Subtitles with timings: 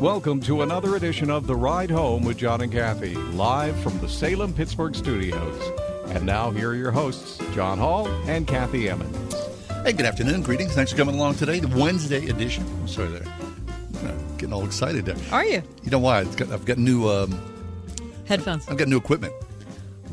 [0.00, 4.08] Welcome to another edition of The Ride Home with John and Kathy, live from the
[4.08, 5.72] Salem Pittsburgh studios.
[6.10, 9.34] And now, here are your hosts, John Hall and Kathy Emmons.
[9.84, 10.42] Hey, good afternoon.
[10.42, 10.74] Greetings.
[10.74, 12.64] Thanks for coming along today, the Wednesday edition.
[12.80, 13.34] I'm sorry, there.
[14.02, 15.16] I'm getting all excited there.
[15.32, 15.62] Are you?
[15.82, 16.24] You know why?
[16.24, 17.08] Got, I've got new.
[17.08, 17.40] Um,
[18.26, 18.68] Headphones.
[18.68, 19.32] I've got new equipment.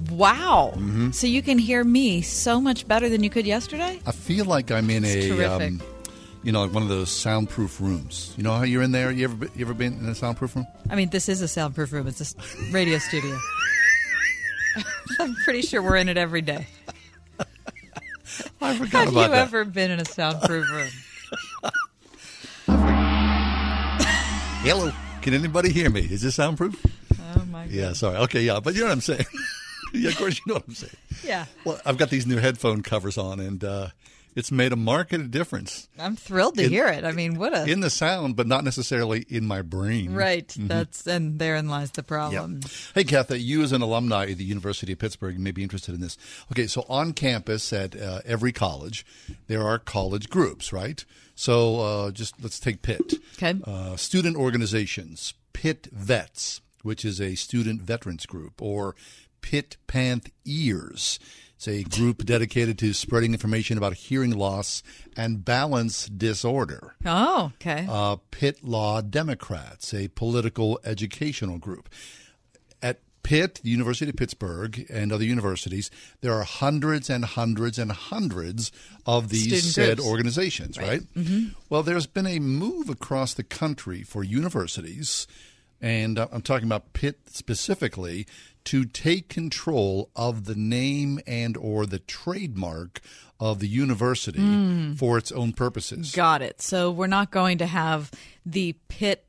[0.09, 0.71] Wow.
[0.75, 1.11] Mm-hmm.
[1.11, 3.99] So you can hear me so much better than you could yesterday?
[4.05, 5.81] I feel like I'm in It's a, um,
[6.43, 8.33] you know, like one of those soundproof rooms.
[8.37, 9.11] You know how you're in there?
[9.11, 10.67] You ever been- you ever been in a soundproof room?
[10.89, 12.07] I mean, this is a soundproof room.
[12.07, 13.37] It's a radio studio.
[15.19, 16.67] I'm pretty sure we're in it every day.
[18.61, 19.47] I forgot Have about you that.
[19.47, 20.89] ever been in a soundproof room?
[24.65, 24.91] Hello.
[25.21, 26.01] Can anybody hear me?
[26.01, 26.75] Is this soundproof?
[27.35, 27.71] Oh my god.
[27.73, 27.93] Yeah.
[27.93, 28.17] Sorry.
[28.17, 28.41] Okay.
[28.43, 28.59] Yeah.
[28.61, 29.25] But you know what I'm saying.
[30.01, 30.09] yeah.
[30.09, 30.93] Of course, you know what I'm saying.
[31.23, 31.45] Yeah.
[31.65, 33.87] Well, I've got these new headphone covers on, and uh,
[34.35, 37.03] it's made a marked difference I'm thrilled to In- hear it.
[37.03, 40.13] I mean, what a in the sound, but not necessarily in my brain.
[40.13, 40.51] right.
[40.57, 42.61] That's and therein lies the problem.
[42.95, 46.01] Hey, Kathy, you as an alumni at the University of Pittsburgh may be interested in
[46.01, 46.17] this.
[46.51, 49.05] Okay, so on campus at uh, every college,
[49.47, 51.05] there are college groups, right?
[51.35, 53.13] So uh, just let's take Pitt.
[53.37, 53.59] Okay.
[53.65, 58.95] Uh, student organizations, Pitt Vets, which is a student veterans group, or
[59.43, 61.19] Pitt Panth Ears.
[61.57, 64.81] It's a group dedicated to spreading information about hearing loss
[65.15, 67.85] and balance disorder Oh, okay.
[67.89, 71.87] uh, Pitt Law Democrats, a political educational group.
[72.81, 77.91] At Pitt, the University of Pittsburgh, and other universities, there are hundreds and hundreds and
[77.93, 78.71] hundreds
[79.05, 80.09] of these Student said groups.
[80.09, 81.01] organizations, right?
[81.15, 81.49] Mm-hmm.
[81.69, 85.27] Well, there's been a move across the country for universities,
[85.79, 88.27] and uh, I'm talking about Pitt specifically,
[88.65, 93.01] to take control of the name and or the trademark
[93.39, 94.93] of the university Hmm.
[94.93, 96.11] for its own purposes.
[96.13, 96.61] Got it.
[96.61, 98.09] So we're not going to have
[98.45, 99.25] the Pitt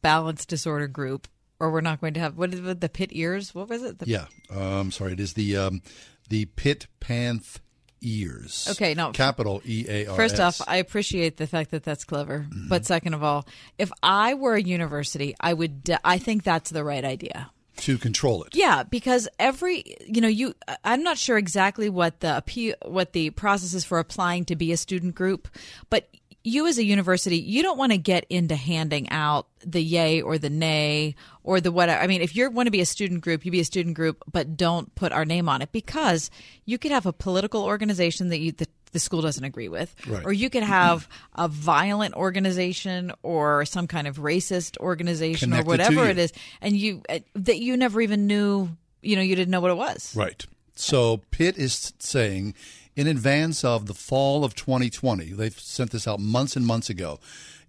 [0.00, 1.28] balance disorder group,
[1.58, 3.54] or we're not going to have what is it, the Pitt ears?
[3.54, 3.98] What was it?
[3.98, 5.12] The, Yeah, um, sorry.
[5.14, 5.82] It is the um,
[6.28, 7.58] the Pitt Panth
[8.00, 8.68] Ears.
[8.72, 9.12] Okay, no.
[9.12, 10.16] capital E A R.
[10.16, 12.40] First off, I appreciate the fact that that's clever.
[12.48, 12.68] Mm-hmm.
[12.68, 13.46] But second of all,
[13.78, 15.84] if I were a university, I would.
[15.84, 17.50] De- I think that's the right idea.
[17.78, 18.54] To control it.
[18.54, 23.74] Yeah, because every you know you I'm not sure exactly what the what the process
[23.74, 25.48] is for applying to be a student group,
[25.90, 26.08] but
[26.44, 30.38] you as a university, you don't want to get into handing out the yay or
[30.38, 31.88] the nay or the what.
[31.88, 34.22] I mean, if you want to be a student group, you be a student group,
[34.30, 36.30] but don't put our name on it because
[36.64, 40.24] you could have a political organization that you the, the school doesn't agree with, Right.
[40.24, 45.70] or you could have a violent organization or some kind of racist organization Connected or
[45.70, 48.68] whatever it is, and you uh, that you never even knew.
[49.00, 50.14] You know, you didn't know what it was.
[50.14, 50.46] Right.
[50.74, 52.54] So Pitt is saying,
[52.94, 57.18] in advance of the fall of 2020, they've sent this out months and months ago.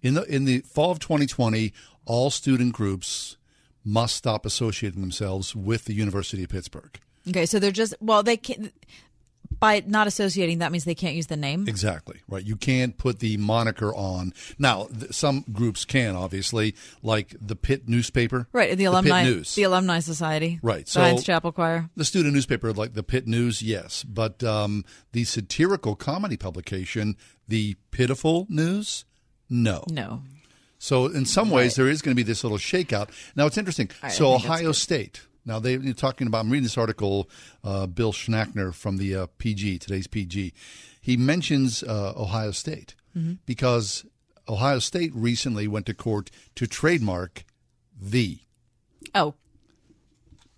[0.02, 1.72] In the in the fall of 2020,
[2.04, 3.36] all student groups
[3.84, 6.98] must stop associating themselves with the University of Pittsburgh.
[7.28, 8.72] Okay, so they're just well, they can't
[9.60, 10.58] by not associating.
[10.58, 11.66] That means they can't use the name.
[11.68, 12.44] Exactly right.
[12.44, 14.32] You can't put the moniker on.
[14.58, 19.54] Now, th- some groups can, obviously, like the Pitt newspaper, Right, the alumni, Pitt News,
[19.54, 21.88] the alumni society, Right, the so- Heinz Chapel Choir.
[21.96, 27.16] the student newspaper, like the Pitt News, yes, but um, the satirical comedy publication,
[27.48, 29.04] the Pitiful News,
[29.50, 29.84] no.
[29.90, 30.22] No,
[30.78, 33.08] So in some ways, there is going to be this little shakeout.
[33.36, 33.90] Now it's interesting.
[34.02, 34.72] I so Ohio.
[34.72, 35.22] State.
[35.46, 36.40] Now they you're talking about.
[36.40, 37.28] I'm reading this article.
[37.62, 40.52] Uh, Bill Schackner from the uh, PG today's PG.
[41.00, 43.34] He mentions uh, Ohio State Mm-hmm.
[43.46, 44.04] because
[44.48, 47.44] Ohio State recently went to court to trademark
[48.00, 48.38] the
[49.14, 49.34] oh,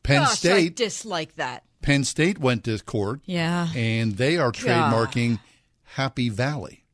[0.02, 0.76] Penn gosh, I State.
[0.76, 1.64] dislike that.
[1.82, 3.20] Penn State went to court.
[3.26, 3.68] Yeah.
[3.76, 5.38] and they are trademarking
[5.82, 6.84] Happy Valley.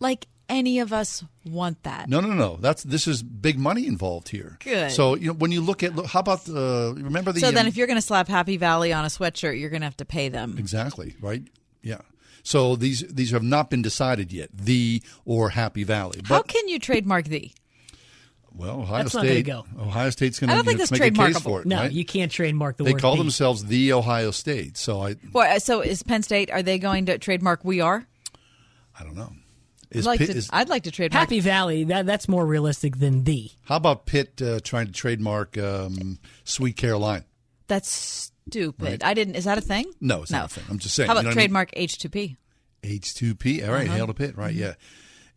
[0.00, 2.08] Like any of us want that.
[2.08, 2.56] No, no, no.
[2.60, 4.58] That's this is big money involved here.
[4.64, 4.90] Good.
[4.92, 7.62] So you know when you look at look, how about uh, remember the So then,
[7.66, 9.96] um, if you're going to slap Happy Valley on a sweatshirt, you're going to have
[9.98, 10.56] to pay them.
[10.58, 11.42] exactly right
[11.82, 12.00] yeah.
[12.42, 14.50] So these these have not been decided yet.
[14.52, 16.20] The or Happy Valley.
[16.24, 17.50] How But can you trademark the?
[18.54, 19.46] Well, Ohio That's not gonna State.
[19.46, 19.66] go.
[19.78, 20.54] Ohio State's going to.
[20.54, 21.42] I don't think that's make trademarkable.
[21.42, 21.66] for it.
[21.66, 21.92] No, right?
[21.92, 23.02] you can't trademark the They word.
[23.02, 23.22] call the.
[23.22, 24.76] themselves the Ohio State.
[24.78, 26.50] So I, Well, uh, so is Penn State?
[26.50, 28.06] Are they going to trademark "We Are"?
[28.98, 29.32] I don't know.
[29.94, 31.20] I'd like, Pitt, to, is, I'd like to trademark.
[31.20, 31.84] Happy Valley.
[31.84, 33.50] That that's more realistic than the.
[33.64, 37.24] how about Pitt uh, trying to trademark um, Sweet Caroline?
[37.68, 39.02] That's stupid.
[39.02, 39.34] I didn't.
[39.36, 39.90] Is that a thing?
[40.00, 40.38] No, it's no.
[40.38, 40.64] not a thing.
[40.70, 41.08] I'm just saying.
[41.08, 41.66] How you about know what I mean?
[41.66, 42.36] trademark H2P?
[42.82, 43.66] H2P.
[43.66, 43.96] All right, Uh-huh.
[43.96, 44.32] hail to Pitt.
[44.32, 44.40] Mm-hmm.
[44.40, 44.74] Right, yeah.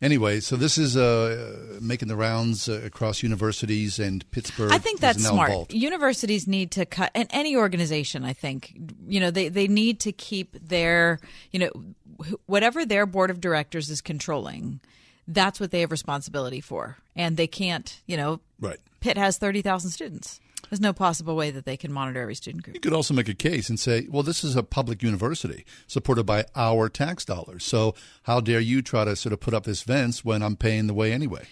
[0.02, 4.72] Anyway, so this is uh, making the rounds uh, across universities, and Pittsburgh.
[4.72, 5.50] I think that's smart.
[5.50, 5.74] involved.
[5.74, 8.72] Universities need to cut, and any organization, I think,
[9.06, 11.20] you know, they, they need to keep their,
[11.52, 11.99] you know, wh-
[12.46, 14.80] whatever their board of directors is controlling,
[15.26, 16.98] that's what they have responsibility for.
[17.14, 18.78] And they can't, you know, Right.
[19.00, 20.40] Pitt has 30,000 students.
[20.68, 22.74] There's no possible way that they can monitor every student group.
[22.76, 26.24] You could also make a case and say, well, this is a public university supported
[26.24, 27.64] by our tax dollars.
[27.64, 27.94] So
[28.24, 30.94] how dare you try to sort of put up this fence when I'm paying the
[30.94, 31.46] way anyway?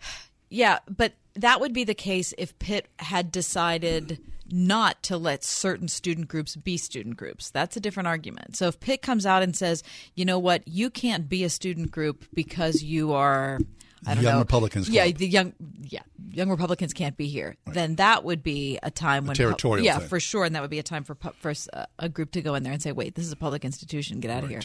[0.50, 4.18] Yeah, but that would be the case if Pitt had decided
[4.50, 7.50] not to let certain student groups be student groups.
[7.50, 8.56] That's a different argument.
[8.56, 9.82] So if Pitt comes out and says,
[10.14, 13.58] you know what, you can't be a student group because you are.
[14.06, 14.38] I don't Young know.
[14.40, 15.16] Republicans Yeah, Club.
[15.16, 15.52] the young,
[15.82, 17.56] yeah, young Republicans can't be here.
[17.66, 20.08] Then that would be a time when, territorial yeah, thing.
[20.08, 21.52] for sure, and that would be a time for for
[21.98, 24.30] a group to go in there and say, wait, this is a public institution, get
[24.30, 24.60] out of here.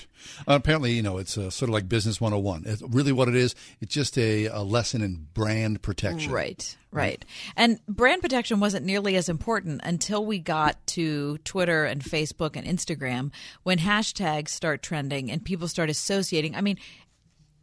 [0.48, 2.64] Uh, apparently, you know, it's uh, sort of like Business 101.
[2.66, 6.32] It's really what it is, it's just a, a lesson in brand protection.
[6.32, 7.24] Right, right.
[7.56, 12.66] And brand protection wasn't nearly as important until we got to Twitter and Facebook and
[12.68, 13.32] Instagram
[13.64, 16.56] when hashtags start trending and people start associating.
[16.56, 16.78] I mean,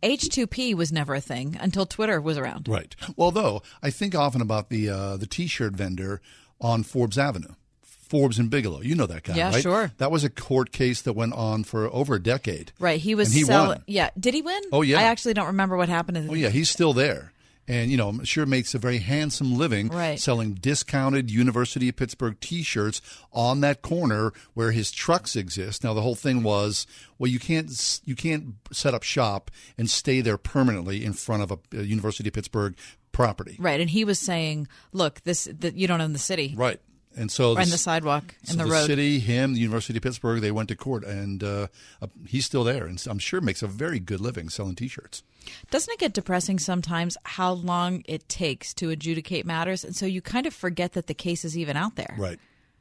[0.02, 2.68] H2P was never a thing until Twitter was around.
[2.68, 2.94] Right.
[3.16, 6.20] Well, though, I think often about the uh, the T-shirt vendor
[6.60, 7.54] on Forbes Avenue.
[7.82, 8.82] Forbes and Bigelow.
[8.82, 9.62] You know that guy, Yeah, right?
[9.62, 9.92] sure.
[9.98, 12.70] That was a court case that went on for over a decade.
[12.78, 13.00] Right.
[13.00, 13.68] He was And he selling.
[13.68, 13.82] won.
[13.88, 14.10] Yeah.
[14.18, 14.62] Did he win?
[14.70, 15.00] Oh, yeah.
[15.00, 16.16] I actually don't remember what happened.
[16.18, 17.32] In Oh yeah, he's still there,
[17.68, 20.18] and you know, I'm sure makes a very handsome living Right.
[20.18, 23.00] selling discounted University of Pittsburgh T-shirts
[23.32, 25.82] on that corner where his trucks exist.
[25.84, 26.86] Now the whole thing was,
[27.18, 31.50] well, you can't you can't set up shop and stay there permanently in front of
[31.50, 32.76] a, a University of Pittsburgh
[33.12, 33.80] property, Right.
[33.80, 36.54] And he was saying, look, this that you don't own the city.
[36.56, 36.78] right?
[37.16, 38.86] And so Or in the sidewalk, so in the, the road.
[38.86, 41.68] city, him, the University of Pittsburgh, they went to court, and uh,
[42.02, 45.22] uh, he's still there, and I'm sure makes a very good living selling T-shirts.
[45.70, 49.82] Doesn't it get depressing sometimes how long it takes to adjudicate matters?
[49.84, 52.14] And so you kind of forget that the case is even out there.
[52.18, 52.38] Right.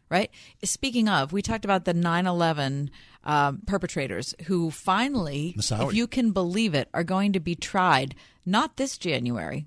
[0.10, 0.30] Right?
[0.64, 2.92] Speaking of, we talked about the 9 11
[3.24, 8.14] um, perpetrators who finally, if you can believe it, are going to be tried
[8.46, 9.66] not this January,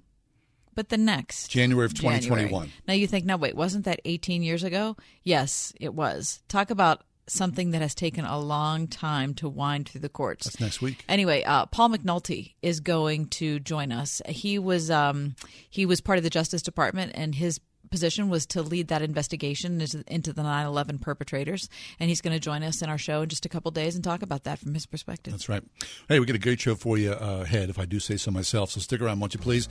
[0.79, 2.21] but the next January of January.
[2.21, 2.71] 2021.
[2.87, 4.97] Now you think, no, wait, wasn't that 18 years ago?
[5.25, 6.41] Yes, it was.
[6.47, 10.45] Talk about something that has taken a long time to wind through the courts.
[10.45, 11.05] That's next week.
[11.09, 14.23] Anyway, uh, Paul McNulty is going to join us.
[14.29, 15.35] He was um,
[15.69, 17.59] he was part of the Justice Department, and his
[17.91, 21.69] position was to lead that investigation into, the 9/11 perpetrators.
[21.99, 24.05] And he's going to join us in our show in just a couple days and
[24.05, 25.33] talk about that from his perspective.
[25.33, 25.63] That's right.
[26.09, 28.31] Hey, we got a great show for you uh, ahead, if I do say so
[28.31, 28.71] myself.
[28.71, 29.69] So stick around, won't you please?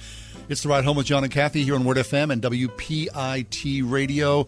[0.50, 4.48] It's the ride home with John and Kathy here on Word FM and WPIT Radio.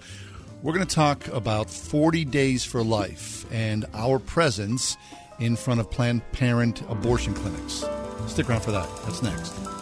[0.61, 4.97] We're going to talk about 40 Days for Life and our presence
[5.39, 7.85] in front of Planned Parent abortion clinics.
[8.27, 8.89] Stick around for that.
[9.05, 9.78] That's next.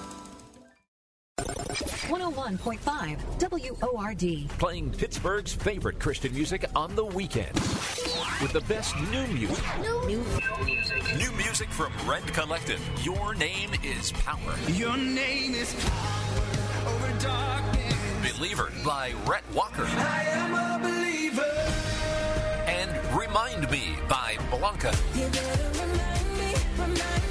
[1.68, 4.50] 101.5 WORD.
[4.58, 7.54] Playing Pittsburgh's favorite Christian music on the weekend.
[8.42, 9.64] With the best new music.
[9.81, 10.24] New,
[11.18, 12.80] New music from Rend Collective.
[13.04, 14.56] Your name is power.
[14.69, 16.42] Your name is power
[16.95, 18.38] over darkness.
[18.38, 19.83] Believer by Rhett Walker.
[19.86, 21.44] I am a believer.
[22.68, 24.94] And Remind Me by Blanca.
[25.16, 27.27] You better remind me, remind me.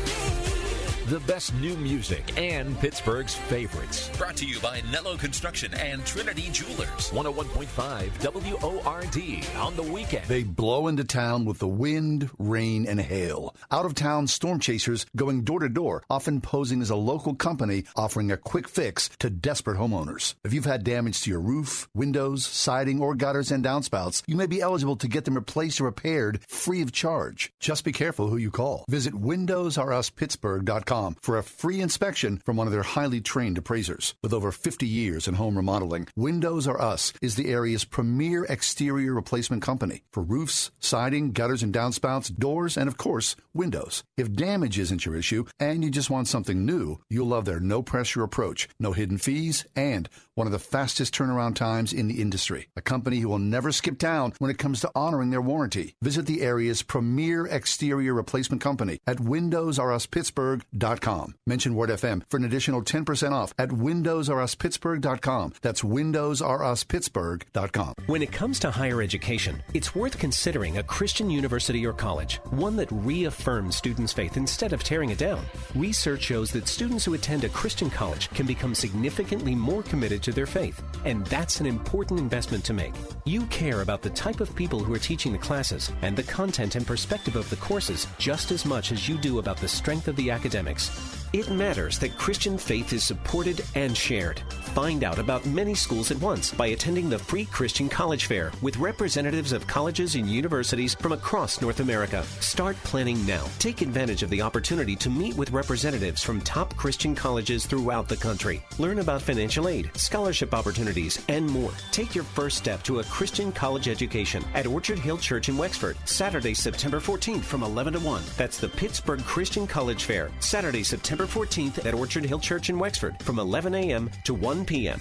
[1.08, 4.10] The best new music and Pittsburgh's favorites.
[4.18, 7.12] Brought to you by Nello Construction and Trinity Jewelers.
[7.12, 10.26] 101.5 WORD on the weekend.
[10.26, 13.54] They blow into town with the wind, rain, and hail.
[13.70, 17.84] Out of town storm chasers going door to door, often posing as a local company
[17.94, 20.34] offering a quick fix to desperate homeowners.
[20.42, 24.46] If you've had damage to your roof, windows, siding, or gutters and downspouts, you may
[24.46, 27.52] be eligible to get them replaced or repaired free of charge.
[27.60, 28.84] Just be careful who you call.
[28.88, 34.14] Visit WindowsRUsPittsburgh.com for a free inspection from one of their highly trained appraisers.
[34.22, 39.12] With over 50 years in home remodeling, Windows R Us is the area's premier exterior
[39.12, 44.04] replacement company for roofs, siding, gutters and downspouts, doors, and of course, windows.
[44.16, 47.82] If damage isn't your issue and you just want something new, you'll love their no
[47.82, 52.68] pressure approach, no hidden fees, and one of the fastest turnaround times in the industry.
[52.76, 55.94] A company who will never skip town when it comes to honoring their warranty.
[56.02, 61.34] Visit the area's premier exterior replacement company at WindowsRUsPittsburgh.com.
[61.46, 65.54] Mention Word FM for an additional 10% off at WindowsRUsPittsburgh.com.
[65.62, 67.94] That's WindowsRUsPittsburgh.com.
[68.06, 72.76] When it comes to higher education, it's worth considering a Christian university or college, one
[72.76, 75.42] that reaffirms students' faith instead of tearing it down.
[75.74, 80.32] Research shows that students who attend a Christian college can become significantly more committed to
[80.32, 82.92] their faith, and that's an important investment to make.
[83.24, 86.74] You care about the type of people who are teaching the classes and the content
[86.74, 90.16] and perspective of the courses just as much as you do about the strength of
[90.16, 91.25] the academics.
[91.32, 94.40] It matters that Christian faith is supported and shared.
[94.74, 98.76] Find out about many schools at once by attending the free Christian College Fair with
[98.76, 102.22] representatives of colleges and universities from across North America.
[102.40, 103.44] Start planning now.
[103.58, 108.16] Take advantage of the opportunity to meet with representatives from top Christian colleges throughout the
[108.16, 108.62] country.
[108.78, 111.72] Learn about financial aid, scholarship opportunities, and more.
[111.90, 115.96] Take your first step to a Christian college education at Orchard Hill Church in Wexford,
[116.04, 118.22] Saturday, September 14th from 11 to 1.
[118.36, 123.22] That's the Pittsburgh Christian College Fair, Saturday, September 14th at Orchard Hill Church in Wexford
[123.22, 124.10] from 11 a.m.
[124.24, 125.00] to 1 p.m.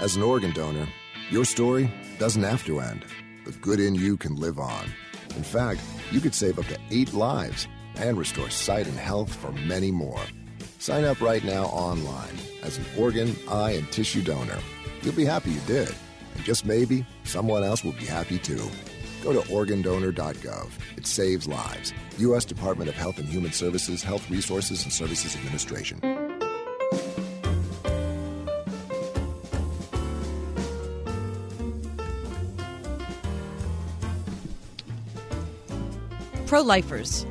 [0.00, 0.88] As an organ donor,
[1.30, 3.04] your story doesn't have to end.
[3.46, 4.86] The good in you can live on.
[5.36, 5.80] In fact,
[6.10, 10.20] you could save up to eight lives and restore sight and health for many more.
[10.78, 14.58] Sign up right now online as an organ, eye, and tissue donor.
[15.02, 15.94] You'll be happy you did.
[16.34, 18.68] And just maybe, someone else will be happy too.
[19.22, 20.70] Go to organdonor.gov.
[20.96, 21.92] It saves lives.
[22.18, 22.44] U.S.
[22.44, 26.00] Department of Health and Human Services, Health Resources and Services Administration.
[36.50, 37.24] Pro lifers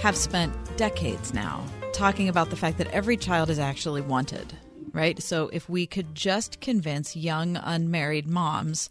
[0.00, 1.60] have spent decades now
[1.92, 4.56] talking about the fact that every child is actually wanted,
[4.92, 5.20] right?
[5.20, 8.88] So if we could just convince young unmarried moms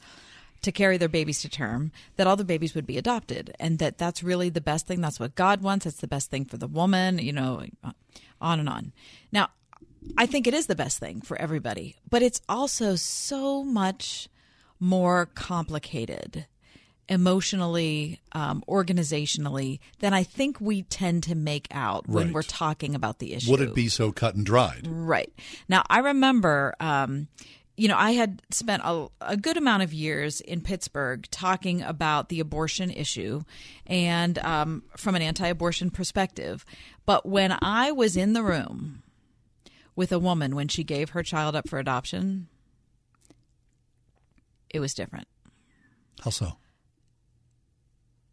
[0.61, 3.97] to carry their babies to term, that all the babies would be adopted, and that
[3.97, 5.01] that's really the best thing.
[5.01, 5.85] That's what God wants.
[5.85, 7.63] It's the best thing for the woman, you know,
[8.41, 8.93] on and on.
[9.31, 9.49] Now,
[10.17, 14.29] I think it is the best thing for everybody, but it's also so much
[14.79, 16.45] more complicated
[17.09, 23.17] emotionally, um, organizationally, than I think we tend to make out when we're talking about
[23.17, 23.49] the issue.
[23.49, 24.87] Would it be so cut and dried?
[24.87, 25.33] Right.
[25.67, 27.27] Now, I remember, um,
[27.79, 32.29] you know, I had spent a, a good amount of years in Pittsburgh talking about
[32.29, 33.41] the abortion issue
[33.87, 36.65] and um, from an anti abortion perspective.
[37.05, 39.03] But when I was in the room
[39.95, 42.47] with a woman when she gave her child up for adoption,
[44.69, 45.27] it was different.
[46.21, 46.57] How so?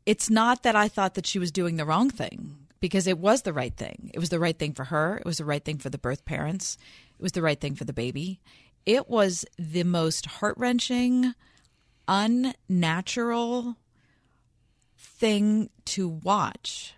[0.06, 3.42] it's not that I thought that she was doing the wrong thing because it was
[3.42, 4.10] the right thing.
[4.14, 5.18] It was the right thing for her.
[5.18, 6.78] It was the right thing for the birth parents.
[7.18, 8.40] It was the right thing for the baby.
[8.86, 11.34] It was the most heart wrenching,
[12.06, 13.76] unnatural
[14.96, 16.94] thing to watch.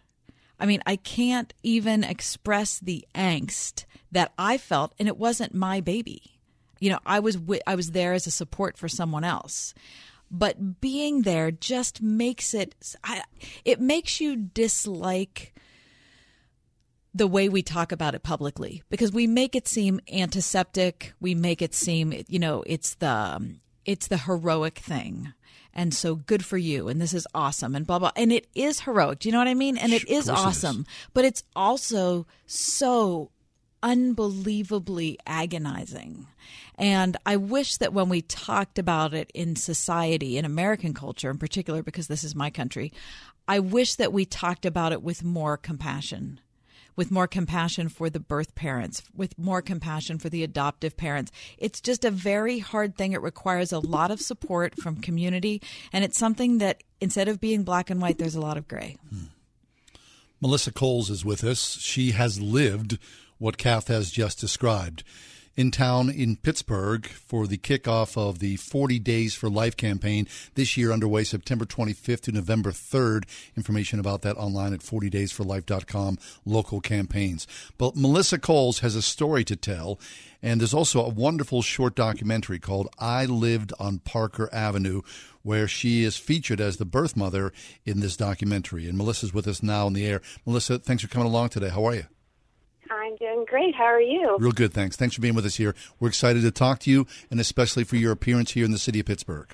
[0.60, 5.80] I mean, I can't even express the angst that I felt, and it wasn't my
[5.80, 6.38] baby.
[6.78, 9.72] You know, I was wi- I was there as a support for someone else,
[10.30, 13.22] but being there just makes it I,
[13.64, 15.54] it makes you dislike
[17.18, 21.12] the way we talk about it publicly because we make it seem antiseptic.
[21.20, 25.32] We make it seem, you know, it's the um, it's the heroic thing.
[25.74, 28.80] And so good for you and this is awesome and blah blah and it is
[28.80, 29.20] heroic.
[29.20, 29.76] Do you know what I mean?
[29.76, 30.64] And it is course it is.
[30.64, 30.86] awesome.
[31.12, 33.30] But it's also so
[33.82, 36.26] unbelievably agonizing.
[36.76, 41.38] And I wish that when we talked about it in society, in American culture in
[41.38, 42.92] particular, because this is my country,
[43.46, 46.40] I wish that we talked about it with more compassion.
[46.98, 51.30] With more compassion for the birth parents, with more compassion for the adoptive parents.
[51.56, 53.12] It's just a very hard thing.
[53.12, 55.62] It requires a lot of support from community.
[55.92, 58.96] And it's something that instead of being black and white, there's a lot of gray.
[60.40, 61.78] Melissa Coles is with us.
[61.78, 62.98] She has lived
[63.38, 65.04] what Kath has just described.
[65.58, 70.76] In town in Pittsburgh for the kickoff of the 40 Days for Life campaign this
[70.76, 73.24] year underway September 25th to November 3rd.
[73.56, 77.48] Information about that online at 40daysforlife.com, local campaigns.
[77.76, 79.98] But Melissa Coles has a story to tell,
[80.40, 85.02] and there's also a wonderful short documentary called I Lived on Parker Avenue,
[85.42, 87.52] where she is featured as the birth mother
[87.84, 88.88] in this documentary.
[88.88, 90.22] And Melissa's with us now in the air.
[90.46, 91.70] Melissa, thanks for coming along today.
[91.70, 92.04] How are you?
[92.90, 93.74] I'm doing great.
[93.74, 94.36] How are you?
[94.38, 94.96] Real good, thanks.
[94.96, 95.74] Thanks for being with us here.
[96.00, 99.00] We're excited to talk to you, and especially for your appearance here in the city
[99.00, 99.48] of Pittsburgh.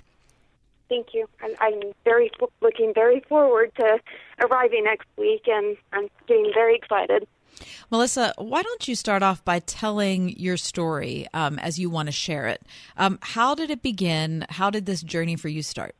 [0.88, 1.28] Thank you.
[1.42, 3.98] I'm, I'm very looking very forward to
[4.40, 7.26] arriving next week, and I'm getting very excited.
[7.90, 12.12] Melissa, why don't you start off by telling your story um, as you want to
[12.12, 12.62] share it?
[12.96, 14.44] Um, how did it begin?
[14.50, 15.94] How did this journey for you start?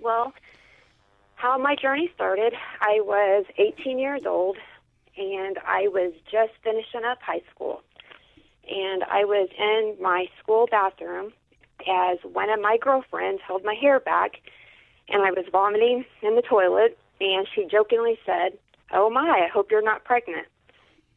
[0.00, 0.32] Well,
[1.34, 4.56] how my journey started, I was 18 years old
[5.16, 7.82] and I was just finishing up high school.
[8.68, 11.32] And I was in my school bathroom
[11.88, 14.40] as one of my girlfriends held my hair back
[15.08, 18.58] and I was vomiting in the toilet and she jokingly said,
[18.92, 20.46] "Oh my, I hope you're not pregnant."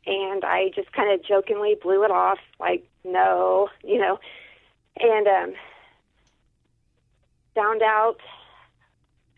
[0.05, 4.19] And I just kind of jokingly blew it off like, "No," you know.
[4.97, 5.53] And um
[7.55, 8.17] found out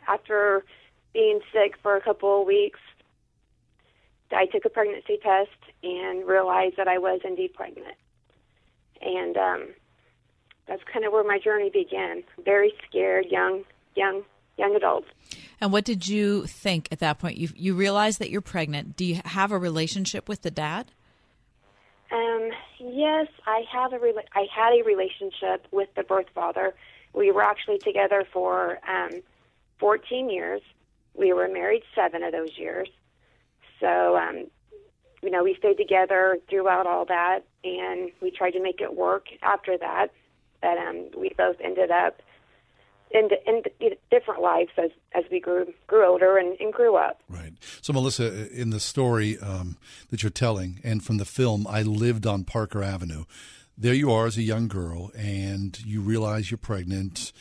[0.08, 0.64] after
[1.14, 2.80] being sick for a couple of weeks
[4.32, 5.50] I took a pregnancy test
[5.84, 7.96] and realized that I was indeed pregnant.
[9.02, 9.68] And um
[10.68, 12.24] that's kind of where my journey began.
[12.46, 13.64] Very scared, young,
[13.96, 14.24] young,
[14.58, 15.06] young adult.
[15.60, 17.38] And what did you think at that point?
[17.38, 18.96] You you realized that you're pregnant.
[18.96, 20.92] Do you have a relationship with the dad?
[22.12, 26.74] Um, yes, I have a rela- I had a relationship with the birth father.
[27.14, 29.22] We were actually together for um,
[29.80, 30.62] 14 years.
[31.14, 32.90] We were married seven of those years.
[33.82, 34.46] So, um,
[35.22, 39.26] you know, we stayed together throughout all that, and we tried to make it work
[39.42, 40.08] after that.
[40.62, 42.22] But um, we both ended up
[43.14, 43.64] in, in
[44.10, 47.22] different lives as as we grew grew older and, and grew up.
[47.28, 47.54] Right.
[47.82, 49.78] So, Melissa, in the story um,
[50.10, 53.26] that you're telling, and from the film, I lived on Parker Avenue.
[53.78, 57.32] There you are as a young girl, and you realize you're pregnant.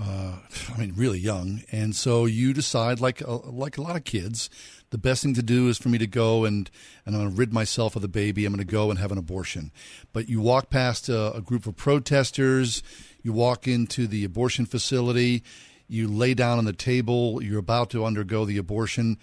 [0.00, 0.36] Uh,
[0.74, 4.48] I mean, really young, and so you decide, like a, like a lot of kids,
[4.88, 6.70] the best thing to do is for me to go and
[7.04, 8.46] and I'm going to rid myself of the baby.
[8.46, 9.70] I'm going to go and have an abortion.
[10.12, 12.82] But you walk past a, a group of protesters.
[13.22, 15.42] You walk into the abortion facility.
[15.88, 17.42] You lay down on the table.
[17.42, 19.18] You're about to undergo the abortion,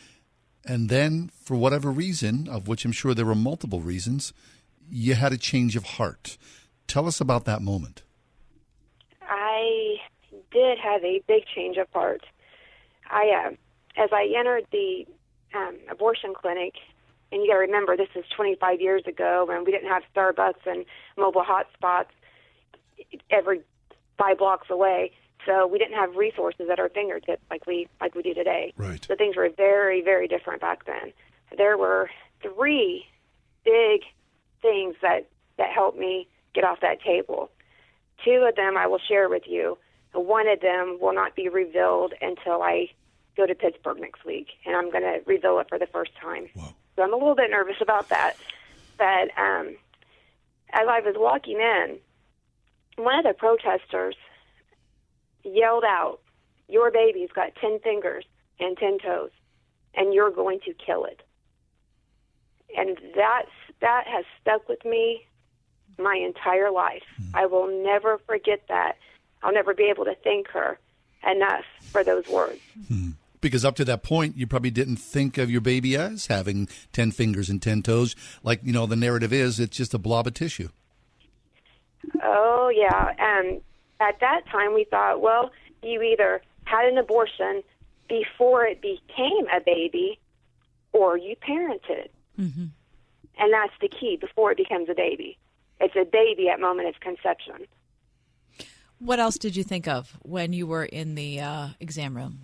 [0.65, 4.33] and then for whatever reason, of which I'm sure there were multiple reasons,
[4.87, 6.37] you had a change of heart.
[6.87, 8.03] Tell us about that moment.
[10.51, 12.25] Did have a big change of heart.
[13.09, 15.05] I, uh, as I entered the
[15.55, 16.73] um, abortion clinic,
[17.31, 20.65] and you got to remember this is 25 years ago when we didn't have Starbucks
[20.65, 20.85] and
[21.17, 22.07] mobile hotspots
[23.29, 23.61] every
[24.17, 25.11] five blocks away.
[25.45, 28.73] So we didn't have resources at our fingertips like we like we do today.
[28.77, 29.03] Right.
[29.05, 31.13] So things were very very different back then.
[31.57, 32.09] There were
[32.41, 33.05] three
[33.63, 34.01] big
[34.61, 37.49] things that that helped me get off that table.
[38.25, 39.77] Two of them I will share with you.
[40.13, 42.89] One of them will not be revealed until I
[43.37, 46.49] go to Pittsburgh next week, and I'm going to reveal it for the first time.
[46.55, 46.73] Wow.
[46.95, 48.33] So I'm a little bit nervous about that.
[48.97, 49.75] But um,
[50.73, 51.97] as I was walking in,
[52.97, 54.15] one of the protesters
[55.43, 56.19] yelled out,
[56.67, 58.25] Your baby's got 10 fingers
[58.59, 59.31] and 10 toes,
[59.95, 61.21] and you're going to kill it.
[62.77, 63.49] And that's,
[63.81, 65.25] that has stuck with me
[65.97, 67.03] my entire life.
[67.17, 67.35] Hmm.
[67.35, 68.97] I will never forget that.
[69.43, 70.79] I'll never be able to thank her
[71.29, 72.59] enough for those words.
[72.87, 73.11] Hmm.
[73.41, 77.11] Because up to that point, you probably didn't think of your baby as having 10
[77.11, 78.15] fingers and 10 toes.
[78.43, 80.69] Like, you know, the narrative is it's just a blob of tissue.
[82.21, 83.13] Oh, yeah.
[83.17, 83.61] And
[84.01, 87.63] at that time, we thought, well, you either had an abortion
[88.09, 90.19] before it became a baby
[90.91, 92.09] or you parented.
[92.37, 92.65] Mm-hmm.
[93.37, 95.37] And that's the key before it becomes a baby.
[95.79, 97.67] It's a baby at moment of conception.
[98.99, 102.39] What else did you think of when you were in the uh, exam room?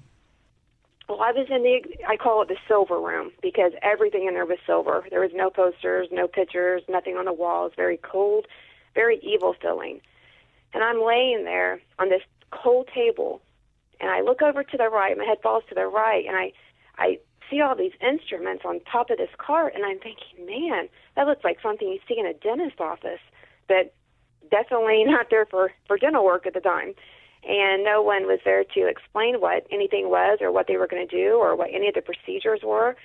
[1.07, 4.45] Well, I was in the, I call it the silver room because everything in there
[4.45, 5.05] was silver.
[5.09, 8.47] There was no posters, no pictures, nothing on the walls, very cold,
[8.95, 10.01] very evil feeling.
[10.73, 13.41] And I'm laying there on this cold table,
[13.99, 16.53] and I look over to the right, my head falls to the right, and I,
[16.97, 21.27] I see all these instruments on top of this cart, and I'm thinking, man, that
[21.27, 23.21] looks like something you see in a dentist office,
[23.67, 23.93] but
[24.49, 26.93] definitely not there for, for dental work at the time
[27.47, 31.07] and no one was there to explain what anything was or what they were going
[31.07, 32.95] to do or what any of the procedures were.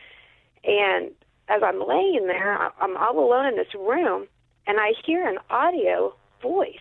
[0.65, 1.11] And
[1.49, 4.27] as I'm laying there, I'm all alone in this room,
[4.67, 6.77] and I hear an audio voice,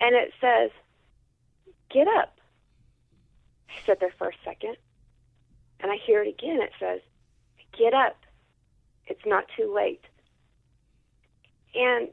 [0.00, 0.70] and it says,
[1.90, 2.36] "Get up."
[3.68, 4.76] I sit there for a second,
[5.80, 6.60] and I hear it again.
[6.62, 7.00] It says,
[7.78, 8.16] "Get up.
[9.06, 10.04] It's not too late."
[11.74, 12.08] And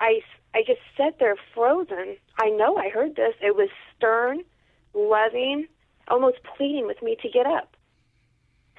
[0.00, 0.20] I
[0.54, 2.16] I just sat there frozen.
[2.38, 3.34] I know I heard this.
[3.40, 4.40] It was stern,
[4.94, 5.68] loving,
[6.08, 7.76] almost pleading with me to get up.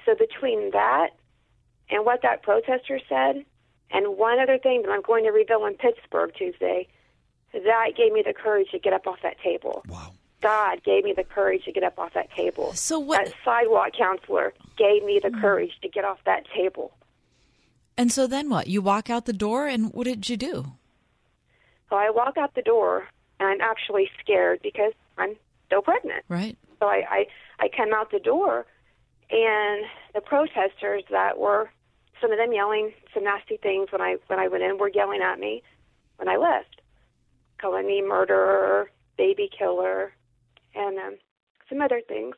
[0.04, 1.10] So between that
[1.88, 3.44] and what that protester said,
[3.90, 6.88] and one other thing that I'm going to reveal in Pittsburgh Tuesday,
[7.52, 9.84] that gave me the courage to get up off that table.
[9.88, 10.12] Wow.
[10.40, 12.72] God gave me the courage to get up off that table.
[12.74, 13.24] So what?
[13.24, 16.92] That sidewalk counselor gave me the courage to get off that table.
[17.96, 18.66] And so then what?
[18.66, 20.72] You walk out the door, and what did you do?
[21.92, 23.06] So I walk out the door,
[23.38, 26.24] and I'm actually scared because I'm still pregnant.
[26.26, 26.56] Right.
[26.80, 27.26] So I, I,
[27.60, 28.64] I come out the door,
[29.30, 31.68] and the protesters that were,
[32.18, 35.20] some of them yelling some nasty things when I when I went in, were yelling
[35.20, 35.62] at me
[36.16, 36.80] when I left,
[37.60, 40.14] calling me murderer, baby killer,
[40.74, 41.16] and um,
[41.68, 42.36] some other things.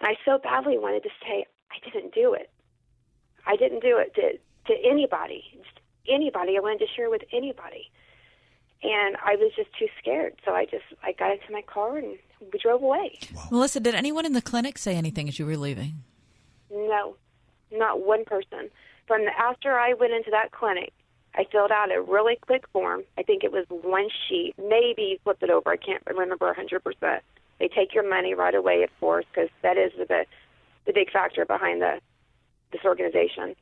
[0.00, 2.48] And I so badly wanted to say I didn't do it.
[3.46, 6.56] I didn't do it to to anybody, just anybody.
[6.56, 7.90] I wanted to share with anybody,
[8.82, 10.34] and I was just too scared.
[10.44, 12.18] So I just I got into my car and
[12.52, 13.18] we drove away.
[13.50, 16.02] Melissa, did anyone in the clinic say anything as you were leaving?
[16.70, 17.16] No,
[17.70, 18.70] not one person.
[19.06, 20.92] From the, after I went into that clinic,
[21.34, 23.02] I filled out a really quick form.
[23.18, 24.54] I think it was one sheet.
[24.58, 25.70] Maybe you flipped it over.
[25.70, 27.20] I can't remember 100%.
[27.58, 30.26] They take your money right away, of course, because that is the
[30.84, 32.00] the big factor behind the
[32.72, 33.54] this organization.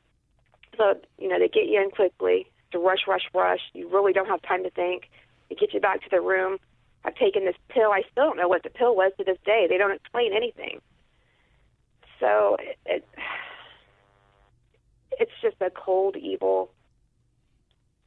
[0.76, 2.46] So you know they get you in quickly.
[2.72, 3.60] To rush, rush, rush.
[3.72, 5.10] You really don't have time to think.
[5.48, 6.58] They get you back to the room.
[7.04, 7.90] I've taken this pill.
[7.90, 9.66] I still don't know what the pill was to this day.
[9.68, 10.80] They don't explain anything.
[12.20, 13.08] So it, it
[15.18, 16.70] it's just a cold, evil,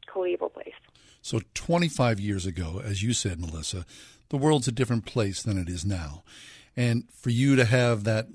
[0.08, 0.74] cold, evil place.
[1.22, 3.86] So 25 years ago, as you said, Melissa,
[4.30, 6.24] the world's a different place than it is now.
[6.76, 8.28] And for you to have that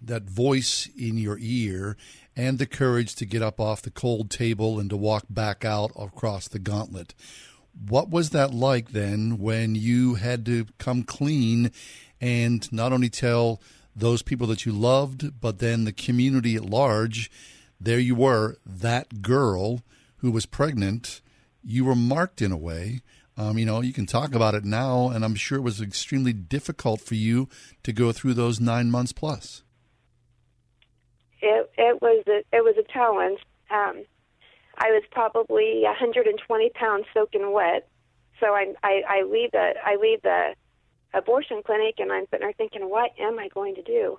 [0.00, 1.96] that voice in your ear
[2.38, 5.90] and the courage to get up off the cold table and to walk back out
[5.98, 7.12] across the gauntlet.
[7.88, 11.72] What was that like then when you had to come clean
[12.20, 13.60] and not only tell
[13.94, 17.28] those people that you loved, but then the community at large,
[17.80, 19.82] there you were, that girl
[20.18, 21.20] who was pregnant,
[21.64, 23.00] you were marked in a way.
[23.36, 26.32] Um, you know, you can talk about it now, and I'm sure it was extremely
[26.32, 27.48] difficult for you
[27.82, 29.62] to go through those nine months plus.
[31.40, 33.40] It it was a, it was a challenge.
[33.70, 34.04] Um,
[34.76, 37.88] I was probably 120 pounds soaking wet,
[38.40, 40.54] so I I, I leave the I leave the
[41.14, 44.18] abortion clinic, and I'm sitting there thinking, what am I going to do?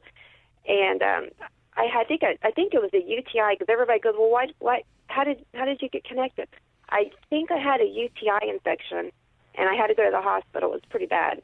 [0.67, 1.29] And um,
[1.75, 4.47] I, I think I, I think it was a UTI because everybody goes, well, why
[4.60, 6.47] why how did how did you get connected?
[6.89, 9.12] I think I had a UTI infection,
[9.55, 10.69] and I had to go to the hospital.
[10.69, 11.41] It was pretty bad,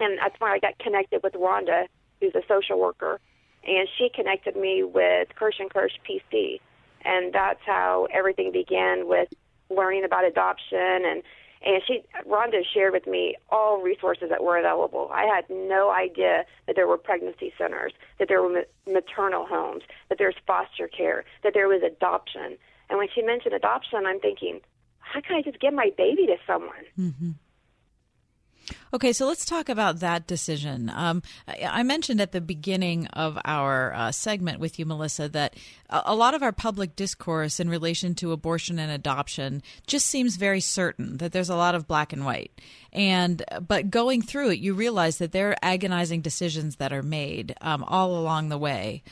[0.00, 1.86] and that's why I got connected with Rhonda,
[2.20, 3.20] who's a social worker,
[3.66, 6.60] and she connected me with Kirsch and Kirsch PC,
[7.02, 9.28] and that's how everything began with
[9.70, 11.22] learning about adoption and
[11.64, 15.10] and she Rhonda shared with me all resources that were available.
[15.12, 20.18] I had no idea that there were pregnancy centers, that there were maternal homes, that
[20.18, 22.58] there's foster care, that there was adoption.
[22.90, 24.60] And when she mentioned adoption, I'm thinking,
[24.98, 26.84] how can I just give my baby to someone?
[26.98, 27.30] Mm-hmm.
[28.92, 30.90] Okay, so let's talk about that decision.
[30.94, 35.56] Um, I mentioned at the beginning of our uh, segment with you, Melissa, that
[35.90, 40.60] a lot of our public discourse in relation to abortion and adoption just seems very
[40.60, 42.52] certain that there's a lot of black and white.
[42.92, 47.54] And but going through it, you realize that there are agonizing decisions that are made
[47.60, 49.02] um, all along the way.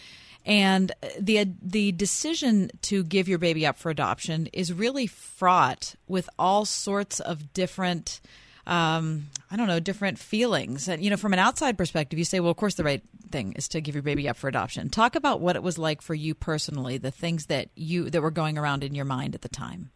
[0.45, 6.29] And the the decision to give your baby up for adoption is really fraught with
[6.39, 8.21] all sorts of different
[8.67, 10.89] um, I don't know, different feelings.
[10.89, 13.53] And, you know, from an outside perspective, you say, well, of course, the right thing
[13.53, 14.89] is to give your baby up for adoption.
[14.89, 18.31] Talk about what it was like for you personally, the things that you that were
[18.31, 19.91] going around in your mind at the time.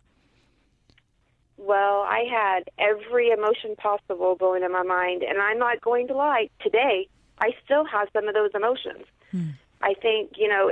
[1.57, 6.15] Well, I had every emotion possible going in my mind, and I'm not going to
[6.15, 6.49] lie.
[6.61, 9.05] Today, I still have some of those emotions.
[9.31, 9.51] Hmm.
[9.83, 10.71] I think, you know,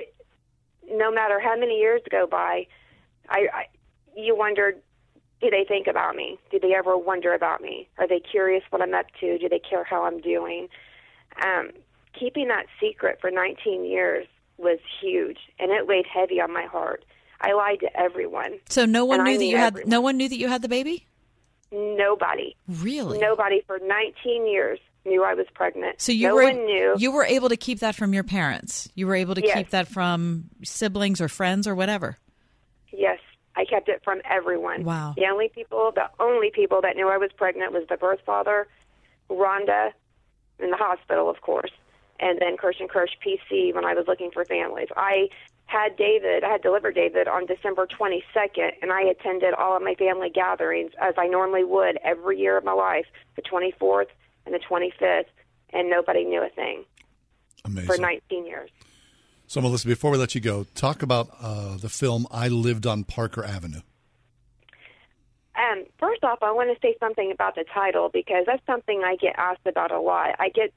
[0.90, 2.66] no matter how many years go by,
[3.28, 3.66] I, I
[4.16, 4.80] you wondered,
[5.44, 6.38] do they think about me?
[6.50, 7.87] Do they ever wonder about me?
[7.98, 9.37] Are they curious what I'm up to?
[9.38, 10.68] Do they care how I'm doing?
[11.44, 11.70] Um,
[12.18, 14.26] keeping that secret for 19 years
[14.57, 17.04] was huge, and it weighed heavy on my heart.
[17.40, 18.59] I lied to everyone.
[18.70, 19.83] So no one knew that you everyone.
[19.83, 21.07] had no one knew that you had the baby.
[21.72, 22.57] Nobody.
[22.68, 23.18] Really?
[23.18, 26.00] Nobody for 19 years knew I was pregnant.
[26.00, 26.94] So you no were one knew.
[26.98, 28.88] you were able to keep that from your parents.
[28.94, 29.57] You were able to Yes.
[29.57, 32.16] keep that from siblings or friends or whatever.
[32.92, 33.18] Yes,
[33.57, 34.85] I kept it from everyone.
[34.85, 35.14] Wow.
[35.17, 38.67] The only people, the only people that knew I was pregnant was the birth father,
[39.31, 39.93] Rhonda,
[40.59, 41.71] in the hospital, of course,
[42.21, 44.88] and then Kirsch and Kirsch PC when I was looking for families.
[44.97, 45.29] I
[45.67, 49.95] had David, I had delivered David on December 22nd, and I attended all of my
[49.95, 54.09] family gatherings as I normally would every year of my life, the 24th
[54.47, 55.27] and the 25th,
[55.71, 56.85] and nobody knew a thing
[57.64, 57.87] Amazing.
[57.87, 58.71] for 19 years.
[59.46, 63.04] So, Melissa, before we let you go, talk about uh, the film I Lived on
[63.04, 63.80] Parker Avenue.
[65.57, 69.16] Um, first off, I want to say something about the title because that's something I
[69.16, 70.35] get asked about a lot.
[70.38, 70.72] I get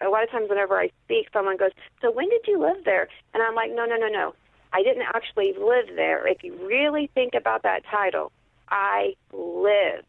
[0.00, 3.08] a lot of times whenever I speak, someone goes, "So when did you live there?"
[3.34, 4.34] And I'm like, "No, no, no, no.
[4.72, 6.26] I didn't actually live there.
[6.26, 8.30] If you really think about that title,
[8.68, 10.06] I lived.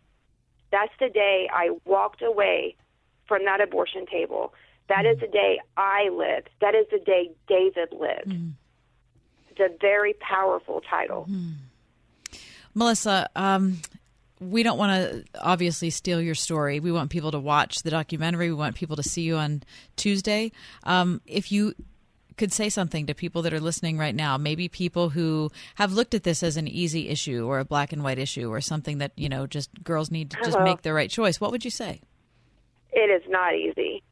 [0.72, 2.76] That's the day I walked away
[3.28, 4.54] from that abortion table.
[4.90, 6.50] That is the day I lived.
[6.62, 8.30] That is the day David lived.
[8.30, 8.50] Mm-hmm.
[9.50, 11.28] It's a very powerful title.
[12.74, 13.82] Melissa, um,
[14.40, 16.80] we don't want to obviously steal your story.
[16.80, 18.50] We want people to watch the documentary.
[18.50, 19.64] We want people to see you on
[19.96, 20.52] Tuesday.
[20.84, 21.74] Um, if you
[22.38, 26.14] could say something to people that are listening right now, maybe people who have looked
[26.14, 29.12] at this as an easy issue or a black and white issue or something that,
[29.16, 30.64] you know, just girls need to just Hello.
[30.64, 32.02] make the right choice, what would you say?
[32.92, 34.04] It is not easy.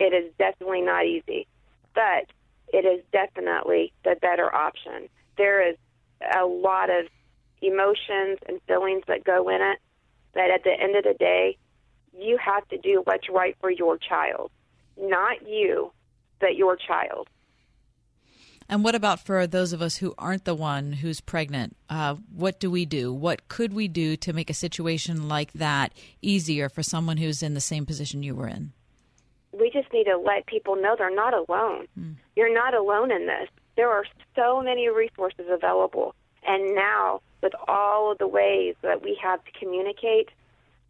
[0.00, 1.46] It is definitely not easy,
[1.94, 2.26] but
[2.68, 5.08] it is definitely the better option.
[5.36, 5.76] There is
[6.36, 7.06] a lot of
[7.62, 9.78] emotions and feelings that go in it,
[10.32, 11.56] but at the end of the day,
[12.18, 14.50] you have to do what's right for your child.
[14.96, 15.92] Not you,
[16.40, 17.28] but your child.
[18.68, 21.76] And what about for those of us who aren't the one who's pregnant?
[21.88, 23.12] Uh, what do we do?
[23.12, 27.54] What could we do to make a situation like that easier for someone who's in
[27.54, 28.72] the same position you were in?
[29.58, 31.86] We just need to let people know they're not alone.
[31.94, 32.12] Hmm.
[32.36, 33.48] You're not alone in this.
[33.76, 34.04] There are
[34.36, 36.14] so many resources available.
[36.46, 40.30] And now, with all of the ways that we have to communicate,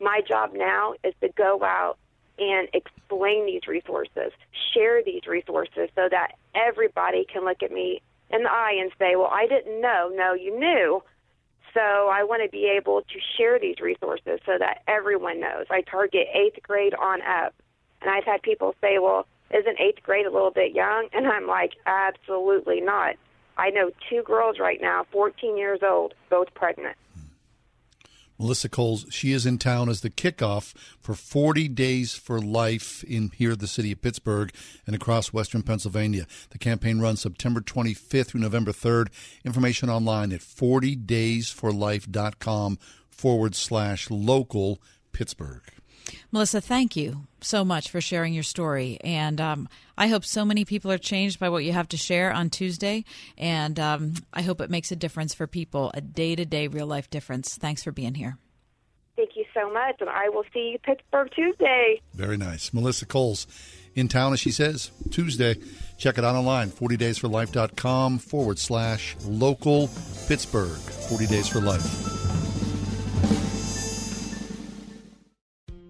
[0.01, 1.97] my job now is to go out
[2.39, 4.33] and explain these resources,
[4.73, 9.17] share these resources so that everybody can look at me in the eye and say,
[9.17, 10.11] Well, I didn't know.
[10.13, 11.03] No, you knew.
[11.73, 15.67] So I want to be able to share these resources so that everyone knows.
[15.71, 17.55] I target eighth grade on up.
[18.05, 21.09] And I've had people say, well, isn't eighth grade a little bit young?
[21.15, 23.15] And I'm like, absolutely not.
[23.57, 26.97] I know two girls right now, 14 years old, both pregnant.
[28.39, 33.31] Melissa Coles, she is in town as the kickoff for 40 Days for Life in
[33.31, 34.53] here the city of Pittsburgh
[34.87, 36.27] and across western Pennsylvania.
[36.51, 39.09] The campaign runs September 25th through November 3rd.
[39.45, 45.63] Information online at 40daysforlife.com forward slash local Pittsburgh.
[46.33, 48.99] Melissa, thank you so much for sharing your story.
[49.03, 52.33] And um, I hope so many people are changed by what you have to share
[52.33, 53.05] on Tuesday.
[53.39, 56.87] And um, I hope it makes a difference for people, a day to day real
[56.87, 57.57] life difference.
[57.57, 58.39] Thanks for being here.
[59.17, 59.97] Thank you so much.
[60.01, 62.01] And I will see you Pittsburgh Tuesday.
[62.15, 62.75] Very nice.
[62.75, 63.47] Melissa Coles
[63.95, 65.57] in town, as she says, Tuesday.
[65.99, 69.89] Check it out online, 40daysforlife.com forward slash local
[70.27, 70.77] Pittsburgh.
[71.09, 72.54] 40 Days for Life.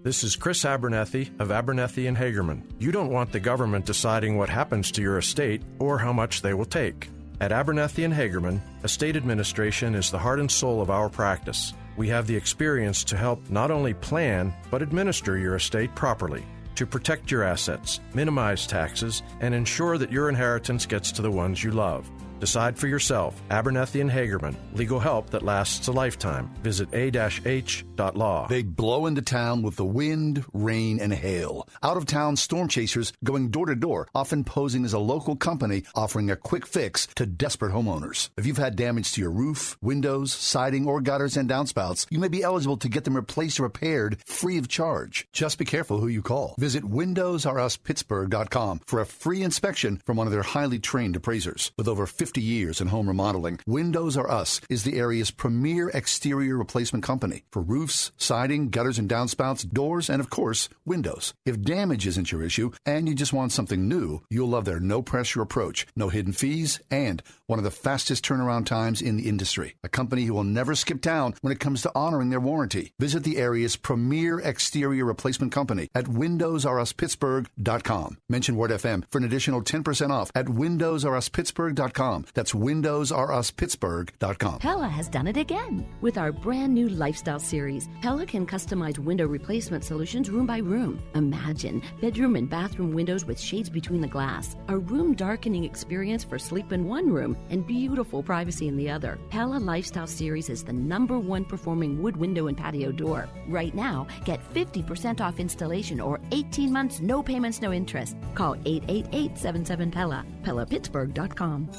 [0.04, 2.62] This is Chris Abernethy of Abernethy and Hagerman.
[2.78, 6.52] You don't want the government deciding what happens to your estate or how much they
[6.52, 7.08] will take.
[7.40, 11.72] At Abernethy and Hagerman, estate administration is the heart and soul of our practice.
[11.96, 16.84] We have the experience to help not only plan, but administer your estate properly, to
[16.84, 21.70] protect your assets, minimize taxes, and ensure that your inheritance gets to the ones you
[21.70, 22.10] love.
[22.44, 23.40] Decide for yourself.
[23.50, 24.54] Abernethy and Hagerman.
[24.74, 26.50] Legal help that lasts a lifetime.
[26.62, 28.48] Visit a-h.law.
[28.48, 31.66] They blow into town with the wind, rain, and hail.
[31.82, 35.84] Out of town storm chasers going door to door, often posing as a local company
[35.94, 38.28] offering a quick fix to desperate homeowners.
[38.36, 42.28] If you've had damage to your roof, windows, siding, or gutters and downspouts, you may
[42.28, 45.26] be eligible to get them replaced or repaired free of charge.
[45.32, 46.56] Just be careful who you call.
[46.58, 51.72] Visit WindowsRUsPittsburgh.com for a free inspection from one of their highly trained appraisers.
[51.78, 56.56] With over 50 years in home remodeling, Windows R Us is the area's premier exterior
[56.56, 61.34] replacement company for roofs, siding, gutters and downspouts, doors, and of course, windows.
[61.46, 65.02] If damage isn't your issue and you just want something new, you'll love their no
[65.02, 69.74] pressure approach, no hidden fees, and one of the fastest turnaround times in the industry.
[69.82, 72.92] A company who will never skip town when it comes to honoring their warranty.
[72.98, 78.18] Visit the area's premier exterior replacement company at WindowsRUsPittsburgh.com.
[78.28, 82.26] Mention Word FM for an additional 10% off at WindowsRUsPittsburgh.com.
[82.34, 84.58] That's WindowsRUsPittsburgh.com.
[84.58, 85.86] Pella has done it again.
[86.00, 91.00] With our brand new lifestyle series, Pella can customize window replacement solutions room by room.
[91.14, 96.38] Imagine bedroom and bathroom windows with shades between the glass, a room darkening experience for
[96.38, 99.18] sleep in one room, and beautiful privacy in the other.
[99.30, 103.28] Pella Lifestyle Series is the number one performing wood window and patio door.
[103.48, 108.16] Right now, get 50% off installation or 18 months, no payments, no interest.
[108.34, 111.70] Call 888 77 Pella, PellaPittsburgh.com.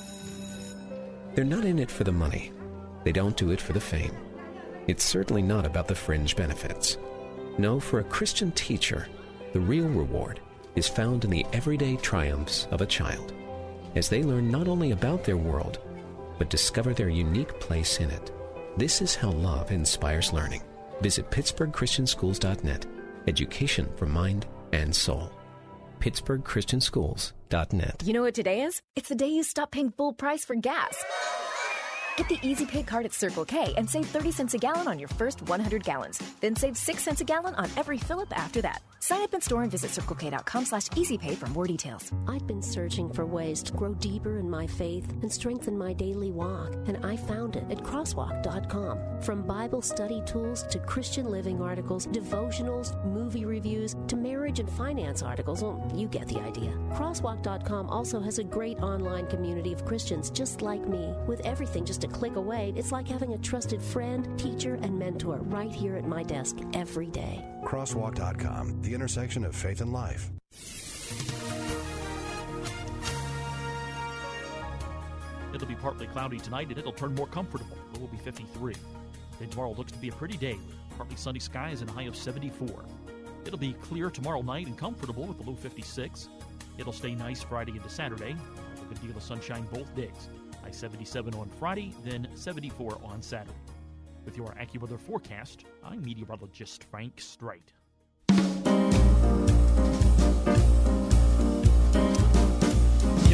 [1.33, 2.51] They're not in it for the money.
[3.03, 4.15] They don't do it for the fame.
[4.87, 6.97] It's certainly not about the fringe benefits.
[7.57, 9.07] No, for a Christian teacher,
[9.53, 10.39] the real reward
[10.75, 13.33] is found in the everyday triumphs of a child
[13.95, 15.79] as they learn not only about their world,
[16.37, 18.31] but discover their unique place in it.
[18.77, 20.61] This is how love inspires learning.
[21.01, 22.85] Visit pittsburghchristianschools.net.
[23.27, 25.31] Education for mind and soul.
[25.99, 28.03] pittsburghchristianschools.net.
[28.05, 28.81] You know what today is?
[28.95, 31.03] It's the day you stop paying full price for gas.
[32.17, 34.99] Get the Easy Pay card at Circle K and save 30 cents a gallon on
[34.99, 36.17] your first 100 gallons.
[36.39, 38.81] Then save 6 cents a gallon on every fill up after that.
[39.01, 42.11] Sign up in store and visit circlek.com slash easypay for more details.
[42.27, 46.31] I've been searching for ways to grow deeper in my faith and strengthen my daily
[46.31, 49.21] walk, and I found it at crosswalk.com.
[49.21, 55.21] From Bible study tools to Christian living articles, devotionals, movie reviews, to marriage and finance
[55.21, 56.71] articles, well, you get the idea.
[56.93, 61.13] Crosswalk.com also has a great online community of Christians just like me.
[61.27, 65.37] With everything just a click away, it's like having a trusted friend, teacher, and mentor
[65.43, 67.43] right here at my desk every day.
[67.63, 70.31] Crosswalk.com, the intersection of faith and life.
[75.53, 77.77] It'll be partly cloudy tonight and it'll turn more comfortable.
[77.93, 78.75] It will be 53.
[79.39, 82.03] Then tomorrow looks to be a pretty day with partly sunny skies and a high
[82.03, 82.67] of 74.
[83.45, 86.29] It'll be clear tomorrow night and comfortable with a low 56.
[86.77, 88.35] It'll stay nice Friday into Saturday.
[88.81, 90.29] A good deal of sunshine both days.
[90.65, 93.53] High 77 on Friday, then 74 on Saturday.
[94.25, 97.71] With your AccuWeather forecast, I'm meteorologist Frank Strait.
[98.29, 98.35] You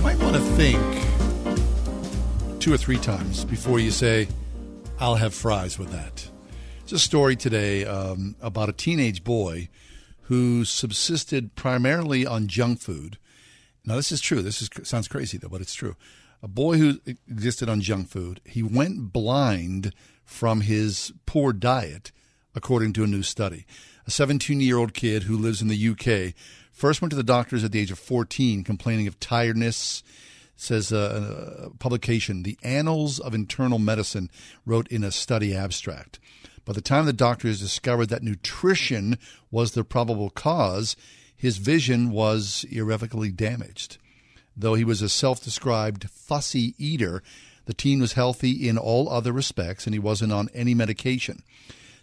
[0.03, 0.77] might want to think
[2.59, 4.27] two or three times before you say,
[4.99, 6.27] I'll have fries with that.
[6.81, 9.69] It's a story today um, about a teenage boy
[10.23, 13.17] who subsisted primarily on junk food.
[13.85, 14.41] Now, this is true.
[14.41, 15.95] This is, sounds crazy, though, but it's true.
[16.43, 19.93] A boy who existed on junk food, he went blind
[20.25, 22.11] from his poor diet,
[22.55, 23.65] according to a new study.
[24.07, 26.33] A 17 year old kid who lives in the UK
[26.71, 30.01] first went to the doctors at the age of 14 complaining of tiredness.
[30.55, 34.29] Says a, publication, the Annals of Internal Medicine
[34.65, 36.19] wrote in a study abstract.
[36.65, 39.17] By the time the doctors discovered that nutrition
[39.49, 40.95] was the probable cause,
[41.35, 43.97] his vision was irrevocably damaged.
[44.55, 47.23] Though he was a self described fussy eater,
[47.65, 51.43] the teen was healthy in all other respects and he wasn't on any medication.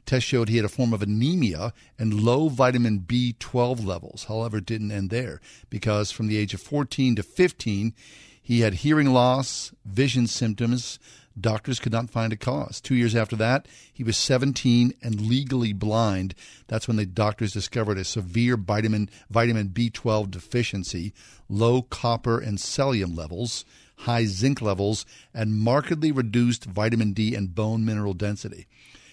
[0.07, 4.25] Tests showed he had a form of anemia and low vitamin B12 levels.
[4.25, 7.93] However, it didn't end there because from the age of 14 to 15,
[8.41, 10.99] he had hearing loss, vision symptoms.
[11.41, 12.81] Doctors could not find a cause.
[12.81, 16.35] Two years after that, he was 17 and legally blind.
[16.67, 21.13] That's when the doctors discovered a severe vitamin, vitamin B12 deficiency,
[21.49, 23.65] low copper and selenium levels,
[23.99, 28.67] high zinc levels, and markedly reduced vitamin D and bone mineral density.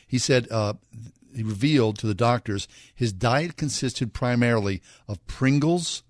[0.07, 0.75] He said uh,
[1.35, 6.03] he revealed to the doctors his diet consisted primarily of Pringles,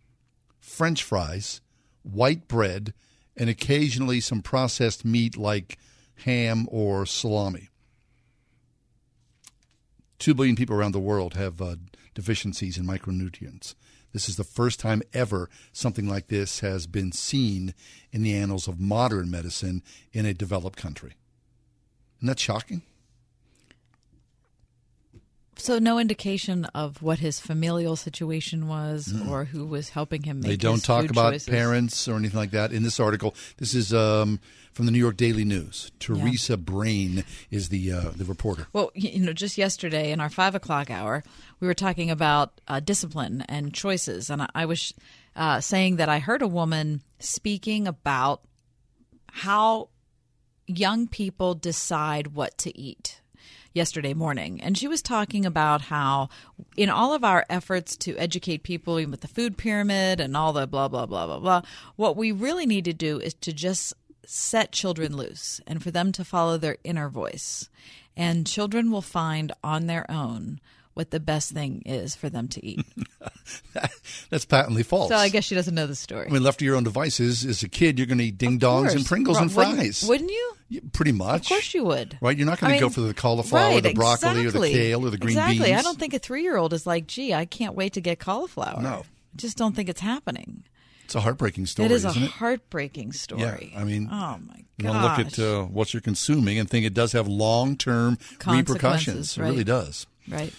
[0.60, 1.62] French fries,
[2.04, 2.94] white bread,
[3.38, 5.78] and occasionally some processed meat like
[6.24, 7.70] ham or salami.
[10.18, 11.76] Two billion people around the world have uh,
[12.14, 13.76] deficiencies in micronutrients.
[14.14, 17.74] This is the first time ever something like this has been seen
[18.12, 21.16] in the annals of modern medicine in a developed country.
[22.20, 22.82] Isn't that shocking?
[25.58, 29.30] So no indication of what his familial situation was Mm.
[29.30, 31.48] or who was helping him make They don't talk about choices.
[31.50, 33.34] parents or anything like that in this article.
[33.58, 34.40] This is um,
[34.74, 35.92] from the New York Daily News.
[36.00, 38.68] Teresa Brain is the uh, the reporter.
[38.74, 41.24] Well, you know, just yesterday in our five o'clock hour,
[41.62, 44.94] we were talking about uh, discipline and choices, and I, I was
[45.36, 48.42] uh, saying that I heard a woman speaking about
[49.28, 49.90] how
[50.68, 53.22] young people decide what to eat
[53.76, 54.62] yesterday morning.
[54.62, 56.30] And she was talking about how,
[56.76, 60.66] in all of our efforts to educate people with the food pyramid and all the
[60.66, 61.62] blah, blah, blah, blah, blah,
[61.98, 63.94] what we really need to do is to just
[64.26, 67.70] set children loose and for them to follow their inner voice.
[68.18, 70.62] And children will find on their own
[70.96, 72.80] what the best thing is for them to eat.
[74.30, 75.10] That's patently false.
[75.10, 76.28] So I guess she doesn't know the story.
[76.28, 78.60] I mean, left to your own devices, as a kid, you're going to eat ding
[78.60, 79.06] dongs and.
[79.06, 80.04] Pringles and Wouldn't- fries.
[80.08, 80.54] Wouldn't you?
[80.70, 81.44] Yeah, Pretty much.
[81.44, 82.18] Of course you would.
[82.22, 82.36] Right?
[82.36, 85.06] You're not going I to go for the cauliflower, right, the broccoli, or the kale,
[85.06, 85.52] or the green beans.
[85.52, 85.76] exactly.
[85.76, 88.20] I don't think a three year old is like, gee, I can't wait to get
[88.20, 88.82] cauliflower.
[88.82, 89.04] No.
[89.04, 90.64] I just don't think it's happening.
[91.04, 92.16] It's a heartbreaking story, it is a it?
[92.16, 93.70] heartbreaking story.
[93.74, 96.68] Yeah, I mean, oh my you want to look at uh, what you're consuming and
[96.70, 99.38] think it does have long term repercussions.
[99.38, 100.08] It really does.
[100.28, 100.52] Right.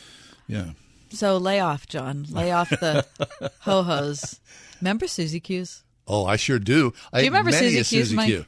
[0.49, 0.71] Yeah.
[1.11, 2.27] So lay off, John.
[2.31, 3.07] Lay off the
[3.61, 4.41] ho hos.
[4.81, 5.83] Remember Susie Q's?
[6.07, 6.93] Oh, I sure do.
[7.13, 8.27] I Do you ate remember many Suzy a Q's, Suzy Mike?
[8.27, 8.45] Q.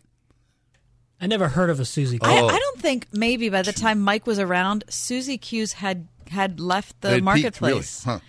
[1.20, 2.18] I never heard of a Susie.
[2.22, 2.46] I, Oh.
[2.48, 7.00] I don't think maybe by the time Mike was around, Susie Q's had had left
[7.00, 8.04] the They had peaked, marketplace.
[8.06, 8.18] really.
[8.18, 8.24] Huh.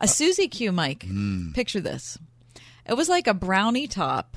[0.00, 1.00] A Susie Q, Mike.
[1.06, 1.54] Mm.
[1.54, 2.18] Picture this.
[2.88, 4.36] It was like a brownie top,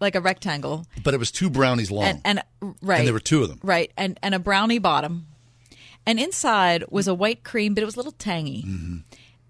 [0.00, 2.04] like a rectangle, But it was two brownies long.
[2.04, 2.42] and and
[2.82, 3.60] right, And there were two of them.
[3.62, 5.27] right, and and a brownie bottom,
[6.08, 8.64] and inside was a white cream, but it was a little tangy.
[8.66, 8.96] Mm-hmm.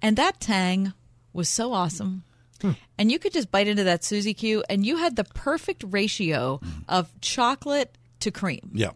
[0.03, 0.93] And that tang
[1.33, 2.25] was so awesome.
[2.99, 6.59] And you could just bite into that Suzy Q, and you had the perfect ratio
[6.63, 6.83] mm.
[6.89, 8.73] of chocolate to cream.
[8.75, 8.91] Yeah.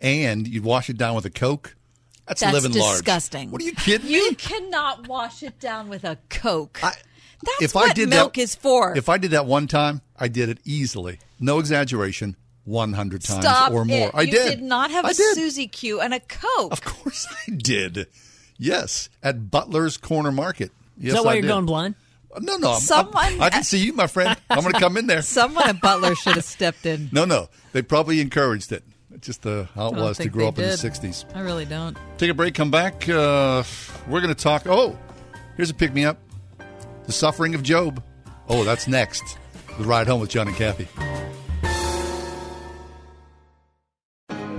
[0.00, 1.74] And you'd wash it down with a Coke.
[2.28, 2.98] That's, That's living large.
[2.98, 3.50] disgusting.
[3.50, 4.28] What are you kidding You me?
[4.28, 6.80] You cannot wash it down with a Coke.
[6.82, 8.94] That's if what I did milk that, is for.
[8.94, 11.18] If I did that one time, I did it easily.
[11.40, 12.36] No exaggeration.
[12.66, 14.08] 100 times Stop or more.
[14.08, 14.14] it.
[14.14, 14.62] I you did.
[14.62, 15.34] not have I a did.
[15.36, 16.72] Suzy Q and a Coke.
[16.72, 18.06] Of course I did.
[18.58, 20.72] Yes, at Butler's Corner Market.
[20.98, 21.48] Yes, Is that why I you're did.
[21.48, 21.94] going blind?
[22.40, 22.72] No, no.
[22.72, 24.36] I'm- Someone- I'm- I can see you, my friend.
[24.50, 25.22] I'm going to come in there.
[25.22, 27.08] Someone at Butler should have stepped in.
[27.12, 27.48] No, no.
[27.72, 28.82] They probably encouraged it.
[29.14, 31.24] It's just uh, how it was to grow they up in the 60s.
[31.34, 31.96] I really don't.
[32.18, 33.08] Take a break, come back.
[33.08, 33.62] Uh,
[34.08, 34.66] we're going to talk.
[34.66, 34.98] Oh,
[35.56, 36.18] here's a pick me up
[37.06, 38.02] The Suffering of Job.
[38.48, 39.38] Oh, that's next.
[39.78, 40.88] The Ride Home with John and Kathy.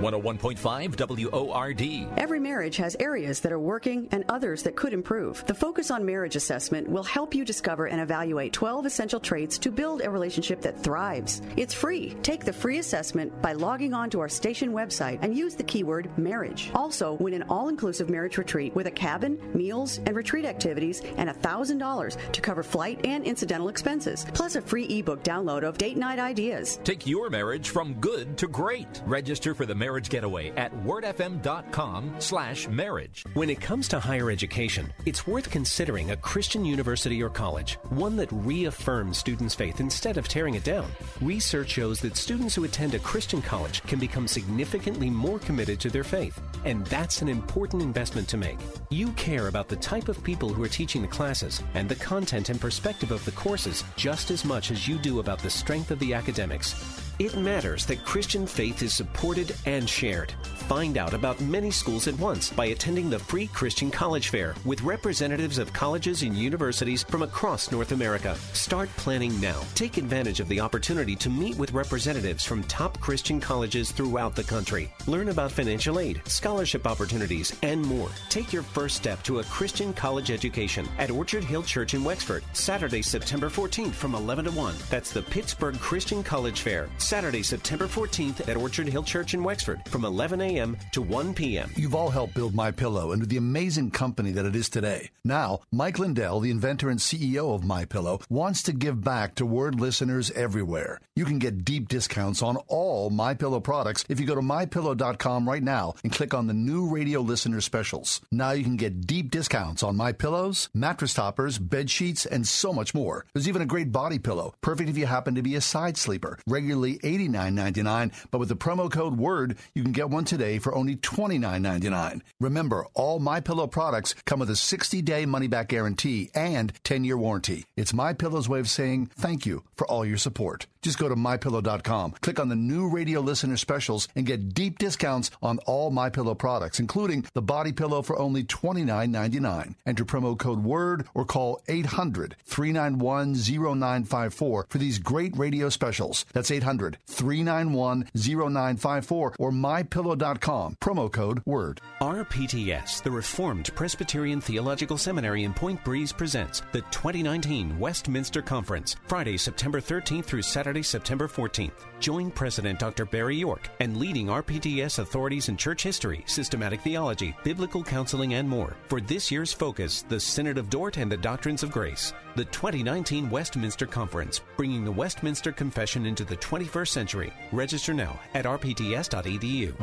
[0.00, 2.08] 101.5 WORD.
[2.16, 5.44] Every marriage has areas that are working and others that could improve.
[5.46, 9.72] The Focus on Marriage assessment will help you discover and evaluate 12 essential traits to
[9.72, 11.42] build a relationship that thrives.
[11.56, 12.14] It's free.
[12.22, 16.16] Take the free assessment by logging on to our station website and use the keyword
[16.16, 16.70] marriage.
[16.74, 21.28] Also, win an all inclusive marriage retreat with a cabin, meals, and retreat activities and
[21.28, 26.20] $1,000 to cover flight and incidental expenses, plus a free ebook download of date night
[26.20, 26.78] ideas.
[26.84, 29.02] Take your marriage from good to great.
[29.04, 33.24] Register for the marriage getaway at wordfm.com slash marriage.
[33.34, 38.16] When it comes to higher education, it's worth considering a Christian university or college, one
[38.16, 40.90] that reaffirms students' faith instead of tearing it down.
[41.20, 45.90] Research shows that students who attend a Christian college can become significantly more committed to
[45.90, 48.58] their faith, and that's an important investment to make.
[48.90, 52.48] You care about the type of people who are teaching the classes and the content
[52.48, 55.98] and perspective of the courses just as much as you do about the strength of
[55.98, 57.07] the academics.
[57.18, 60.32] It matters that Christian faith is supported and shared.
[60.68, 64.82] Find out about many schools at once by attending the free Christian College Fair with
[64.82, 68.36] representatives of colleges and universities from across North America.
[68.52, 69.60] Start planning now.
[69.74, 74.44] Take advantage of the opportunity to meet with representatives from top Christian colleges throughout the
[74.44, 74.92] country.
[75.08, 78.10] Learn about financial aid, scholarship opportunities, and more.
[78.28, 82.44] Take your first step to a Christian college education at Orchard Hill Church in Wexford,
[82.52, 84.74] Saturday, September 14th from 11 to 1.
[84.88, 89.80] That's the Pittsburgh Christian College Fair, Saturday, September 14th at Orchard Hill Church in Wexford
[89.88, 90.76] from 11 a.m.
[90.92, 91.70] to 1 p.m.
[91.74, 95.08] You've all helped build My Pillow into the amazing company that it is today.
[95.24, 99.46] Now, Mike Lindell, the inventor and CEO of My Pillow, wants to give back to
[99.46, 101.00] word listeners everywhere.
[101.16, 105.48] You can get deep discounts on all My Pillow products if you go to mypillow.com
[105.48, 108.20] right now and click on the new radio listener specials.
[108.30, 112.70] Now you can get deep discounts on My Pillows, mattress toppers, bed sheets, and so
[112.74, 113.24] much more.
[113.32, 116.38] There's even a great body pillow, perfect if you happen to be a side sleeper.
[116.46, 120.96] Regularly $89.99, but with the promo code WORD, you can get one today for only
[120.96, 122.20] $29.99.
[122.40, 127.64] Remember, all My Pillow products come with a 60-day money-back guarantee and 10-year warranty.
[127.76, 130.66] It's My Pillow's way of saying thank you for all your support.
[130.82, 135.30] Just go to mypillow.com, click on the new radio listener specials, and get deep discounts
[135.42, 139.74] on all My Pillow products, including the body pillow for only $29.99.
[139.86, 146.24] Enter promo code WORD or call 800-391-0954 for these great radio specials.
[146.32, 150.76] That's 800-391-0954 or mypillow.com.
[150.80, 151.80] Promo code WORD.
[152.00, 159.36] RPTS, the Reformed Presbyterian Theological Seminary in Point Breeze, presents the 2019 Westminster Conference, Friday,
[159.36, 161.72] September 13th through Saturday, September 14th.
[162.00, 163.04] Join President Dr.
[163.04, 168.76] Barry York and leading RPTS authorities in church history, systematic theology, biblical counseling, and more
[168.88, 172.12] for this year's focus, the Synod of Dort and the Doctrines of Grace.
[172.36, 177.32] The 2019 Westminster Conference, bringing the Westminster Confession into the 21st century.
[177.50, 179.74] Register now at rpts.edu.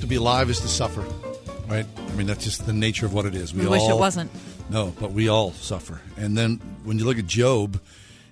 [0.00, 1.04] To be alive is to suffer,
[1.68, 1.86] right?
[1.96, 3.54] I mean, that's just the nature of what it is.
[3.54, 4.30] We wish it wasn't.
[4.72, 6.00] No, but we all suffer.
[6.16, 7.78] And then when you look at Job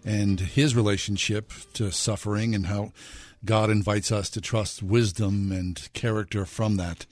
[0.06, 2.92] and his relationship to suffering and how
[3.44, 7.04] God invites us to trust wisdom and character from that,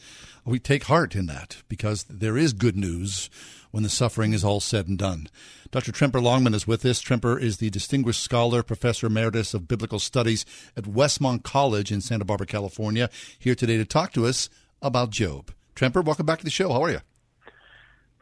[0.46, 3.28] we take heart in that because there is good news
[3.70, 5.28] when the suffering is all said and done.
[5.70, 5.92] Dr.
[5.92, 7.02] Tremper Longman is with us.
[7.02, 12.24] Tremper is the Distinguished Scholar, Professor Emeritus of Biblical Studies at Westmont College in Santa
[12.24, 14.48] Barbara, California, here today to talk to us
[14.80, 15.52] about Job.
[15.74, 16.72] Tremper, welcome back to the show.
[16.72, 17.00] How are you?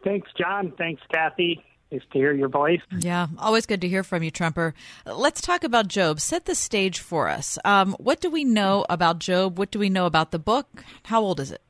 [0.06, 0.72] Thanks, John.
[0.78, 1.60] Thanks, Kathy.
[1.90, 2.80] Nice to hear your voice.
[2.96, 4.72] Yeah, always good to hear from you, Tremper.
[5.04, 6.20] Let's talk about Job.
[6.20, 7.58] Set the stage for us.
[7.64, 9.58] Um, what do we know about Job?
[9.58, 10.84] What do we know about the book?
[11.04, 11.60] How old is it?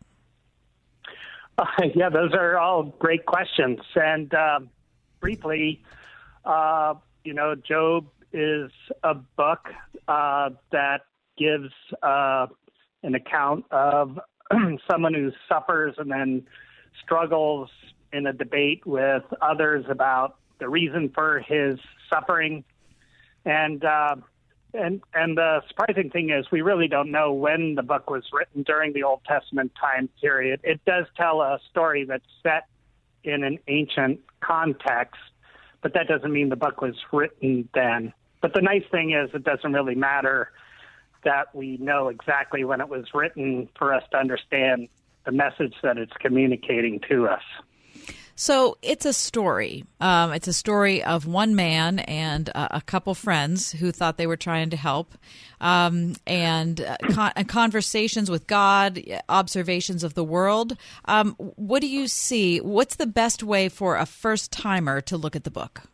[1.56, 1.64] Uh,
[1.94, 3.78] yeah, those are all great questions.
[3.94, 4.60] And uh,
[5.20, 5.82] briefly,
[6.44, 8.70] uh, you know, Job is
[9.02, 9.70] a book
[10.08, 11.06] uh, that
[11.38, 11.72] gives
[12.02, 12.48] uh,
[13.02, 14.18] an account of
[14.90, 16.46] someone who suffers and then
[17.02, 17.70] struggles
[18.12, 21.78] in a debate with others about the reason for his
[22.10, 22.64] suffering.
[23.44, 24.16] And uh,
[24.74, 28.62] and and the surprising thing is, we really don't know when the book was written
[28.62, 30.60] during the Old Testament time period.
[30.64, 32.66] It does tell a story that's set
[33.24, 35.20] in an ancient context,
[35.82, 38.12] but that doesn't mean the book was written then.
[38.40, 40.50] But the nice thing is, it doesn't really matter
[41.24, 44.88] that we know exactly when it was written for us to understand
[45.24, 47.42] the message that it's communicating to us.
[48.38, 49.84] So it's a story.
[49.98, 54.26] Um, it's a story of one man and uh, a couple friends who thought they
[54.26, 55.14] were trying to help,
[55.58, 60.76] um, and uh, con- conversations with God, observations of the world.
[61.06, 62.58] Um, what do you see?
[62.58, 65.84] What's the best way for a first timer to look at the book?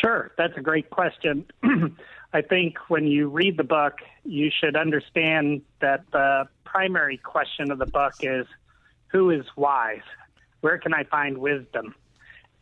[0.00, 1.46] Sure, that's a great question.
[2.32, 7.78] I think when you read the book, you should understand that the primary question of
[7.78, 8.46] the book is
[9.08, 10.00] who is wise?
[10.64, 11.94] Where can I find wisdom?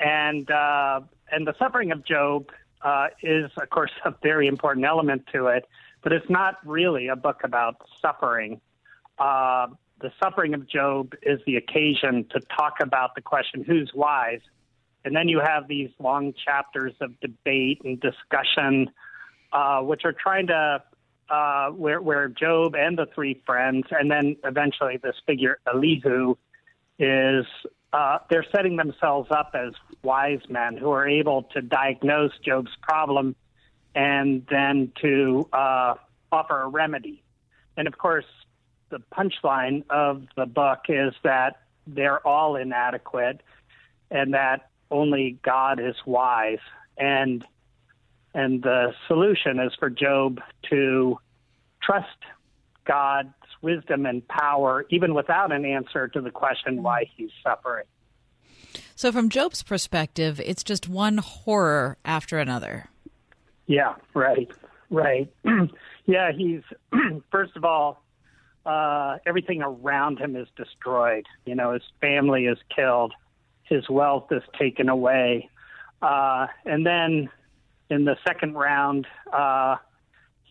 [0.01, 2.51] And uh, and the suffering of Job
[2.83, 5.69] uh, is, of course, a very important element to it,
[6.03, 8.61] but it's not really a book about suffering.
[9.21, 9.69] Uh,
[10.01, 14.41] the suffering of Job is the occasion to talk about the question, who's wise?
[15.05, 18.91] And then you have these long chapters of debate and discussion,
[19.53, 20.83] uh, which are trying to,
[21.31, 26.35] uh, where, where Job and the three friends, and then eventually this figure, Elihu,
[26.99, 27.47] is
[27.93, 29.73] uh, they're setting themselves up as
[30.03, 33.37] wise men who are able to diagnose Job's problem
[33.95, 35.95] and then to uh,
[36.31, 37.23] offer a remedy.
[37.77, 38.25] And of course,
[38.89, 43.43] the punchline of the book is that they're all inadequate
[44.11, 46.59] and that only God is wise.
[46.97, 47.45] And
[48.35, 50.41] and the solution is for Job
[50.71, 51.19] to
[51.83, 52.07] trust
[52.87, 57.85] God's wisdom and power, even without an answer to the question why he's suffering.
[58.95, 62.89] So, from Job's perspective, it's just one horror after another.
[63.67, 64.51] Yeah, right,
[64.91, 65.33] right.
[66.07, 66.63] yeah, he's,
[67.31, 68.03] first of all,
[68.65, 71.27] uh, everything around him is destroyed.
[71.47, 73.13] You know, his family is killed,
[73.65, 75.49] his wealth is taken away.
[76.01, 77.29] Uh, and then
[77.91, 79.77] in the second round, uh,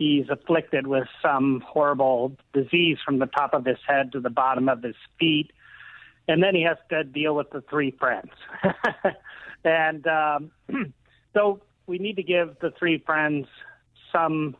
[0.01, 4.67] he's afflicted with some horrible disease from the top of his head to the bottom
[4.67, 5.51] of his feet.
[6.27, 8.31] And then he has to deal with the three friends.
[9.63, 10.51] and um,
[11.35, 13.45] so we need to give the three friends
[14.11, 14.57] some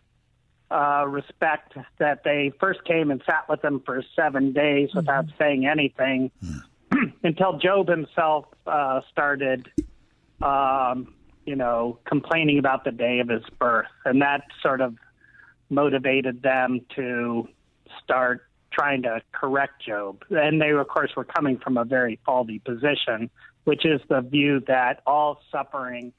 [0.69, 5.37] uh, respect that they first came and sat with them for seven days without mm-hmm.
[5.39, 6.29] saying anything
[7.23, 9.67] until Job himself uh, started,
[10.43, 11.15] um,
[11.47, 13.87] you know, complaining about the day of his birth.
[14.05, 14.95] And that sort of
[15.71, 17.47] motivated them to
[18.03, 20.23] start trying to correct Job.
[20.29, 23.29] And they, of course, were coming from a very faulty position,
[23.63, 26.13] which is the view that all suffering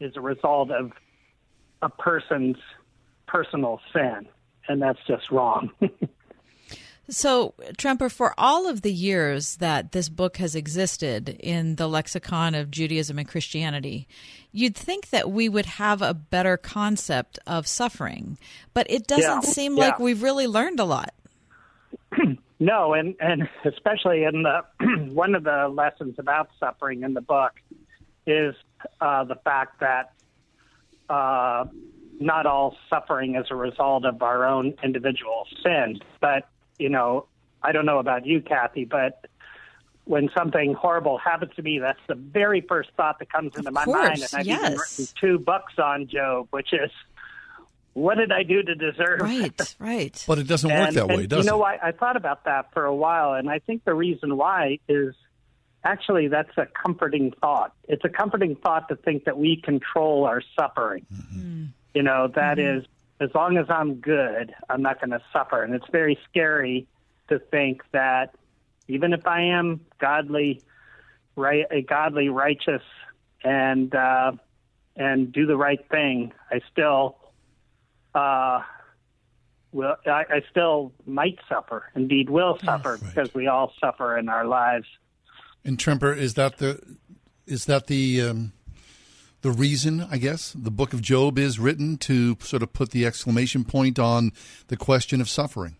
[0.00, 0.92] is a result of
[1.82, 2.56] a person's
[3.26, 4.26] personal sin.
[4.68, 5.70] And that's just wrong.
[7.08, 12.54] So, Tremper, for all of the years that this book has existed in the lexicon
[12.56, 14.08] of Judaism and Christianity,
[14.50, 18.38] you'd think that we would have a better concept of suffering,
[18.74, 19.50] but it doesn't Yeah.
[19.52, 19.84] seem Yeah.
[19.84, 21.14] like we've really learned a lot.
[22.58, 24.64] no, and and especially in the
[25.12, 27.52] one of the lessons about suffering in the book
[28.26, 28.54] is
[29.00, 30.12] uh, the fact that
[31.08, 31.64] uh,
[32.18, 36.00] not all suffering is a result of our own individual sin.
[36.20, 36.48] But
[36.78, 37.26] you know,
[37.62, 39.26] I don't know about you, Kathy, but
[40.04, 43.84] when something horrible happens to me, that's the very first thought that comes into my
[43.84, 44.22] mind.
[44.22, 46.90] And I've even written two books on Job, which is
[47.96, 49.20] what did I do to deserve?
[49.20, 50.24] Right, right.
[50.28, 51.60] But it doesn't work that way, and does you know it?
[51.60, 51.78] why?
[51.82, 55.14] I thought about that for a while, and I think the reason why is
[55.82, 57.74] actually that's a comforting thought.
[57.88, 61.06] It's a comforting thought to think that we control our suffering.
[61.12, 61.64] Mm-hmm.
[61.94, 62.84] You know, that is
[63.20, 66.86] as long as I'm good, I'm not going to suffer, and it's very scary
[67.28, 68.34] to think that
[68.88, 70.62] even if I am godly,
[71.34, 72.82] right, a godly, righteous,
[73.42, 74.32] and uh,
[74.96, 77.16] and do the right thing, I still
[78.14, 78.60] uh,
[79.72, 79.96] will.
[80.06, 81.90] I, I still might suffer.
[81.94, 84.86] Indeed, will suffer because we all suffer in our lives.
[85.64, 86.80] And Tremper, is that the
[87.46, 88.52] is that the um,
[89.46, 90.04] the reason?
[90.10, 93.96] I guess the Book of Job is written to sort of put the exclamation point
[93.96, 94.32] on
[94.66, 95.76] the question of suffering.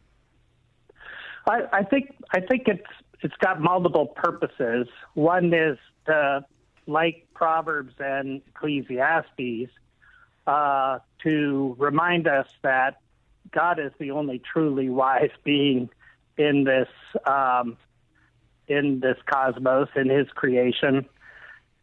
[1.48, 2.86] I, I think I think it's
[3.22, 4.86] it's got multiple purposes.
[5.14, 6.44] One is to,
[6.86, 9.72] like Proverbs and Ecclesiastes,
[10.46, 13.00] uh, to remind us that
[13.50, 15.90] God is the only truly wise being
[16.38, 16.88] in this
[17.26, 17.76] um,
[18.68, 21.04] in this cosmos in His creation,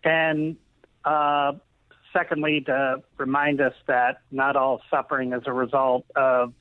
[0.06, 0.56] and
[1.04, 1.54] uh,
[2.14, 6.54] secondly, to remind us that not all suffering is a result of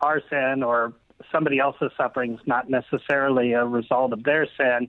[0.00, 0.94] our sin or
[1.32, 4.88] somebody else's suffering is not necessarily a result of their sin.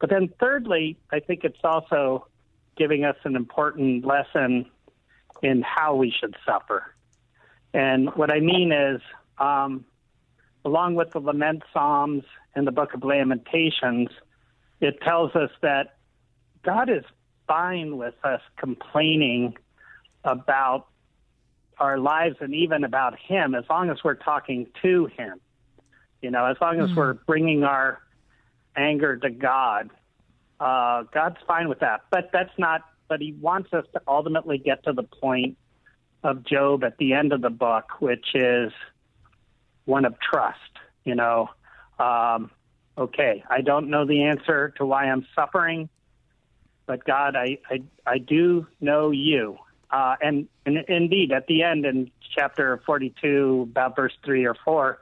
[0.00, 2.26] But then, thirdly, I think it's also
[2.76, 4.66] giving us an important lesson
[5.42, 6.94] in how we should suffer.
[7.74, 9.00] And what I mean is,
[9.38, 9.84] um,
[10.64, 12.24] along with the lament psalms
[12.54, 14.08] and the book of Lamentations,
[14.80, 15.96] it tells us that
[16.62, 17.04] God is
[17.52, 19.54] fine with us complaining
[20.24, 20.86] about
[21.78, 25.38] our lives and even about Him as long as we're talking to Him.
[26.22, 26.96] You know, as long as Mm.
[26.96, 28.00] we're bringing our
[28.74, 29.90] anger to God,
[30.60, 32.02] uh, God's fine with that.
[32.10, 35.58] But that's not, but He wants us to ultimately get to the point
[36.22, 38.72] of Job at the end of the book, which is
[39.84, 40.56] one of trust.
[41.04, 41.50] You know,
[41.98, 42.50] um,
[42.96, 45.90] okay, I don't know the answer to why I'm suffering,
[46.92, 49.56] but God, I, I, I do know you.
[49.90, 54.98] Uh, and, and indeed, at the end in chapter 42, about verse 3 or 4,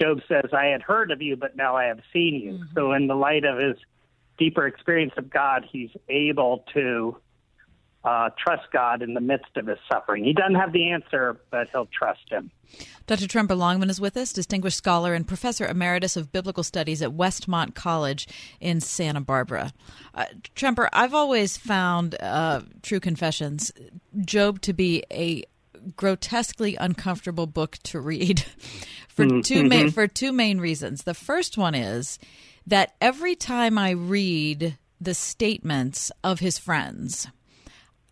[0.00, 2.64] Job says, I had heard of you, but now I have seen you.
[2.74, 3.76] So, in the light of his
[4.38, 7.18] deeper experience of God, he's able to
[8.04, 10.24] uh, trust God in the midst of his suffering.
[10.24, 12.50] He doesn't have the answer, but he'll trust him.
[13.06, 13.26] Dr.
[13.26, 17.74] Tremper Longman is with us, distinguished scholar and professor emeritus of biblical studies at Westmont
[17.74, 18.28] College
[18.60, 19.72] in Santa Barbara.
[20.14, 20.24] Uh,
[20.54, 23.72] Tremper, I've always found uh, True Confessions,
[24.24, 25.44] Job, to be a
[25.96, 28.40] grotesquely uncomfortable book to read
[29.08, 29.94] for Mm, 2 main mhm.
[29.94, 31.04] for two main reasons.
[31.04, 32.18] The first one is
[32.66, 37.28] that every time I read the statements of his friends,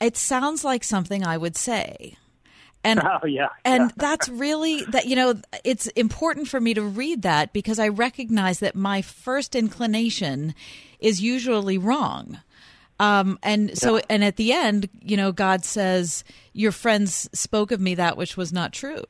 [0.03, 2.17] it sounds like something I would say.
[2.85, 7.23] And oh yeah, and that's really that you know it's important for me to read
[7.23, 10.55] that because I recognize that my first inclination
[10.99, 12.41] is usually wrong.
[13.01, 16.23] Um, and so, and at the end, you know, God says,
[16.53, 19.05] "Your friends spoke of me that which was not true."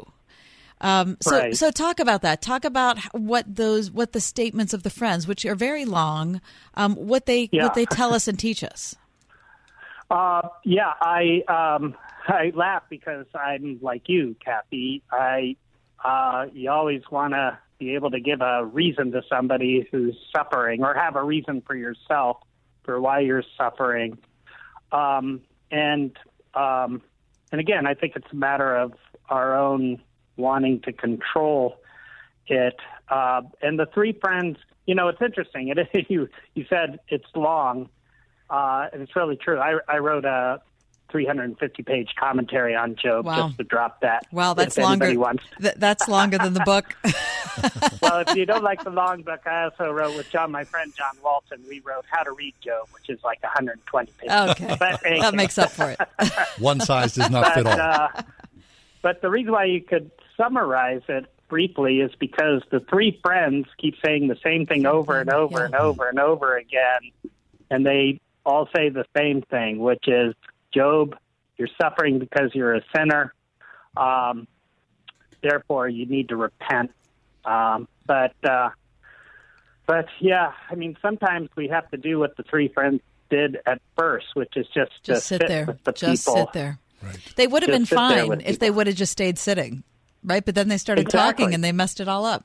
[0.81, 1.57] Um, so, Right.
[1.57, 2.43] so talk about that.
[2.43, 6.41] Talk about what those, what the statements of the friends, which are very long,
[6.75, 7.63] um, what they, Yeah.
[7.63, 8.97] what they tell us and teach us.
[10.13, 11.95] Uh, yeah, I um,
[12.29, 15.03] I laugh because I'm like you, Kathy.
[15.11, 15.57] I
[16.05, 20.85] uh, you always want to be able to give a reason to somebody who's suffering,
[20.85, 22.37] or have a reason for yourself
[22.83, 24.19] for why you're suffering.
[24.93, 25.41] Um,
[25.71, 26.15] and
[26.53, 27.01] um,
[27.51, 28.93] and again, I think it's a matter of
[29.31, 30.03] our own
[30.37, 31.81] wanting to control
[32.49, 32.77] it.
[33.09, 35.69] Uh, and the three friends, you know, it's interesting.
[35.75, 37.89] It you you said it's long,
[38.53, 39.59] uh, and it's really true.
[39.59, 40.61] I I wrote a
[41.11, 43.47] 350 page commentary on Job Wow.
[43.49, 44.27] just to drop that.
[44.33, 45.13] Wow, that's longer.
[45.19, 45.45] Wants.
[45.61, 46.95] th- that's longer than the book.
[48.03, 50.93] well, if you don't like the long book, I also wrote with John, my friend
[50.97, 51.63] John Walton.
[51.69, 54.35] We wrote How to Read Job, which is like 120 pages.
[54.51, 54.77] Okay.
[54.79, 56.01] But, That makes up for it.
[56.59, 57.79] One size does not fit all.
[57.79, 58.09] Uh,
[59.03, 63.97] but the reason why you could summarize it briefly is because the three friends keep
[64.03, 67.11] saying the same thing over and over and over and over again,
[67.71, 70.35] and they all say the same thing, which is,
[70.75, 71.17] Job,
[71.57, 73.33] you're suffering because you're a sinner.
[73.97, 74.47] Um,
[75.43, 76.91] therefore, you need to repent.
[77.45, 78.71] Um, but uh,
[79.87, 83.81] but yeah, I mean, sometimes we have to do what the three friends did at
[83.99, 85.67] first, which is just to Just sit there.
[85.67, 86.37] with the Just people.
[86.41, 86.79] sit there.
[87.37, 89.83] They would have Just been fine with if they would have just stayed sitting,
[90.23, 90.45] right?
[90.45, 91.45] But then they started Exactly.
[91.47, 92.45] talking and they messed it all up.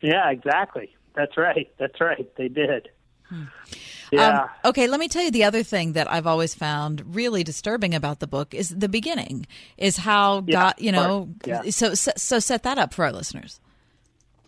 [0.00, 0.94] Yeah, exactly.
[1.14, 1.70] That's right.
[1.78, 2.28] That's right.
[2.36, 2.88] They did.
[4.12, 4.42] Yeah.
[4.42, 7.94] Um, okay, let me tell you the other thing that I've always found really disturbing
[7.94, 9.46] about the book is the beginning,
[9.76, 11.62] is how Yeah, God, you know, yeah.
[11.70, 13.60] so, so so set that up for our listeners.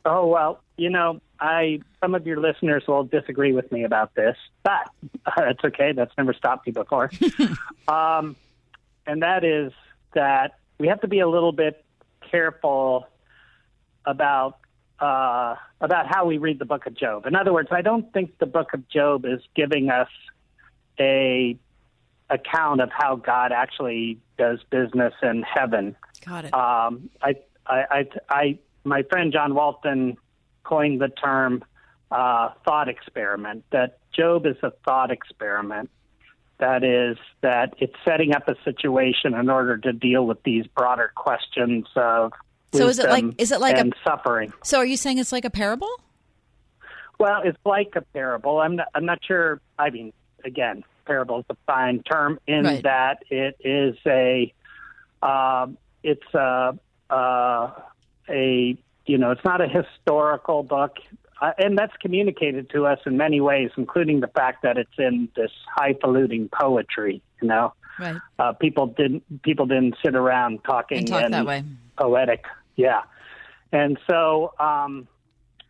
[0.05, 4.37] Oh well, you know, I some of your listeners will disagree with me about this,
[4.63, 4.91] but
[5.37, 5.93] that's okay.
[5.93, 7.11] That's never stopped me before.
[7.89, 8.37] um,
[9.07, 9.73] and that is
[10.15, 11.85] that we have to be a little bit
[12.31, 13.07] careful
[14.05, 14.59] about
[15.01, 17.27] uh, about how we read the Book of Job.
[17.27, 20.09] In other words, I don't think the Book of Job is giving us
[20.99, 21.57] a
[22.31, 25.97] account of how God actually does business in heaven.
[26.25, 26.55] Got it.
[26.55, 27.37] Um, I,
[27.67, 30.17] I, I, I, my friend John Walton
[30.65, 31.65] coined the term
[32.11, 33.65] uh, thought experiment.
[33.71, 35.91] That Job is a thought experiment.
[36.59, 41.13] That is that it's setting up a situation in order to deal with these broader
[41.15, 42.33] questions of
[42.73, 44.53] So is it like- is it like a- suffering?
[44.62, 45.89] So are you saying it's like a parable?
[47.19, 48.61] Well, it's like a parable.
[48.61, 49.61] I'm not, I'm not sure.
[49.79, 50.12] I mean,
[50.45, 52.83] again, parable is a fine term in Right.
[52.85, 54.53] that it is a,
[55.23, 56.79] um, it's a,
[57.11, 57.71] uh,
[58.29, 60.99] a you know it's not a historical book,
[61.41, 65.29] uh, and that's communicated to us in many ways, including the fact that it's in
[65.35, 67.23] this highfalutin poetry.
[67.41, 68.16] You know, Right.
[68.39, 71.64] uh, people didn't people didn't sit around talking And talk that way.
[71.97, 72.45] poetic,
[72.79, 73.03] yeah.
[73.72, 75.07] And so, um,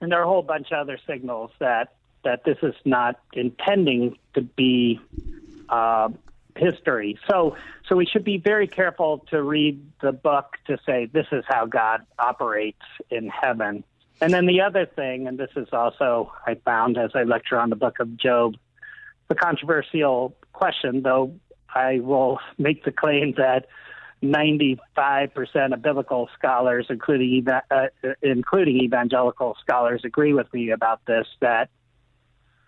[0.00, 1.94] and there are a whole bunch of other signals that
[2.24, 5.00] that this is not intending to be
[5.68, 6.08] uh,
[6.56, 7.18] history.
[7.30, 7.56] So,
[7.88, 11.66] so we should be very careful to read the book to say this is how
[11.66, 13.84] God operates in heaven.
[14.20, 17.70] And then the other thing, and this is also I found as I lecture on
[17.70, 18.56] the book of Job,
[19.28, 21.32] the controversial question, though
[21.74, 23.66] I will make the claim that
[24.22, 24.78] 95%
[25.72, 27.86] of biblical scholars, including uh,
[28.22, 31.26] including evangelical scholars, agree with me about this.
[31.40, 31.70] That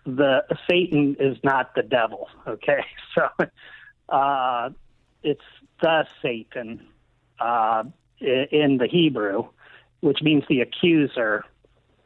[0.05, 2.29] the Satan is not the devil.
[2.47, 2.85] Okay,
[3.15, 3.27] so
[4.09, 4.69] uh,
[5.23, 5.41] it's
[5.81, 6.87] the Satan
[7.39, 7.83] uh,
[8.19, 9.47] in the Hebrew,
[9.99, 11.43] which means the accuser,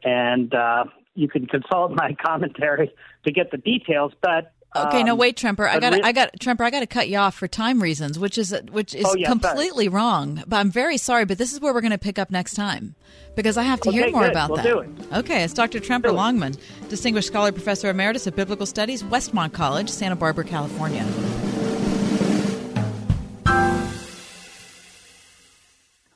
[0.02, 0.84] and uh,
[1.14, 2.92] you can consult my commentary
[3.24, 4.12] to get the details.
[4.20, 4.52] But
[4.88, 5.68] Okay, no, um, wait, Tremper.
[5.68, 6.64] I but got, re- I got, Tremper.
[6.64, 9.28] I got to cut you off for time reasons, which is, which is Oh, yeah,
[9.28, 9.38] sorry.
[9.40, 10.42] completely wrong.
[10.46, 11.24] But I'm very sorry.
[11.24, 12.94] But this is where we're going to pick up next time
[13.34, 14.30] because I have to hear more good.
[14.30, 14.64] about We'll that.
[14.64, 14.88] do it.
[15.12, 15.78] Okay, it's Dr.
[15.80, 16.54] Tremper Longman,
[16.88, 21.04] Distinguished Scholar Professor Emeritus of Biblical Studies, Westmont College, Santa Barbara, California.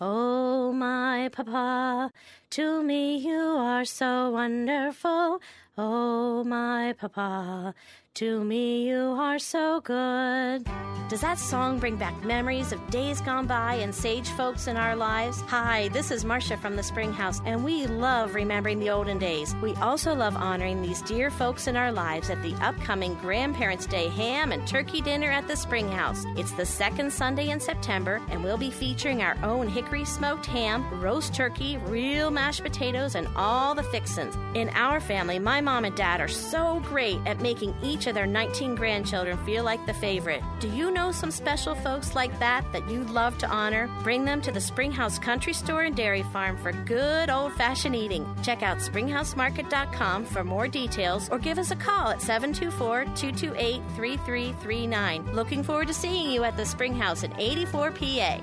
[0.03, 2.11] Oh, my papa,
[2.51, 5.41] to me you are so wonderful.
[5.83, 7.75] Oh, my papa,
[8.17, 10.69] to me you are so good.
[11.09, 14.95] Does that song bring back memories of days gone by and sage folks in our
[14.95, 15.41] lives?
[15.49, 19.57] Hi, this is Marcia from the Spring House, and we love remembering the olden days.
[19.57, 24.09] We also love honoring these dear folks in our lives at the upcoming Grandparents' Day
[24.09, 26.25] ham and turkey dinner at the Spring House.
[26.37, 30.89] It's the second Sunday in September, and we'll be featuring our own hickory smoked ham,
[31.01, 34.37] roast turkey, real mashed potatoes, and all the fixins.
[34.55, 38.27] In our family, my mom and dad are so great at making each of their
[38.27, 40.43] 19 grandchildren feel like the favorite.
[40.61, 43.89] Do you know some special folks like that that you'd love to honor?
[44.03, 48.27] Bring them to the Springhouse Country Store and Dairy Farm for good old fashioned eating.
[48.43, 55.33] Check out springhousemarket.com for more details or give us a call at 724 228 3339.
[55.33, 58.41] Looking forward to seeing you at the Springhouse in 84 PA.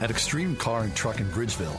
[0.00, 1.78] At Extreme Car and Truck in Bridgeville,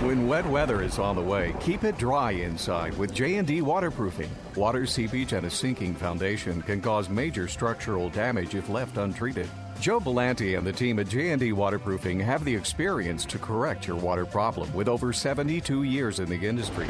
[0.00, 4.30] When wet weather is on the way, keep it dry inside with J&D waterproofing.
[4.56, 9.46] Water seepage and a sinking foundation can cause major structural damage if left untreated.
[9.78, 14.24] Joe Belanti and the team at J&D Waterproofing have the experience to correct your water
[14.24, 16.86] problem with over 72 years in the industry.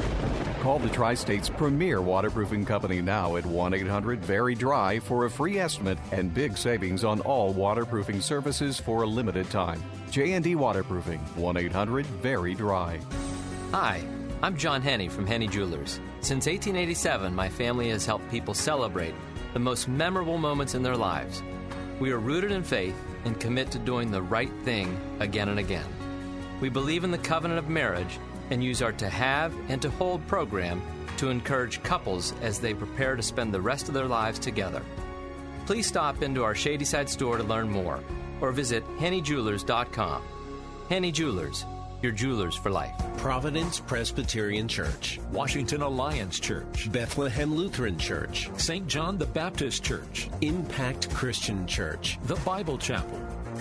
[0.60, 6.56] Call the Tri-State's premier waterproofing company now at 1-800-VERY-DRY for a free estimate and big
[6.56, 9.82] savings on all waterproofing services for a limited time.
[10.10, 13.00] J&D Waterproofing, 1-800-VERY-DRY.
[13.70, 14.04] Hi,
[14.42, 16.00] I'm John Henne from Henne Jewelers.
[16.20, 19.14] Since 1887, my family has helped people celebrate
[19.52, 21.44] the most memorable moments in their lives.
[22.00, 25.86] We are rooted in faith and commit to doing the right thing again and again.
[26.60, 28.18] We believe in the covenant of marriage
[28.50, 30.82] and use our To Have and To Hold program
[31.18, 34.82] to encourage couples as they prepare to spend the rest of their lives together.
[35.66, 38.00] Please stop into our Shadyside store to learn more
[38.40, 40.22] or visit hennejewelers.com.
[40.88, 41.64] Henne Jewelers,
[42.02, 42.94] your jewelers for life.
[43.18, 48.86] Providence Presbyterian Church, Washington Alliance Church, Bethlehem Lutheran Church, St.
[48.88, 52.18] John the Baptist Church, Impact Christian Church.
[52.24, 53.18] the Bible Chapel,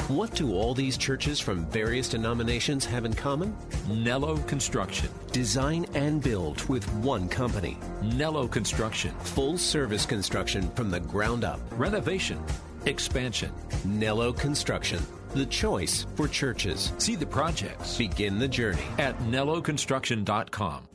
[0.08, 3.56] What do all these churches from various denominations have in common?
[3.90, 7.78] Nello Construction, Design and build with one company.
[8.02, 11.60] Nello Construction, Full service construction from the ground up.
[11.72, 12.40] renovation,
[12.86, 13.52] expansion.
[13.86, 15.02] Nello Construction,
[15.34, 16.92] the choice for churches.
[16.98, 18.84] See the projects Begin the journey.
[18.98, 20.86] at nelloconstruction.com.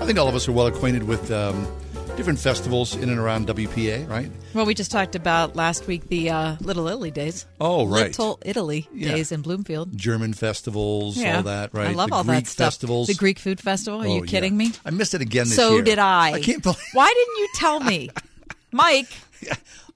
[0.00, 1.66] I think all of us are well acquainted with um,
[2.20, 4.30] different festivals in and around WPA, right?
[4.52, 7.46] Well, we just talked about last week the uh, Little Italy days.
[7.58, 8.08] Oh, right.
[8.08, 9.12] Little Italy Yeah.
[9.14, 9.96] days in Bloomfield.
[9.96, 11.38] German festivals, Yeah.
[11.38, 11.88] all that, right?
[11.88, 12.66] I love the all Greek that stuff.
[12.74, 13.06] festivals.
[13.08, 14.02] The Greek food festival.
[14.02, 14.68] Are Oh, you kidding yeah.
[14.68, 14.72] me?
[14.84, 15.82] I missed it again this so year.
[15.82, 16.32] did I.
[16.32, 16.76] I can't believe.
[16.92, 18.10] Why didn't you tell me,
[18.70, 19.08] Mike?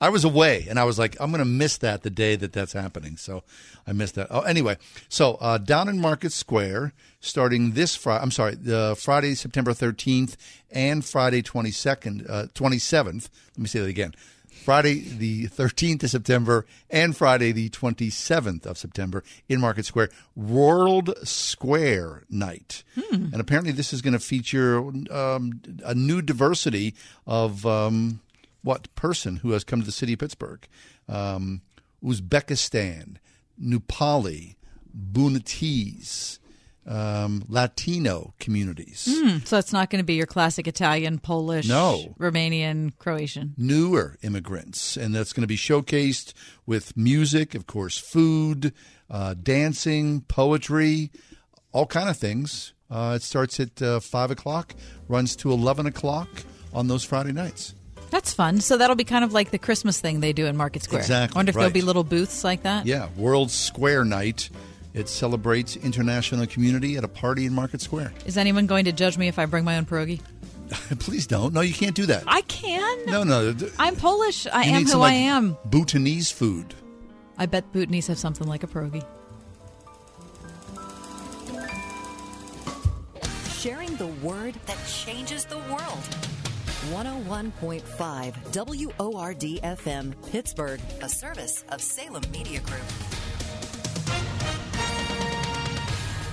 [0.00, 2.52] I was away, and I was like, I'm going to miss that the day that
[2.52, 3.16] that's happening.
[3.16, 3.42] So
[3.86, 4.28] I missed that.
[4.30, 4.76] Oh, anyway,
[5.08, 8.22] so uh, down in Market Square, starting this Friday.
[8.22, 10.36] I'm sorry, the Friday, September 13th,
[10.70, 13.28] and Friday 22nd, uh, 27th.
[13.52, 14.14] Let me say that again.
[14.64, 21.12] Friday the 13th of September and Friday the 27th of September in Market Square, World
[21.22, 22.82] Square Night.
[22.98, 23.26] Hmm.
[23.32, 24.78] And apparently, this is going to feature
[25.12, 26.94] um, a new diversity
[27.26, 28.20] of um,
[28.64, 30.66] what person who has come to the city of Pittsburgh
[31.08, 31.62] um,
[32.02, 33.16] Uzbekistan,
[33.62, 34.56] Nepali,
[34.92, 36.38] Bhutanese.
[36.86, 39.08] Um, Latino communities.
[39.10, 42.14] Hmm, so it's not going to be your classic Italian, Polish, No.
[42.18, 43.54] Romanian, Croatian.
[43.56, 46.34] newer immigrants, and that's going to be showcased
[46.66, 48.74] with music, of course, food,
[49.08, 51.10] uh, dancing, poetry,
[51.72, 52.74] all kind of things.
[52.90, 54.74] Uh, it starts at uh, five o'clock,
[55.08, 56.28] runs to eleven o'clock
[56.74, 57.74] on those Friday nights.
[58.10, 58.60] That's fun.
[58.60, 61.00] So that'll be kind of like the Christmas thing they do in Market Square.
[61.00, 62.86] Exactly, I wonder if there'll be little booths like that.
[62.86, 64.50] Yeah, World Square Night.
[64.94, 68.12] It celebrates international community at a party in Market Square.
[68.26, 70.20] Is anyone going to judge me if I bring my own pierogi?
[71.00, 71.52] Please don't.
[71.52, 72.22] No, you can't do that.
[72.26, 73.06] I can.
[73.06, 73.54] No, no.
[73.78, 74.46] I'm Polish.
[74.46, 75.56] I you am need who some, I am.
[75.64, 76.74] Bhutanese food.
[77.36, 79.04] I bet Bhutanese have something like a pierogi.
[83.50, 86.28] Sharing the word that changes the world.
[86.92, 92.82] 101.5 WORD FM, Pittsburgh, a service of Salem Media Group.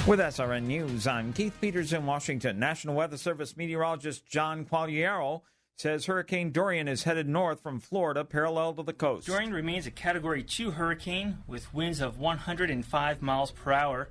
[0.05, 2.59] With SRN News, I'm Keith Peters in Washington.
[2.59, 5.43] National Weather Service meteorologist John Quagliaro
[5.77, 9.27] says Hurricane Dorian is headed north from Florida, parallel to the coast.
[9.27, 14.09] Dorian remains a Category 2 hurricane with winds of 105 miles per hour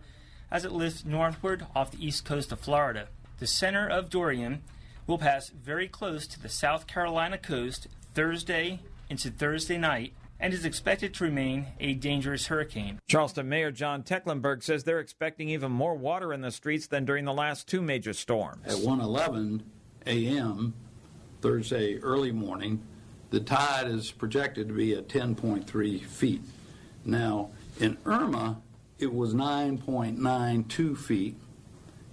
[0.50, 3.08] as it lifts northward off the east coast of Florida.
[3.40, 4.62] The center of Dorian
[5.10, 10.64] will pass very close to the South Carolina coast Thursday into Thursday night and is
[10.64, 13.00] expected to remain a dangerous hurricane.
[13.08, 17.24] Charleston Mayor John Tecklenburg says they're expecting even more water in the streets than during
[17.24, 18.64] the last two major storms.
[18.64, 19.62] At 1:11
[20.06, 20.74] a.m.
[21.40, 22.80] Thursday early morning,
[23.30, 26.42] the tide is projected to be at 10.3 feet.
[27.04, 27.50] Now,
[27.80, 28.62] in Irma,
[29.00, 31.34] it was 9.92 feet,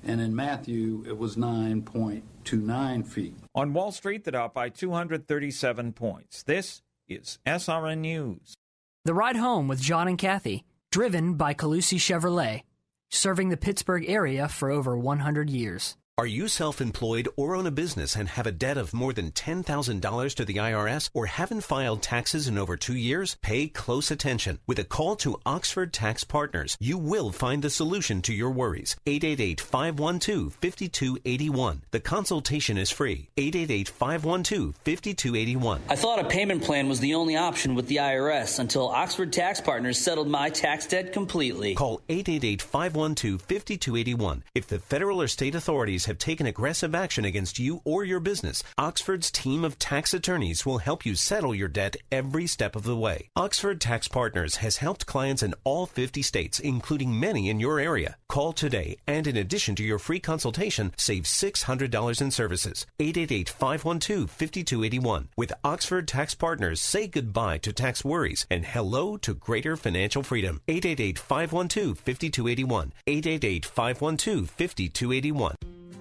[0.08, 3.36] and in Matthew, it was 9.29 feet.
[3.54, 6.44] On Wall Street, the Dow by 237 points.
[6.44, 8.56] This is SRN News.
[9.04, 12.64] The Ride Home with John and Kathy, driven by Colussy Chevrolet,
[13.10, 15.98] serving the Pittsburgh area for over 100 years.
[16.20, 19.30] Are you self employed or own a business and have a debt of more than
[19.30, 23.38] $10,000 to the IRS or haven't filed taxes in over two years?
[23.44, 24.58] Pay close attention.
[24.66, 28.96] With a call to Oxford Tax Partners, you will find the solution to your worries.
[29.06, 31.84] 888 512 5281.
[31.92, 33.30] The consultation is free.
[33.38, 35.82] 888 512 5281.
[35.88, 39.62] I thought a payment plan was the only option with the IRS until Oxford Tax
[39.62, 41.76] Partners settled my tax debt completely.
[41.76, 44.44] Call 888 512 5281.
[44.56, 48.64] If the federal or state authorities have taken aggressive action against you or your business,
[48.78, 52.98] Oxford's team of tax attorneys will help you settle your debt every step of the
[52.98, 53.30] way.
[53.36, 58.18] Oxford Tax Partners has helped clients in all 50 states, including many in your area.
[58.28, 62.88] Call today and in addition to your free consultation, save $600 in services.
[63.00, 65.30] 888 512 5281.
[65.38, 70.62] With Oxford Tax Partners, say goodbye to tax worries and hello to greater financial freedom.
[70.68, 72.00] 888 512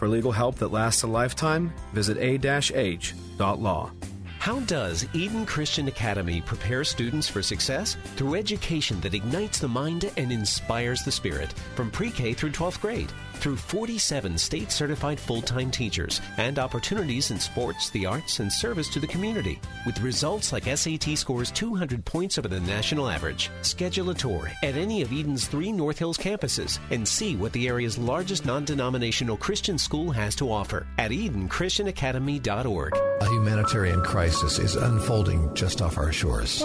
[0.00, 3.90] For legal help that lasts a lifetime, visit a-h.law.
[4.38, 7.98] How does Eden Christian Academy prepare students for success?
[8.16, 12.80] Through education that ignites the mind and inspires the spirit from pre K through 12th
[12.80, 13.12] grade.
[13.40, 18.90] Through 47 state certified full time teachers and opportunities in sports, the arts, and service
[18.90, 19.58] to the community.
[19.86, 23.50] With results like SAT scores 200 points over the national average.
[23.62, 27.66] Schedule a tour at any of Eden's three North Hills campuses and see what the
[27.66, 32.94] area's largest non denominational Christian school has to offer at EdenChristianAcademy.org.
[33.22, 36.60] A humanitarian crisis is unfolding just off our shores.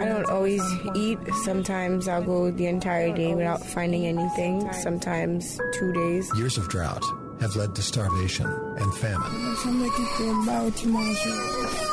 [0.00, 0.62] I don't always
[0.96, 1.18] eat.
[1.44, 4.55] Sometimes I'll go the entire day without finding anything.
[4.72, 6.30] Sometimes two days.
[6.36, 7.04] Years of drought
[7.40, 9.32] have led to starvation and famine.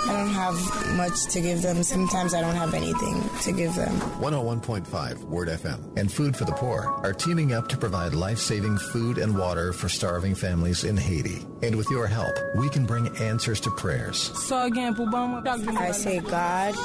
[0.06, 1.82] I don't have much to give them.
[1.84, 3.94] Sometimes I don't have anything to give them.
[4.20, 8.78] 101.5 Word FM and Food for the Poor are teaming up to provide life saving
[8.78, 11.46] food and water for starving families in Haiti.
[11.62, 14.18] And with your help, we can bring answers to prayers.
[14.48, 16.76] So again, I say, God,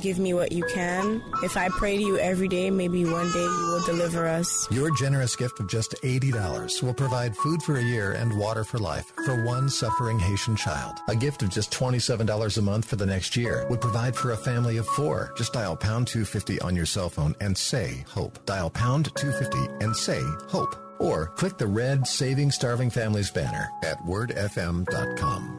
[0.00, 1.22] give me what you can.
[1.42, 4.66] If I pray to you every day, maybe one day you will deliver us.
[4.70, 8.78] Your generous gift of just $80 will provide food for a year and water for
[8.78, 10.98] life for one suffering Haitian child.
[11.08, 14.36] A gift of just $27 a month for the next year would provide for a
[14.36, 15.32] family of four.
[15.36, 18.44] Just dial pound 250 on your cell phone and say hope.
[18.46, 20.76] Dial pound 250 and say hope.
[20.98, 25.58] Or click the red Saving Starving Families banner at wordfm.com.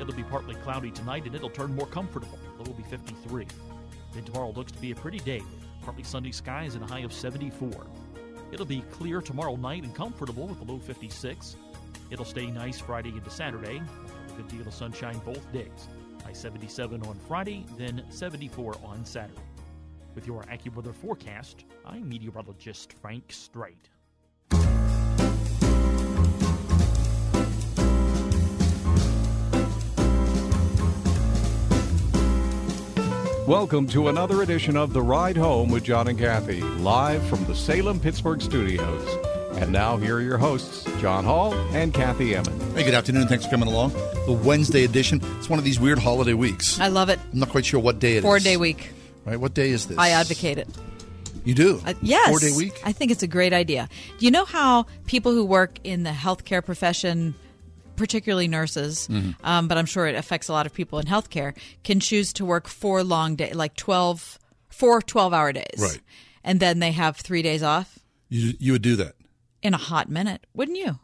[0.00, 2.38] It'll be partly cloudy tonight and it'll turn more comfortable.
[2.60, 3.46] It will be 53.
[4.12, 7.00] Then tomorrow looks to be a pretty day with partly sunny skies and a high
[7.00, 7.86] of 74.
[8.52, 11.56] It'll be clear tomorrow night and comfortable with a low 56.
[12.10, 13.78] It'll stay nice Friday into Saturday.
[13.80, 15.88] A good deal of sunshine both days.
[16.22, 19.40] High 77 on Friday, then 74 on Saturday.
[20.14, 23.88] With your AccuWeather forecast, I'm meteorologist Frank Strait.
[33.46, 37.56] Welcome to another edition of The Ride Home with John and Kathy, live from the
[37.56, 39.18] Salem Pittsburgh studios.
[39.56, 42.74] And now, here are your hosts, John Hall and Kathy Emmons.
[42.74, 43.26] Hey, good afternoon.
[43.26, 43.94] Thanks for coming along.
[44.26, 45.20] The Wednesday edition.
[45.38, 46.78] It's one of these weird holiday weeks.
[46.78, 47.18] I love it.
[47.32, 48.22] I'm not quite sure what day it is.
[48.22, 48.90] Four day week.
[49.24, 49.40] Right?
[49.40, 49.98] What day is this?
[49.98, 50.68] I advocate it.
[51.44, 51.80] You do?
[51.84, 52.28] Uh, yes.
[52.28, 52.80] Four day week?
[52.84, 53.88] I think it's a great idea.
[54.18, 57.34] Do you know how people who work in the healthcare profession,
[58.02, 59.36] particularly nurses, Mhm.
[59.44, 62.44] um, but I'm sure it affects a lot of people in healthcare, can choose to
[62.44, 65.78] work four long days, like 12, four 12 hour days.
[65.78, 66.00] Right.
[66.42, 69.14] And then they have three days off You, you would do that.
[69.62, 70.98] in a hot minute, wouldn't you?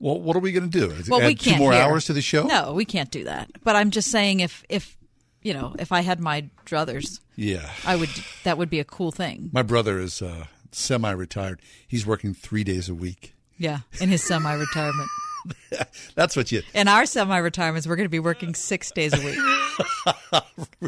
[0.00, 0.92] Well, what are we going to do?
[1.08, 1.82] Well, Add we can't two more here.
[1.82, 2.42] hours to the show?
[2.42, 3.48] No, we can't do that.
[3.62, 4.96] But I'm just saying, if if
[5.40, 7.70] you know, if I had my druthers, Yeah.
[7.86, 8.10] I would.
[8.42, 9.50] That would be a cool thing.
[9.52, 11.60] My brother is uh, semi retired.
[11.86, 13.30] He's working three days a week.
[13.56, 15.08] Yeah, in his semi-retirement.
[16.14, 19.38] That's what you In our semi-retirements, we're going to be working six days a week.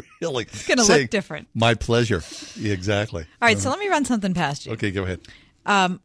[0.21, 0.43] really.
[0.43, 1.47] It's going to say, look different.
[1.53, 2.23] My pleasure.
[2.61, 3.23] Exactly.
[3.41, 4.73] All right, so let me run something past you.
[4.73, 5.21] Okay, go ahead.
[5.65, 6.01] Um,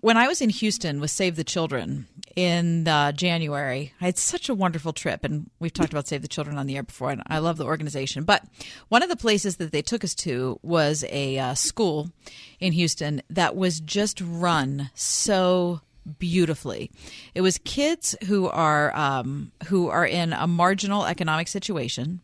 [0.00, 2.06] when I was in Houston with Save the Children
[2.36, 6.28] in uh, January, I had such a wonderful trip, and we've talked about Save the
[6.28, 8.22] Children on the air before, and I love the organization.
[8.22, 8.44] But
[8.88, 12.12] one of the places that they took us to was a uh, school
[12.60, 16.90] in Houston that was just run so beautifully.
[17.34, 22.20] It was kids who are um, who are in a marginal economic situation.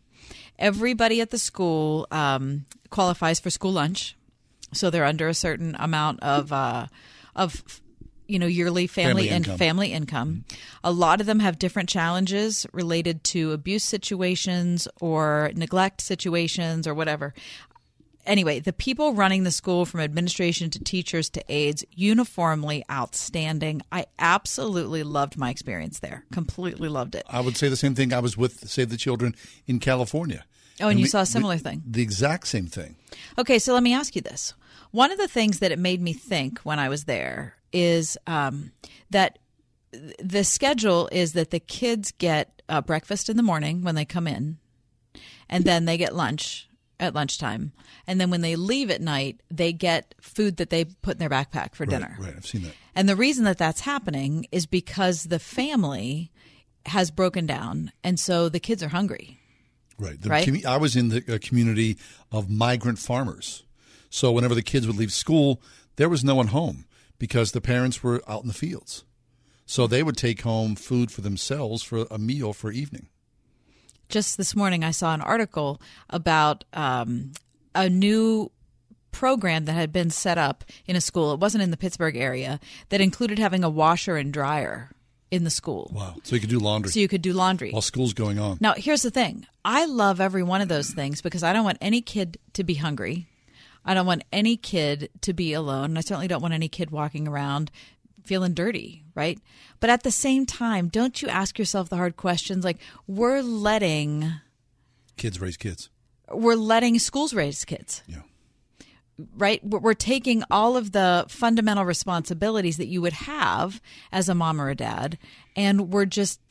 [0.57, 4.15] Everybody at the school um, qualifies for school lunch,
[4.73, 6.87] so they're under a certain amount of uh,
[7.35, 7.81] of
[8.27, 9.57] you know yearly family, Family and income.
[9.57, 10.45] family income.
[10.83, 16.93] A lot of them have different challenges related to abuse situations or neglect situations or
[16.93, 17.33] whatever.
[18.25, 23.81] Anyway, the people running the school from administration to teachers to aides uniformly outstanding.
[23.91, 26.25] I absolutely loved my experience there.
[26.31, 27.23] Completely loved it.
[27.29, 28.13] I would say the same thing.
[28.13, 29.35] I was with Save the Children
[29.67, 30.45] in California.
[30.81, 31.83] Oh, and you we- saw a similar we- thing.
[31.85, 32.95] The exact same thing.
[33.37, 34.53] Okay, so let me ask you this.
[34.91, 38.71] One of the things that it made me think when I was there is um,
[39.09, 39.39] that
[40.19, 44.27] the schedule is that the kids get uh, breakfast in the morning when they come
[44.27, 44.57] in,
[45.49, 46.67] and then they get lunch
[47.05, 47.71] at lunchtime,
[48.07, 51.29] and then when they leave at night, they get food that they put in their
[51.29, 52.17] backpack for Right, dinner.
[52.19, 52.73] Right, I've seen that.
[52.95, 56.31] And the reason that that's happening is because the family
[56.87, 59.39] has broken down, and so the kids are hungry.
[59.97, 60.21] Right.
[60.21, 60.47] The Right?
[60.47, 61.97] commu- I was in the uh, community
[62.31, 63.63] of migrant farmers.
[64.09, 65.61] So whenever the kids would leave school,
[65.95, 66.85] there was no one home
[67.17, 69.05] because the parents were out in the fields.
[69.65, 73.07] So they would take home food for themselves for a meal for evening.
[74.09, 77.31] Just this morning I saw an article about um,
[77.73, 78.51] a new
[79.11, 81.33] program that had been set up in a school.
[81.33, 84.91] It wasn't in the Pittsburgh area that included having a washer and dryer
[85.31, 85.91] in the school.
[85.93, 86.15] Wow.
[86.23, 86.91] So you could do laundry.
[86.91, 87.71] So you could do laundry.
[87.71, 88.57] While school's going on.
[88.59, 89.47] Now, here's the thing.
[89.63, 92.75] I love every one of those things because I don't want any kid to be
[92.75, 93.27] hungry.
[93.85, 95.85] I don't want any kid to be alone.
[95.85, 97.71] And I certainly don't want any kid walking around
[98.25, 99.39] feeling dirty, right?
[99.79, 104.31] But at the same time, don't you ask yourself the hard questions like we're letting
[105.17, 105.89] Kids raise kids.
[106.31, 108.03] we're letting schools raise kids.
[108.07, 108.21] Yeah.
[109.37, 109.63] Right?
[109.63, 114.69] We're taking all of the fundamental responsibilities that you would have as a mom or
[114.69, 115.17] a dad,
[115.55, 116.41] and we're just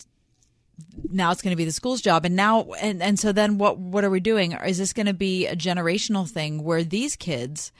[1.11, 3.79] now it's going to be the school's job and now and, and so then what
[3.79, 7.71] what are we doing is this going to be a generational thing where these kids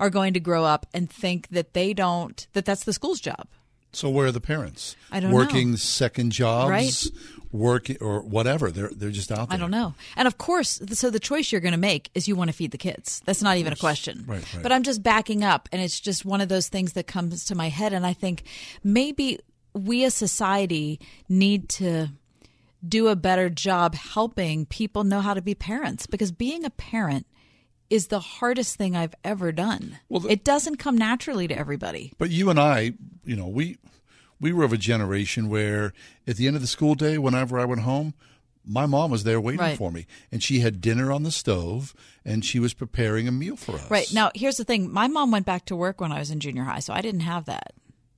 [0.00, 3.46] are going to grow up and think that they don't that that's the school's job
[3.92, 4.96] So where are the parents?
[5.10, 5.76] I don't working know.
[5.76, 7.06] second jobs, Right.
[7.52, 8.70] working or whatever.
[8.70, 9.56] They're they're just out there.
[9.56, 9.94] I don't know.
[10.16, 12.70] And of course, so the choice you're going to make is you want to feed
[12.70, 13.20] the kids.
[13.26, 14.24] That's not even a question.
[14.26, 14.62] Right, right.
[14.62, 17.54] But I'm just backing up, and it's just one of those things that comes to
[17.54, 17.92] my head.
[17.92, 18.44] And I think
[18.82, 19.38] maybe
[19.74, 22.08] we as society need to
[22.88, 27.26] do a better job helping people know how to be parents because being a parent
[27.92, 29.98] is the hardest thing I've ever done.
[30.08, 32.12] Well, the- it doesn't come naturally to everybody.
[32.18, 33.78] But you and I, you know, we
[34.40, 35.92] we were of a generation where
[36.26, 38.14] at the end of the school day, whenever I went home,
[38.64, 39.76] my mom was there waiting Right.
[39.78, 43.56] for me, and she had dinner on the stove, and she was preparing a meal
[43.56, 43.90] for us.
[43.90, 44.12] Right.
[44.12, 44.90] Now, here's the thing.
[44.92, 47.20] My mom went back to work when I was in junior high, so I didn't
[47.20, 47.72] have that.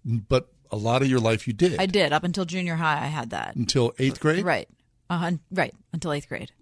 [0.04, 2.12] But a lot of your life you did I did.
[2.12, 3.56] Up until junior high, I had that.
[3.56, 4.44] until eighth grade.
[4.44, 4.68] Right.
[5.10, 5.74] Uh, right.
[5.92, 6.52] Until eighth grade.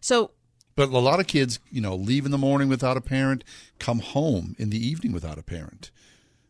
[0.00, 0.32] So,
[0.76, 3.44] But a lot of kids, you know, leave in the morning without a parent,
[3.78, 5.90] come home in the evening without a parent.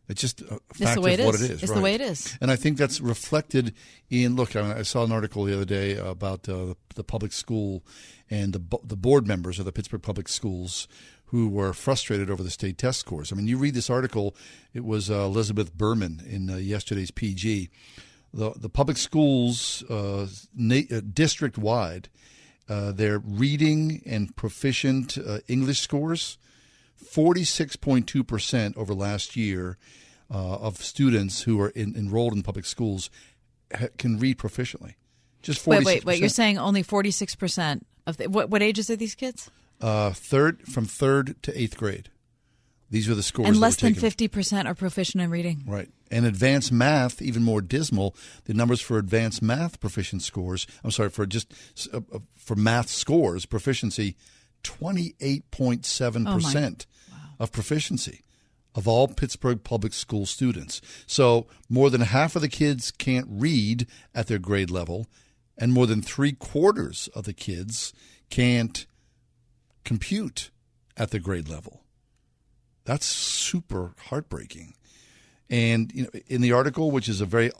[0.09, 1.43] It's just a the fact way of it what is.
[1.43, 1.63] it is.
[1.63, 2.37] It's the way it is.
[2.41, 3.75] And I think that's reflected
[4.11, 4.37] in.
[4.37, 7.83] Look, I, I saw an article the other day about uh, the public school
[8.31, 10.89] and the the board members of the Pittsburgh Public Schools
[11.27, 13.33] who were frustrated over the state test scores.
[13.33, 14.37] I mean, you read this article.
[14.73, 17.71] It was uh, Elizabeth Behrman in uh, yesterday's PG.
[18.33, 22.09] The the public schools uh, na- uh, district wide,
[22.69, 26.39] uh, their reading and proficient uh, English scores
[27.05, 29.77] 46.2% over last year
[30.33, 33.11] uh, of students who are in, enrolled in public schools
[33.75, 34.95] ha- can read proficiently.
[35.43, 35.69] Just 46%.
[35.69, 36.21] wait, wait, wait.
[36.21, 39.51] You're saying only 46% of the, what, what ages are these kids?
[39.81, 42.11] uh, third from third to eighth grade.
[42.91, 43.49] These are the scores.
[43.49, 45.63] and less than 50% are proficient in reading.
[45.67, 45.89] Right.
[46.11, 48.15] And advanced math, even more dismal.
[48.45, 51.53] The numbers for advanced math proficient scores, I'm sorry, for just
[51.93, 54.17] uh, uh, for math scores, proficiency,
[54.63, 56.87] 28.7%
[57.41, 58.25] of proficiency
[58.75, 60.81] of all Pittsburgh public school students.
[61.07, 65.07] So more than half of the kids can't read at their grade level,
[65.57, 67.93] and more than three quarters of the kids
[68.31, 68.87] can't
[69.85, 70.51] compute
[70.97, 71.84] at the grade level.
[72.85, 74.75] That's super heartbreaking.
[75.49, 77.51] And you know, in the article, which is a very,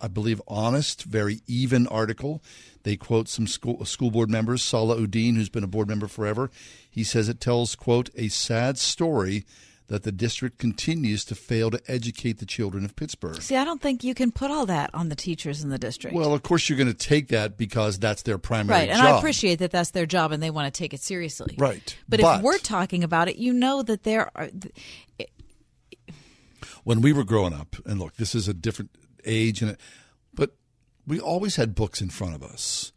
[0.00, 2.42] I believe, honest, very even article,
[2.82, 4.62] they quote some school school board members.
[4.62, 6.50] Sala Udin, who's been a board member forever,
[6.88, 9.44] he says it tells quote a sad story
[9.88, 13.40] that the district continues to fail to educate the children of Pittsburgh.
[13.40, 16.14] See, I don't think you can put all that on the teachers in the district.
[16.14, 19.00] Well, of course, you're going to take that because that's their primary right, and.
[19.00, 21.54] I appreciate that that's their job and they want to take it seriously.
[21.58, 21.96] Right.
[22.08, 24.48] But, But- if we're talking about it, you know that there are.
[26.84, 28.90] when we were growing up, and look, this is a different
[29.24, 29.76] age, and
[30.34, 30.54] but
[31.06, 32.92] we always had books in front of us.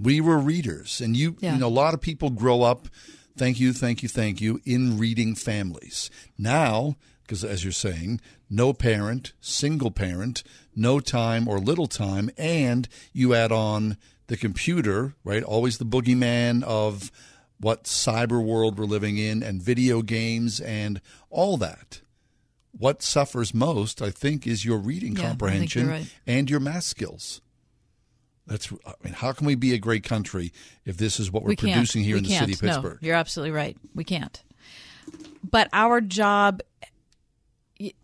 [0.00, 1.54] We were readers, and you, Yeah.
[1.54, 2.88] you know, a lot of people grow up.
[3.36, 4.60] Thank you, thank you, thank you.
[4.64, 8.20] In reading families now, because as you're saying,
[8.50, 10.42] no parent, single parent,
[10.76, 15.42] no time or little time, and you add on the computer, right?
[15.42, 17.10] Always the boogeyman of
[17.58, 22.00] what cyber world we're living in, and video games, and all that
[22.72, 26.06] what suffers most, I think, is your reading Yeah, comprehension right.
[26.26, 27.40] and your math skills.
[28.52, 28.70] That's.
[28.86, 30.52] I mean, how can we be a great country
[30.84, 32.40] if this is what we're we producing here We in the can't.
[32.42, 32.98] city of Pittsburgh?
[33.02, 33.76] No, you're absolutely right.
[33.94, 34.42] We can't.
[35.42, 36.60] But our job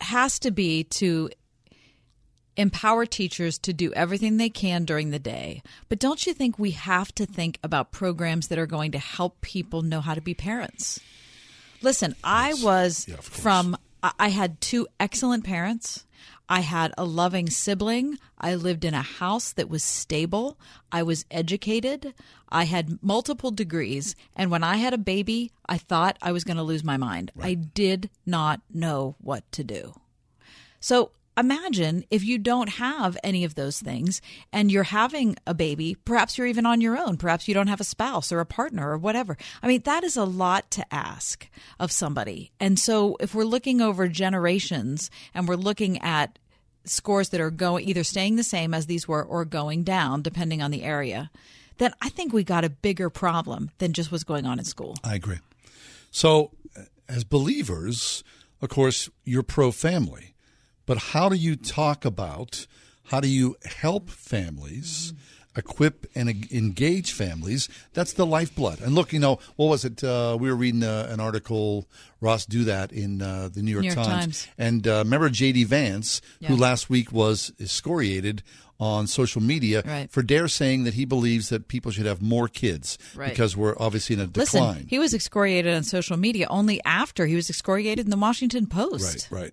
[0.01, 1.31] has to be to
[2.57, 5.63] empower teachers to do everything they can during the day.
[5.89, 9.41] But don't you think we have to think about programs that are going to help
[9.43, 10.99] people know how to be parents?
[11.83, 16.05] Listen, I was from, I I had two excellent parents.
[16.49, 18.19] I had a loving sibling.
[18.39, 20.59] I lived in a house that was stable.
[20.91, 22.15] I was educated.
[22.49, 24.17] I had multiple degrees.
[24.35, 27.33] And when I had a baby, I thought I was going to lose my mind.
[27.39, 29.95] I did not know what to do.
[30.81, 34.21] So imagine if you don't have any of those things
[34.53, 37.81] and you're having a baby, perhaps you're even on your own, perhaps you don't have
[37.81, 39.37] a spouse or a partner or whatever.
[39.63, 41.49] I mean, that is a lot to ask
[41.79, 42.53] of somebody.
[42.61, 46.39] And so if we're looking over generations and we're looking at
[46.85, 50.63] scores that are going either staying the same as these were or going down depending
[50.63, 51.31] on the area,
[51.79, 54.97] then I think we got a bigger problem than just what's going on in school.
[55.05, 55.39] I agree.
[56.11, 56.51] So,
[57.09, 58.25] as believers,
[58.61, 60.35] of course, you're pro family,
[60.89, 62.67] but how do you talk about
[63.11, 65.13] how do you help families?
[65.57, 67.69] Equip and engage families.
[67.93, 68.81] That's the lifeblood.
[68.81, 70.05] And look, you know, what was it?
[70.05, 71.89] Uh, we were reading uh, an article,
[72.21, 74.45] Ross Douthat in uh, the New York, New York Times.
[74.45, 74.49] Times.
[74.57, 75.65] And uh, remember J.D.
[75.65, 78.43] Vance, who last week was excoriated
[78.79, 80.09] on social media Right.
[80.13, 83.31] for dare saying that he believes that people should have more kids Right.
[83.31, 84.75] because we're obviously in a decline.
[84.75, 88.69] Listen, he was excoriated on social media only after he was excoriated in the Washington
[88.69, 89.29] Post.
[89.33, 89.53] Right, right.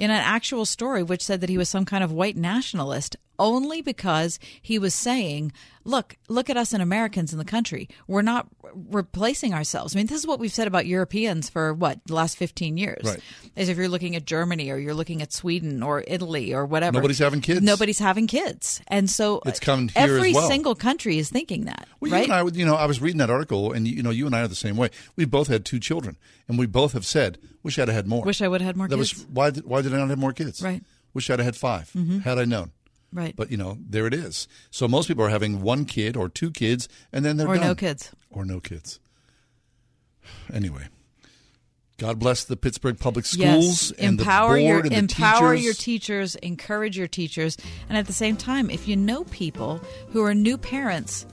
[0.00, 3.80] In an actual story which said that he was some kind of white nationalist only
[3.82, 5.50] because he was saying,
[5.84, 7.88] "Look, look at us and Americans in the country.
[8.06, 8.46] We're not
[8.90, 12.36] replacing ourselves." I mean, this is what we've said about Europeans for what the last
[12.36, 13.02] fifteen years.
[13.04, 13.20] Right.
[13.56, 16.98] Is if you're looking at Germany or you're looking at Sweden or Italy or whatever,
[16.98, 17.62] Nobody's having kids.
[17.62, 20.46] Nobody's having kids, and so It's coming here as every well.
[20.48, 22.26] single country is thinking that, Well, right?
[22.28, 24.34] you and I, you know, I was reading that article, and you know, you and
[24.36, 24.90] I are the same way.
[25.16, 28.22] We both had two children, and we both have said, "Wish I'd have had more."
[28.22, 29.14] Wish I would have had more that kids.
[29.16, 30.60] Was, why did Why did I not have more kids?
[30.62, 30.82] Right.
[31.14, 32.22] Wish I'd have had 5 Mhm.
[32.22, 32.70] Had I known.
[33.12, 33.34] Right.
[33.34, 34.46] But you know, there it is.
[34.70, 37.74] So most people are having one kid or two kids, and then they're Or no
[37.74, 38.12] kids.
[38.30, 39.00] Or no kids.
[40.52, 40.86] Anyway,
[41.98, 45.54] God bless the Pittsburgh Public Schools Yes, and empower the your board and the empower
[45.54, 45.64] teachers.
[45.64, 47.56] your teachers, encourage your teachers,
[47.88, 49.80] and at the same time, if you know people
[50.10, 51.26] who are new parents,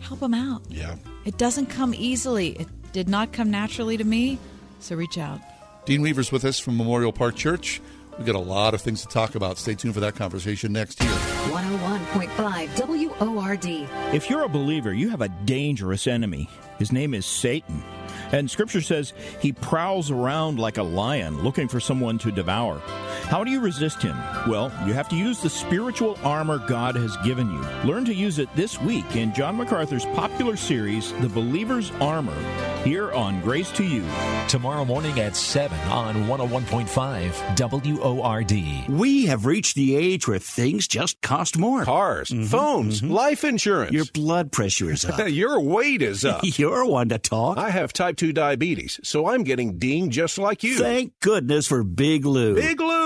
[0.00, 0.62] help them out.
[0.68, 0.96] Yeah.
[1.24, 2.50] It doesn't come easily.
[2.52, 4.38] It did not come naturally to me,
[4.80, 5.40] so reach out.
[5.84, 7.80] Dean Weaver's with us from Memorial Park Church.
[8.16, 9.58] We've got a lot of things to talk about.
[9.58, 11.12] Stay tuned for that conversation next year.
[11.12, 13.66] 101.5 WORD.
[14.14, 16.48] If you're a believer, you have a dangerous enemy.
[16.78, 17.82] His name is Satan.
[18.32, 22.80] And scripture says he prowls around like a lion looking for someone to devour.
[23.24, 24.16] How do you resist him?
[24.46, 27.60] Well, you have to use the spiritual armor God has given you.
[27.84, 32.36] Learn to use it this week in John MacArthur's popular series, The Believer's Armor,
[32.84, 34.04] here on Grace to You.
[34.48, 38.88] Tomorrow morning at 7 on 101.5 WORD.
[38.88, 41.84] We have reached the age where things just cost more.
[41.84, 42.44] Cars, mm-hmm.
[42.44, 43.12] phones, mm-hmm.
[43.12, 43.92] life insurance.
[43.92, 45.28] Your blood pressure is up.
[45.28, 46.42] Your weight is up.
[46.58, 47.58] You're one to talk.
[47.58, 50.78] I have type 2 diabetes, so I'm getting dinged just like you.
[50.78, 52.54] Thank goodness for Big Lou.
[52.54, 53.05] Big Lou!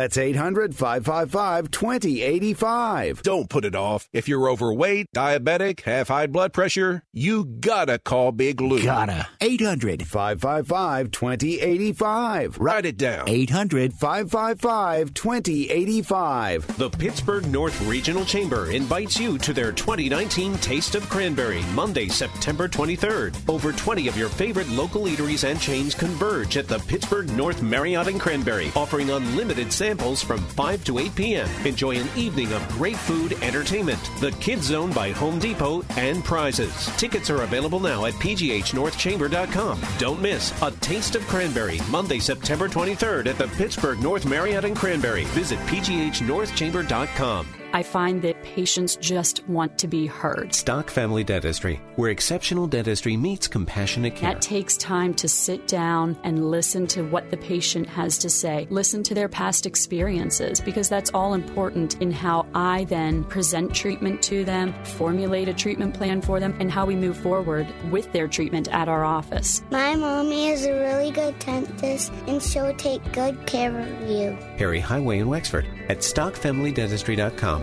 [0.00, 3.22] That's 800 555 2085.
[3.22, 4.08] Don't put it off.
[4.14, 8.82] If you're overweight, diabetic, have high blood pressure, you gotta call Big Lou.
[8.82, 9.28] Gotta.
[9.42, 12.56] 800 555 2085.
[12.56, 13.28] Write it down.
[13.28, 16.78] 800 555 2085.
[16.78, 22.68] The Pittsburgh North Regional Chamber invites you to their 2019 Taste of Cranberry, Monday, September
[22.68, 23.36] 23rd.
[23.50, 28.08] Over 20 of your favorite local eateries and chains converge at the Pittsburgh North Marriott
[28.08, 31.48] and Cranberry, offering unlimited samples from 5 to 8 p.m.
[31.66, 36.86] Enjoy an evening of great food, entertainment, the Kids Zone by Home Depot, and prizes.
[36.96, 39.80] Tickets are available now at pghnorthchamber.com.
[39.98, 44.76] Don't miss A Taste of Cranberry, Monday, September 23rd at the Pittsburgh North Marriott and
[44.76, 45.24] Cranberry.
[45.24, 47.59] Visit pghnorthchamber.com.
[47.72, 50.54] I find that patients just want to be heard.
[50.54, 54.32] Stock Family Dentistry, where exceptional dentistry meets compassionate care.
[54.32, 58.66] That takes time to sit down and listen to what the patient has to say,
[58.70, 64.22] listen to their past experiences, because that's all important in how I then present treatment
[64.24, 68.28] to them, formulate a treatment plan for them, and how we move forward with their
[68.28, 69.62] treatment at our office.
[69.70, 74.36] My mommy is a really good dentist, and she'll take good care of you.
[74.56, 77.62] Perry Highway in Wexford at stockfamilydentistry.com.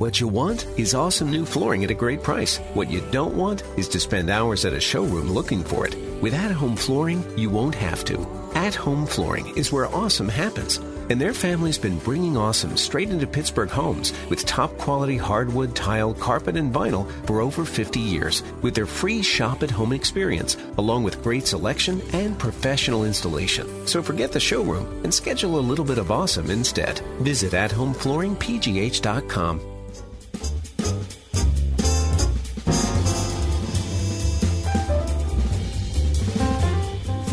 [0.00, 2.56] What you want is awesome new flooring at a great price.
[2.74, 5.94] What you don't want is to spend hours at a showroom looking for it.
[6.20, 8.26] With at home flooring, you won't have to.
[8.54, 10.80] At home flooring is where awesome happens.
[11.10, 16.14] And their family's been bringing awesome straight into Pittsburgh homes with top quality hardwood, tile,
[16.14, 21.04] carpet, and vinyl for over 50 years with their free shop at home experience, along
[21.04, 23.86] with great selection and professional installation.
[23.86, 27.00] So forget the showroom and schedule a little bit of awesome instead.
[27.20, 29.69] Visit athomeflooringpgh.com.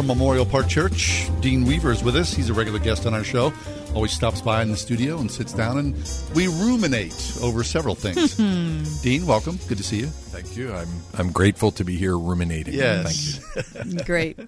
[0.07, 2.33] Memorial Park Church, Dean Weaver is with us.
[2.33, 3.51] He's a regular guest on our show.
[3.93, 5.95] Always stops by in the studio and sits down, and
[6.33, 8.35] we ruminate over several things.
[9.01, 9.59] Dean, welcome.
[9.67, 10.07] Good to see you.
[10.07, 10.73] Thank you.
[10.73, 12.73] I'm I'm grateful to be here ruminating.
[12.73, 13.39] Yes.
[13.39, 13.99] Thank you.
[14.05, 14.39] Great.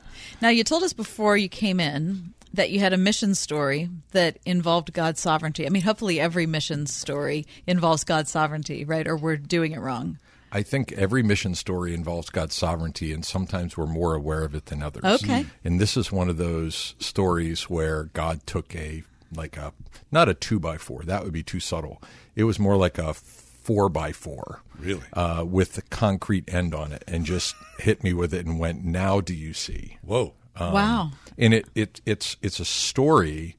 [0.41, 4.37] Now, you told us before you came in that you had a mission story that
[4.45, 5.65] involved God's sovereignty.
[5.65, 9.07] I mean, hopefully every mission story involves God's sovereignty, right?
[9.07, 10.19] Or we're doing it wrong.
[10.51, 14.65] I think every mission story involves God's sovereignty, and sometimes we're more aware of it
[14.67, 15.03] than others.
[15.23, 15.45] Okay.
[15.63, 19.03] And this is one of those stories where God took a
[19.35, 19.73] like a
[20.11, 22.01] not a two by four that would be too subtle.
[22.35, 25.03] It was more like a four by four, Really?
[25.13, 28.83] uh, with the concrete end on it, and just hit me with it and went,
[28.83, 30.33] "Now do you see?" Whoa!
[30.55, 31.11] Um, Wow.
[31.37, 33.55] And it, it it's it's a story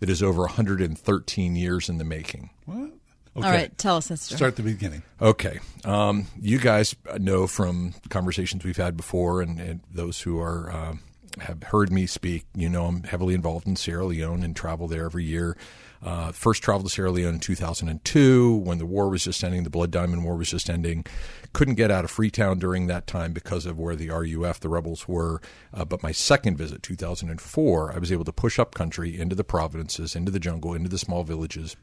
[0.00, 2.50] that is over 113 years in the making.
[2.66, 2.90] What?
[3.34, 4.36] All right, tell us that story.
[4.36, 5.02] Start at the beginning.
[5.20, 5.60] Okay.
[5.84, 10.94] Um, you guys know from conversations we've had before, and, and those who are uh,
[11.40, 15.06] have heard me speak, you know I'm heavily involved in Sierra Leone and travel there
[15.06, 15.56] every year.
[16.02, 19.70] Uh, first traveled to Sierra Leone in 2002 when the war was just ending, the
[19.70, 21.06] Blood Diamond War was just ending.
[21.52, 25.06] Couldn't get out of Freetown during that time because of where the RUF, the rebels,
[25.06, 25.40] were.
[25.72, 29.44] Uh, but my second visit, 2004, I was able to push up country into the
[29.44, 31.76] provinces, into the jungle, into the small villages.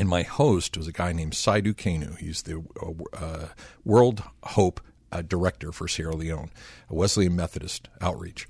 [0.00, 2.16] And my host was a guy named Saidu Kanu.
[2.16, 3.48] He's the uh, uh,
[3.84, 4.80] World Hope
[5.12, 6.50] uh, director for Sierra Leone,
[6.88, 8.48] a Wesleyan Methodist outreach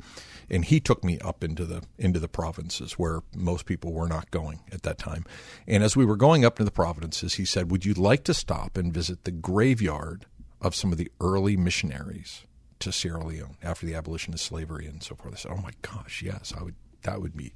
[0.51, 4.31] and he took me up into the into the provinces where most people were not
[4.31, 5.25] going at that time.
[5.67, 8.35] And as we were going up to the provinces, he said, "Would you like to
[8.35, 10.27] stop and visit the graveyard
[10.61, 12.43] of some of the early missionaries
[12.81, 15.73] to Sierra Leone after the abolition of slavery and so forth?" I said, "Oh my
[15.83, 16.75] gosh, yes, I would.
[17.03, 17.53] That would be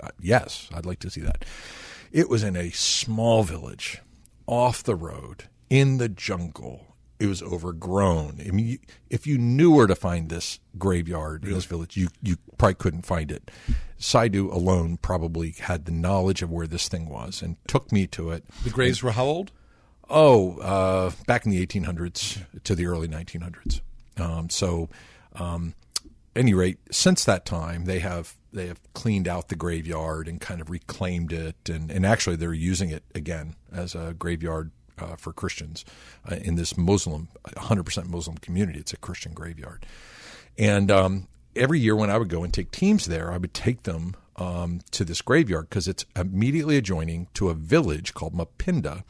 [0.00, 1.44] uh, yes, I'd like to see that."
[2.12, 4.00] It was in a small village
[4.46, 8.40] off the road in the jungle it was overgrown.
[8.44, 12.36] I mean, if you knew where to find this graveyard in this village, you you
[12.58, 13.48] probably couldn't find it.
[14.00, 18.30] Saidu alone probably had the knowledge of where this thing was and took me to
[18.30, 18.44] it.
[18.64, 19.52] The graves were how old?
[20.10, 23.80] Oh, uh, back in the 1800s to the early 1900s.
[24.16, 24.88] Um, so,
[25.36, 25.74] um,
[26.34, 30.60] any rate, since that time, they have they have cleaned out the graveyard and kind
[30.60, 35.32] of reclaimed it, and, and actually they're using it again as a graveyard uh, for
[35.32, 35.84] Christians
[36.30, 38.78] uh, in this Muslim, 100% Muslim community.
[38.78, 39.86] It's a Christian graveyard.
[40.58, 43.84] And um, every year when I would go and take teams there, I would take
[43.84, 49.04] them um, to this graveyard because it's immediately adjoining to a village called Mapinda.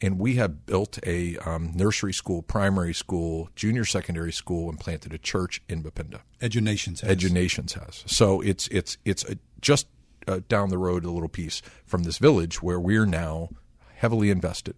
[0.00, 5.14] And we have built a um, nursery school, primary school, junior secondary school, and planted
[5.14, 6.20] a church in Mapinda.
[6.42, 7.10] Edunations has.
[7.10, 8.04] Edunations has.
[8.06, 9.86] So it's it's it's a, just
[10.28, 13.48] uh, down the road a little piece from this village where we're now
[13.94, 14.74] heavily invested.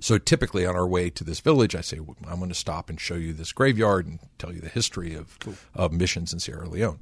[0.00, 3.00] So typically on our way to this village, I say, I'm going to stop and
[3.00, 5.54] show you this graveyard and tell you the history of, cool.
[5.74, 6.98] of missions in Sierra Leone.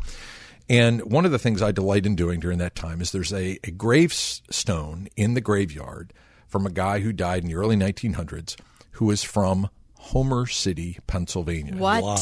[0.69, 3.59] And one of the things I delight in doing during that time is there's a,
[3.63, 6.13] a gravestone in the graveyard
[6.47, 8.57] from a guy who died in the early 1900s
[8.93, 11.77] who is from Homer City, Pennsylvania.
[11.77, 12.03] What?
[12.03, 12.17] Wow.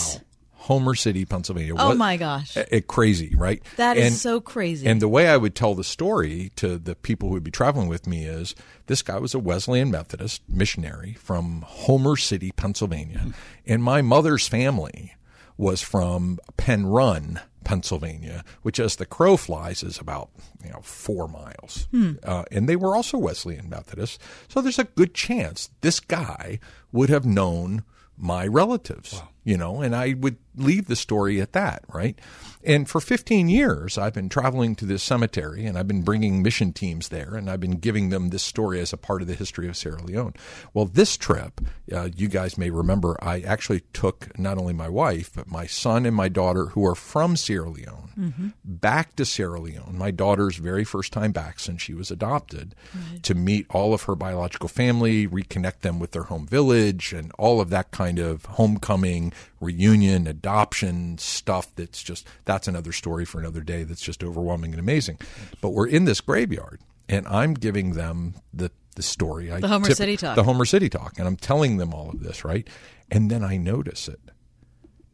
[0.64, 1.74] Homer City, Pennsylvania.
[1.76, 2.56] Oh what, my gosh.
[2.56, 3.62] It, crazy, right?
[3.76, 4.86] That is and, so crazy.
[4.86, 7.86] And the way I would tell the story to the people who would be traveling
[7.86, 8.54] with me is
[8.86, 13.18] this guy was a Wesleyan Methodist missionary from Homer City, Pennsylvania.
[13.18, 13.30] Hmm.
[13.66, 15.14] And my mother's family
[15.58, 20.30] was from Penn Run, Pennsylvania, which, as the crow flies, is about
[20.62, 21.88] you know four miles.
[21.90, 22.12] Hmm.
[22.22, 24.18] Uh, and they were also Wesleyan Methodists,
[24.48, 26.58] so there's a good chance this guy
[26.92, 27.84] would have known
[28.16, 29.14] my relatives.
[29.14, 32.18] Wow you know, and I would leave the story at that, right?
[32.66, 36.72] And for 15 years, I've been traveling to this cemetery and I've been bringing mission
[36.72, 39.68] teams there and I've been giving them this story as a part of the history
[39.68, 40.34] of Sierra Leone.
[40.72, 41.60] Well, this trip,
[41.92, 46.06] uh, you guys may remember, I actually took not only my wife, but my son
[46.06, 48.48] and my daughter, who are from Sierra Leone, mm-hmm.
[48.64, 49.96] back to Sierra Leone.
[49.98, 53.22] My daughter's very first time back since she was adopted right.
[53.22, 57.60] to meet all of her biological family, reconnect them with their home village, and all
[57.60, 59.32] of that kind of homecoming
[59.64, 64.80] reunion, adoption stuff that's just, that's another story for another day that's just overwhelming and
[64.80, 65.18] amazing.
[65.60, 69.46] But we're in this graveyard and I'm giving them the, the story.
[69.48, 70.36] The Homer tip, City talk.
[70.36, 71.18] The Homer City talk.
[71.18, 72.68] And I'm telling them all of this, right?
[73.10, 74.20] And then I notice it.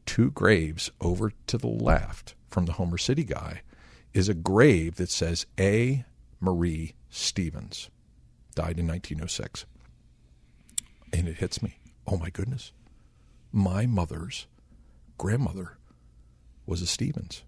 [0.06, 3.62] Two graves over to the left from the Homer City guy
[4.12, 6.04] is a grave that says A.
[6.40, 7.90] Marie Stevens,
[8.54, 9.66] died in 1906.
[11.12, 11.78] And it hits me.
[12.06, 12.72] Oh my goodness
[13.52, 14.46] my mother's
[15.18, 15.76] grandmother
[16.66, 17.42] was a Stevens.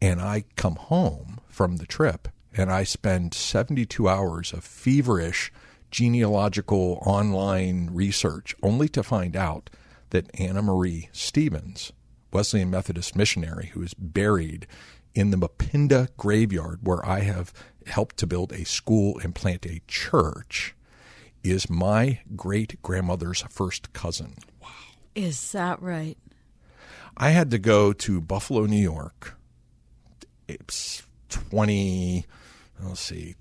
[0.00, 5.52] And I come home from the trip and I spend 72 hours of feverish
[5.90, 9.70] genealogical online research only to find out
[10.10, 11.92] that Anna Marie Stevens,
[12.32, 14.66] Wesleyan Methodist missionary who is buried
[15.14, 17.52] in the Mapinda graveyard where I have
[17.86, 20.74] helped to build a school and plant a church,
[21.42, 24.36] is my great grandmother's first cousin.
[24.62, 24.68] Wow.
[25.14, 26.16] Is that right?
[27.16, 29.36] I had to go to Buffalo, New York.
[30.48, 32.24] It's 20,
[32.82, 33.34] let's see,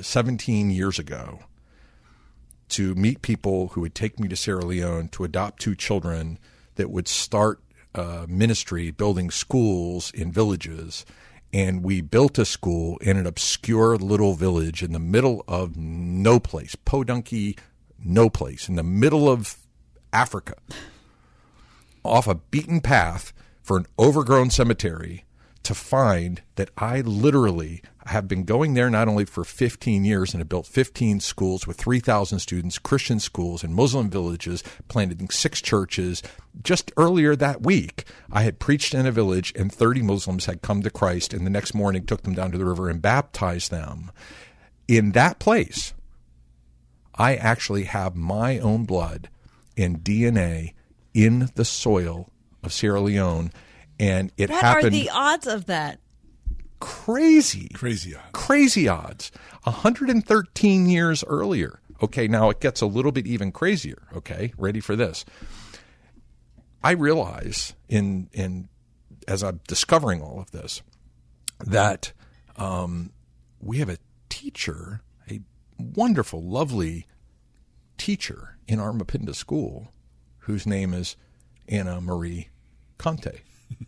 [0.00, 1.40] 17 years ago
[2.70, 6.38] to meet people who would take me to Sierra Leone to adopt two children
[6.74, 7.60] that would start
[7.94, 11.06] a ministry building schools in villages
[11.52, 16.38] and we built a school in an obscure little village in the middle of no
[16.38, 17.58] place, Podunky,
[18.02, 19.56] no place, in the middle of
[20.12, 20.54] Africa,
[22.04, 25.24] off a beaten path for an overgrown cemetery
[25.62, 30.40] to find that I literally have been going there not only for 15 years and
[30.40, 36.22] have built 15 schools with 3,000 students, Christian schools and Muslim villages, planted six churches.
[36.62, 40.82] Just earlier that week, I had preached in a village and 30 Muslims had come
[40.82, 44.10] to Christ, and the next morning took them down to the river and baptized them.
[44.86, 45.92] In that place,
[47.14, 49.28] I actually have my own blood
[49.76, 50.74] and DNA
[51.12, 52.30] in the soil
[52.62, 53.52] of Sierra Leone,
[54.00, 54.86] and it what happened.
[54.86, 56.00] are the odds of that?
[56.80, 58.28] Crazy, Crazy odds.
[58.32, 59.30] crazy odds.
[59.64, 61.80] 113 years earlier.
[62.02, 64.06] Okay, now it gets a little bit even crazier.
[64.14, 65.24] Okay, ready for this?
[66.82, 68.68] I realize in in
[69.26, 70.80] as I'm discovering all of this
[71.66, 72.12] that
[72.56, 73.10] um,
[73.60, 73.98] we have a
[74.28, 75.40] teacher, a
[75.78, 77.06] wonderful, lovely
[77.98, 79.88] teacher in our Mapinda school,
[80.40, 81.16] whose name is
[81.68, 82.48] Anna Marie
[82.96, 83.40] Conte.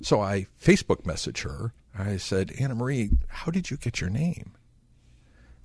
[0.00, 1.72] So I Facebook message her.
[1.96, 4.52] I said, Anna Marie, how did you get your name?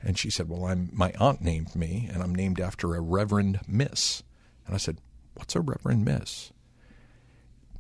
[0.02, 3.62] And she said, Well, I'm my aunt named me, and I'm named after a Reverend
[3.68, 4.22] Miss.
[4.66, 4.98] And I said,
[5.36, 6.52] What's a Reverend Miss?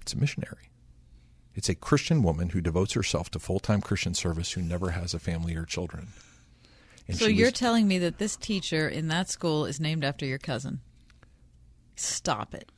[0.02, 0.70] It's a missionary.
[1.56, 5.14] It's a Christian woman who devotes herself to full time Christian service who never has
[5.14, 6.10] a family or children.
[7.08, 10.26] And so you're was- telling me that this teacher in that school is named after
[10.26, 10.80] your cousin?
[11.96, 12.72] Stop it.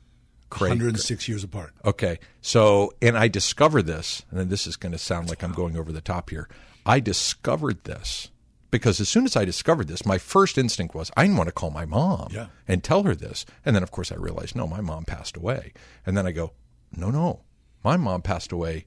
[0.49, 1.73] Craig- 106 years apart.
[1.83, 2.19] Okay.
[2.41, 5.75] So, and I discovered this, and then this is going to sound like I'm going
[5.77, 6.47] over the top here.
[6.85, 8.29] I discovered this
[8.71, 11.53] because as soon as I discovered this, my first instinct was I didn't want to
[11.53, 12.47] call my mom Yeah.
[12.67, 13.45] and tell her this.
[13.65, 15.73] And then, of course, I realized, no, my mom passed away.
[16.05, 16.53] And then I go,
[16.95, 17.41] no, no,
[17.83, 18.85] my mom passed away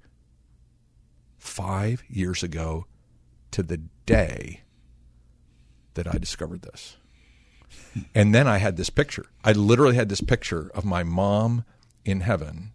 [1.38, 2.86] five years ago
[3.50, 4.62] to the day
[5.94, 6.97] that I discovered this.
[8.14, 9.26] And then I had this picture.
[9.44, 11.64] I literally had this picture of my mom
[12.04, 12.72] in heaven.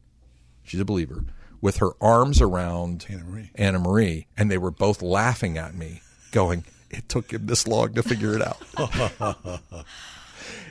[0.64, 1.26] She's a believer
[1.62, 3.52] with her arms around Anna Marie.
[3.56, 6.02] Anna Marie, and they were both laughing at me,
[6.32, 8.62] going, "It took him this long to figure it out."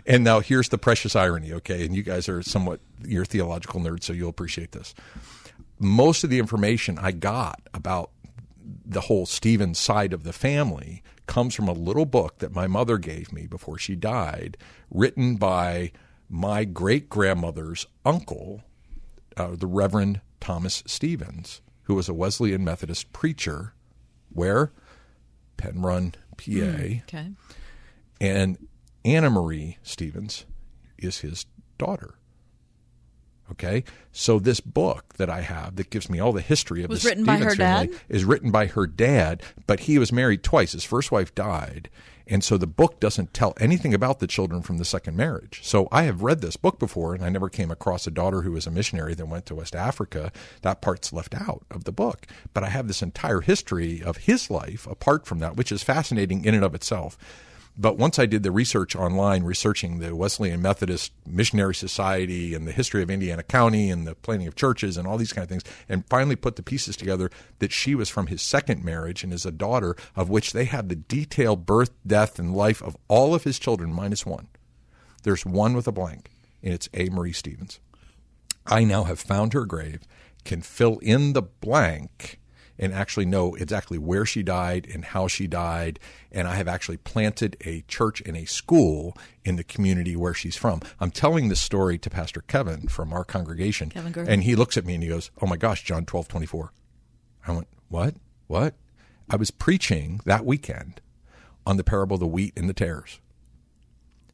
[0.07, 1.85] and now here's the precious irony, okay?
[1.87, 4.95] And you guys are somewhat you're theological nerds, so you'll appreciate this.
[5.79, 8.11] Most of the information I got about
[8.85, 12.99] the whole Stevens side of the family comes from a little book that my mother
[12.99, 14.57] gave me before she died,
[14.91, 15.93] written by
[16.29, 18.63] my great grandmother's uncle,
[19.37, 23.75] uh, the Reverend Thomas Stevens, who was a Wesleyan Methodist preacher.
[24.31, 24.73] Where?
[25.57, 26.45] Penn Run, PA.
[26.45, 27.31] Mm, okay.
[28.21, 28.67] And
[29.05, 30.47] Anna Marie Stevens
[30.99, 31.47] is his
[31.79, 32.15] daughter.
[33.53, 37.03] Okay, so this book that I have that gives me all the history of Was
[37.03, 38.01] the written by her family dad?
[38.09, 40.73] is written by her dad, but he was married twice.
[40.73, 41.91] His first wife died,
[42.27, 45.61] and so the book doesn't tell anything about the children from the second marriage.
[45.63, 48.53] So I have read this book before, and I never came across a daughter who
[48.53, 50.33] was a missionary that went to West Africa.
[50.63, 54.51] That part's left out of the book, but I have this entire history of his
[54.51, 57.19] life apart from that, which is fascinating in and of itself.
[57.77, 62.73] But once I did the research online, researching the Wesleyan Methodist Missionary Society and the
[62.73, 65.65] history of Indiana County and the planning of churches and all these kind of things,
[65.89, 67.31] and finally put the pieces together
[67.61, 70.89] that she was from his second marriage and is a daughter of which they have
[70.89, 74.49] the detailed birth, death, and life of all of his children minus one.
[75.23, 76.31] There's one with a blank,
[76.63, 77.09] and it's A.
[77.09, 77.81] Marie Stevens.
[78.67, 80.03] I now have found her grave,
[80.45, 82.39] can fill in the blank,
[82.83, 86.01] and actually know exactly where she died and how she died.
[86.33, 90.57] And I have actually planted a church and a school in the community where she's
[90.57, 90.81] from.
[90.99, 93.91] I'm telling this story to Pastor Kevin from our congregation.
[93.91, 94.33] Kevin Gurley.
[94.33, 96.73] and he looks at me and he goes, Oh my gosh, John 12, 24.
[97.47, 98.15] I went, What?
[98.49, 98.75] What?
[99.31, 101.01] I was preaching that weekend
[101.65, 103.21] on the parable of the wheat and the tares.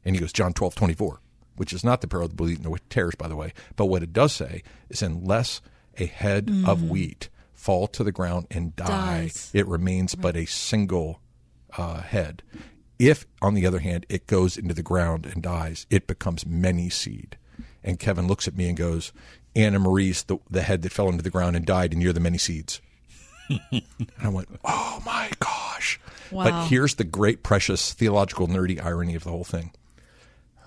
[0.05, 1.21] And he goes, John 12, 24,
[1.57, 3.53] which is not the parable of the wheat and the tares, by the way.
[3.77, 5.61] But what it does say is, unless
[5.99, 6.89] a head of Mm.
[6.89, 7.29] wheat
[7.59, 8.87] fall to the ground and die,
[9.23, 9.51] Dies.
[9.53, 11.21] it remains but a single
[11.77, 12.43] uh, head.
[12.99, 16.89] If, on the other hand, it goes into the ground and dies, it becomes many
[16.89, 17.37] seed.
[17.83, 19.13] And Kevin looks at me and goes,
[19.57, 22.21] Anna Marie's the, the head that fell into the ground and died, and you're the
[22.21, 22.81] many seeds.
[23.49, 23.83] and
[24.23, 26.01] I went, oh my gosh.
[26.31, 26.45] Wow.
[26.45, 29.73] But here's the great, precious theological, nerdy irony of the whole thing.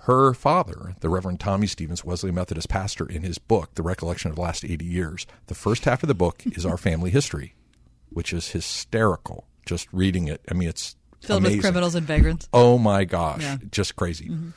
[0.06, 4.34] Her father, the Reverend Tommy Stevens, Wesley Methodist pastor, in his book, The Recollection of
[4.36, 7.54] the Last 80 Years, the first half of the book is our family history,
[8.10, 9.46] which is hysterical.
[9.64, 12.48] Just reading it, I mean, it's Filled with criminals and vagrants.
[12.52, 13.58] Oh my gosh, Yeah.
[13.70, 14.28] just crazy.
[14.28, 14.54] Mhm.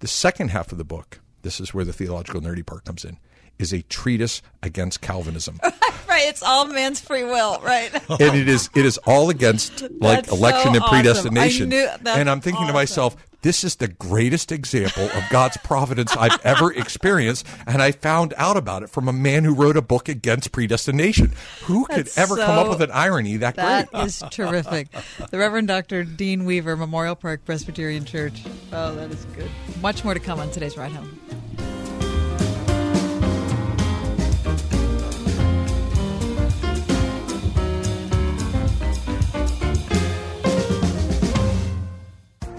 [0.00, 3.18] The second half of the book, this is where the theological nerdy part comes in,
[3.56, 5.60] is a treatise against Calvinism.
[6.08, 7.92] Right, it's all man's free will, right?
[8.08, 10.88] and it is it is all against like That's election so and awesome.
[10.96, 11.66] predestination.
[11.72, 16.16] I knew- and I'm thinking to myself, this is the greatest example of God's providence
[16.16, 17.46] I've ever experienced.
[17.66, 21.32] And I found out about it from a man who wrote a book against predestination.
[21.64, 24.00] Who could That's ever come up with an irony that, That great?
[24.00, 24.88] That is terrific.
[25.30, 26.04] The Reverend Dr.
[26.04, 28.42] Dean Weaver, Memorial Park Presbyterian Church.
[28.72, 29.50] Oh, that is good.
[29.80, 31.77] Much more to come on today's Ride Home.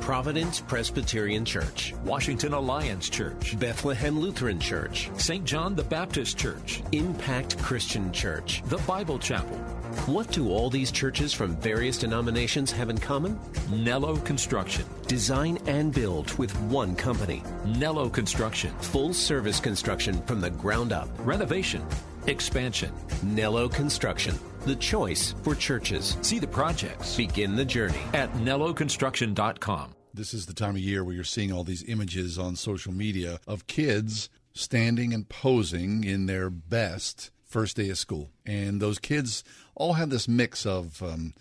[0.10, 5.46] Providence Presbyterian Church, Washington Alliance Church, Bethlehem Lutheran Church, St.
[5.46, 8.64] John the Baptist Church, Impact Christian Church.
[8.66, 9.56] the Bible Chapel,
[10.08, 13.40] What do all these churches from various denominations have in common?
[13.70, 17.44] Nello Construction, Design and build with one company.
[17.78, 21.08] Nello Construction, Full service construction from the ground up.
[21.20, 21.86] renovation,
[22.26, 22.92] expansion.
[23.22, 24.34] Nello Construction,
[24.66, 26.18] the choice for churches.
[26.24, 28.02] See the projects Begin the journey.
[28.16, 29.94] at nelloconstruction.com.
[30.20, 33.40] This is the time of year where you're seeing all these images on social media
[33.48, 38.30] of kids standing and posing in their best first day of school.
[38.46, 41.36] And those kids all have this mix of um,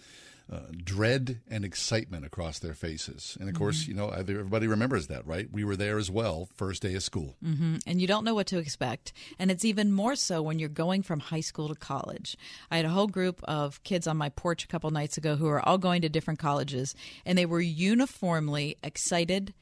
[0.51, 3.37] uh, dread and excitement across their faces.
[3.39, 5.47] And of course, you know, everybody remembers that, right?
[5.53, 7.37] We were there as well, first day of school.
[7.43, 9.13] hmm And you don't know what to expect.
[9.39, 12.37] And it's even more so when you're going from high school to college.
[12.71, 15.49] I had a whole group of kids on my porch a couple nights ago who
[15.49, 16.95] are all going to different colleges,
[17.27, 19.53] and they were uniformly excited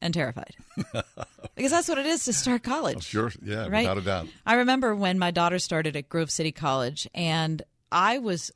[0.00, 0.56] and terrified.
[1.54, 3.04] because that's what it is to start college.
[3.04, 3.82] Sure, yeah, right?
[3.82, 4.26] without a doubt.
[4.46, 7.62] I remember when my daughter started at Grove City College, and
[7.92, 8.50] I was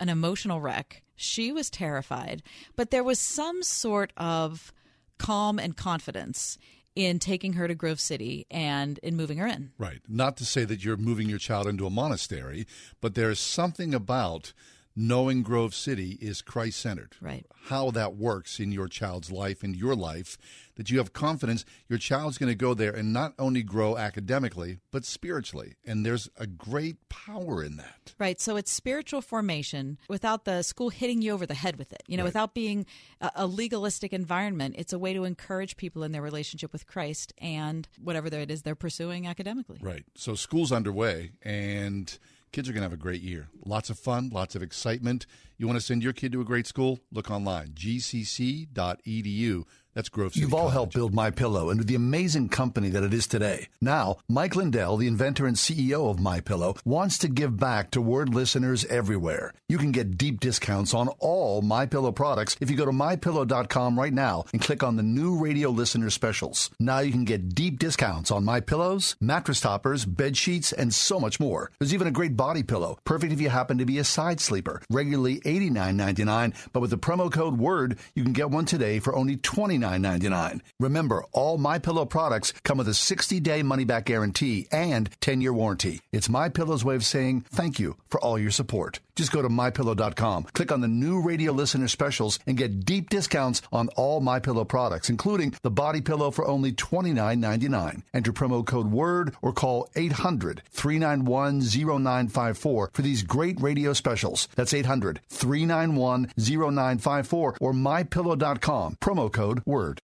[0.00, 1.02] an emotional wreck.
[1.16, 2.42] She was terrified,
[2.76, 4.72] but there was some sort of
[5.18, 6.58] calm and confidence
[6.94, 9.72] in taking her to Grove City and in moving her in.
[9.78, 10.00] Right.
[10.08, 12.66] Not to say that you're moving your child into a monastery,
[13.00, 14.52] but there's something about
[14.96, 17.16] knowing Grove City is Christ centered.
[17.20, 17.46] Right.
[17.64, 20.38] How that works in your child's life and your life,
[20.76, 24.78] that you have confidence your child's going to go there and not only grow academically,
[24.90, 25.74] but spiritually.
[25.84, 28.14] And there's a great power in that.
[28.18, 28.40] Right.
[28.40, 32.02] So it's spiritual formation without the school hitting you over the head with it.
[32.06, 32.86] You know, without being
[33.20, 34.74] a, a legalistic environment.
[34.78, 38.62] It's a way to encourage people in their relationship with Christ and whatever it is
[38.62, 39.78] they're pursuing academically.
[39.80, 40.04] Right.
[40.14, 42.16] So school's underway and
[42.54, 43.48] kids are going to have a great year.
[43.66, 45.26] Lots of fun, lots of excitement.
[45.58, 47.00] You want to send your kid to a great school?
[47.10, 49.64] Look online, gcc.edu.
[49.94, 50.40] That's Grove City.
[50.40, 53.68] You've all helped build My Pillow into the amazing company that it is today.
[53.80, 58.00] Now, Mike Lindell, the inventor and CEO of My Pillow, wants to give back to
[58.00, 59.52] word listeners everywhere.
[59.68, 63.98] You can get deep discounts on all My Pillow products if you go to mypillow.com
[63.98, 66.70] right now and click on the new radio listener specials.
[66.80, 71.20] Now you can get deep discounts on My Pillows, mattress toppers, bed sheets, and so
[71.20, 71.70] much more.
[71.78, 74.82] There's even a great body pillow, perfect if you happen to be a side sleeper.
[74.90, 79.36] Regularly $89.99, but with the promo code WORD, you can get one today for only
[79.84, 80.60] $29.99.
[80.80, 86.00] Remember, all My Pillow products come with a 60-day money-back guarantee and 10-year warranty.
[86.12, 89.00] It's My Pillow's way of saying thank you for all your support.
[89.16, 93.62] Just go to mypillow.com, click on the new radio listener specials, and get deep discounts
[93.72, 98.02] on all My Pillow products, including the body pillow for only $29.99.
[98.12, 104.48] Enter promo code WORD or call 800-391-0954 for these great radio specials.
[104.56, 110.00] That's 800-391-0954 or mypillow.com, promo code WORD.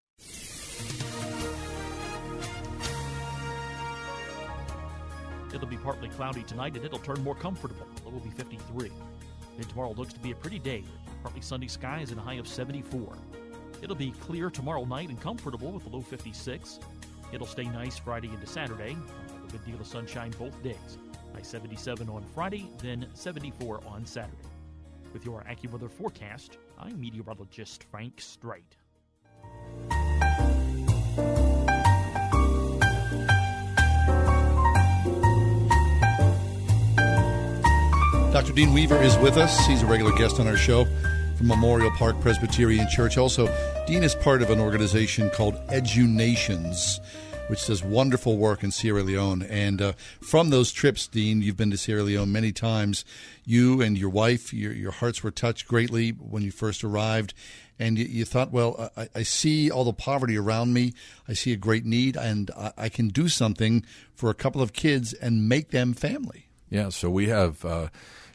[5.52, 7.86] It'll be partly cloudy tonight and it'll turn more comfortable.
[8.06, 8.90] It will be 53.
[9.56, 10.85] Then tomorrow looks to be a pretty day
[11.22, 13.16] partly sunny skies and a high of 74.
[13.82, 16.81] It'll be clear tomorrow night and comfortable with a low 56.
[17.32, 18.97] It'll stay nice Friday into Saturday.
[19.47, 20.98] A good deal of sunshine both days.
[21.35, 24.36] High 77 on Friday, then 74 on Saturday.
[25.12, 28.77] With your AccuWeather forecast, I'm meteorologist Frank Strait.
[38.32, 38.52] Dr.
[38.52, 39.66] Dean Weaver is with us.
[39.66, 40.85] He's a regular guest on our show
[41.36, 43.19] from Memorial Park Presbyterian Church.
[43.19, 43.52] Also,
[43.89, 47.01] Dean is part of an organization called EduNations,
[47.48, 49.43] which does wonderful work in Sierra Leone.
[49.43, 53.05] And uh, from those trips, Dean, you've been to Sierra Leone many times.
[53.44, 57.35] You and your wife, your, your hearts were touched greatly when you first arrived.
[57.81, 60.94] And you, you thought, well, I, I see all the poverty around me.
[61.27, 63.85] I see a great need, and I, I can do something
[64.15, 66.47] for a couple of kids and make them family.
[66.70, 67.89] Yeah, so we have, uh,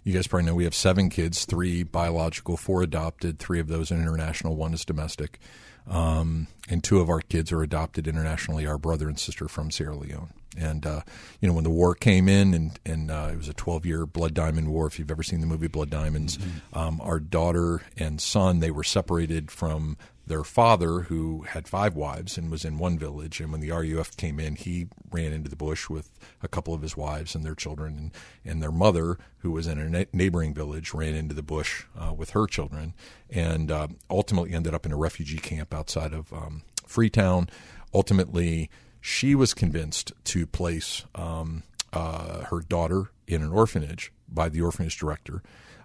[0.06, 3.92] you guys probably know, we have seven kids, three biological, four adopted, three of those
[3.92, 5.40] are international, one is domestic.
[5.88, 9.96] Um, and two of our kids are adopted internationally, our brother and sister from Sierra
[9.96, 10.30] Leone.
[10.58, 11.02] And, uh,
[11.42, 14.06] you know, when the war came in and, and uh, it was a 12 year
[14.06, 16.40] Blood Diamond War, if you've ever seen the movie Blood Diamonds,
[16.74, 22.38] um, our daughter and son, they were separated from their father, who had five wives
[22.38, 25.56] and was in one village, and when the RUF came in, he ran into the
[25.56, 26.10] bush with
[26.42, 28.12] a couple of his wives and their children, and,
[28.44, 32.32] and their mother, who was in a neighboring village, ran into the bush uh, with
[32.32, 32.94] her children,
[33.30, 37.48] and uh, ultimately ended up in a refugee camp outside of um, Freetown.
[37.94, 38.70] Ultimately,
[39.00, 44.98] she was convinced to place um, uh, her daughter in an orphanage by the orphanage
[44.98, 45.44] director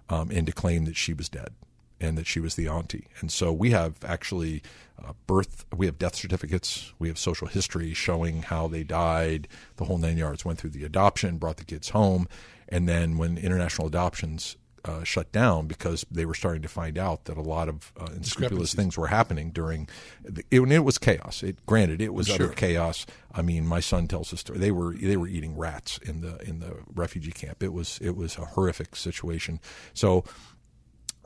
[0.09, 1.53] um, and to claim that she was dead
[2.01, 3.07] and that she was the auntie.
[3.21, 4.61] And so we have actually
[5.01, 9.47] uh, birth, we have death certificates, we have social history showing how they died,
[9.77, 10.43] the whole nine yards.
[10.43, 12.27] Went through the adoption, brought the kids home,
[12.67, 17.25] and then when international adoptions uh, shut down because they were starting to find out
[17.25, 19.87] that a lot of uh, unscrupulous things were happening during
[20.23, 21.43] the, it, it was chaos.
[21.43, 22.35] It granted it was Sure.
[22.35, 23.05] utter chaos.
[23.31, 24.57] I mean, my son tells the story.
[24.57, 27.61] They were they were eating rats in the in the refugee camp.
[27.61, 29.59] It was it was a horrific situation.
[29.93, 30.23] So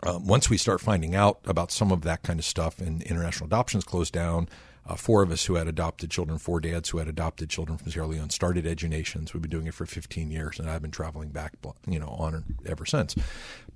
[0.06, 3.48] um, once we start finding out about some of that kind of stuff and international
[3.48, 4.48] adoptions closed down,
[4.88, 7.92] uh, four of us who had adopted children, four dads who had adopted children from
[7.92, 9.34] Sierra Leone, started Edunations.
[9.34, 11.54] We've been doing it for 15 years, and I've been traveling back,
[11.88, 13.16] you know, on ever since.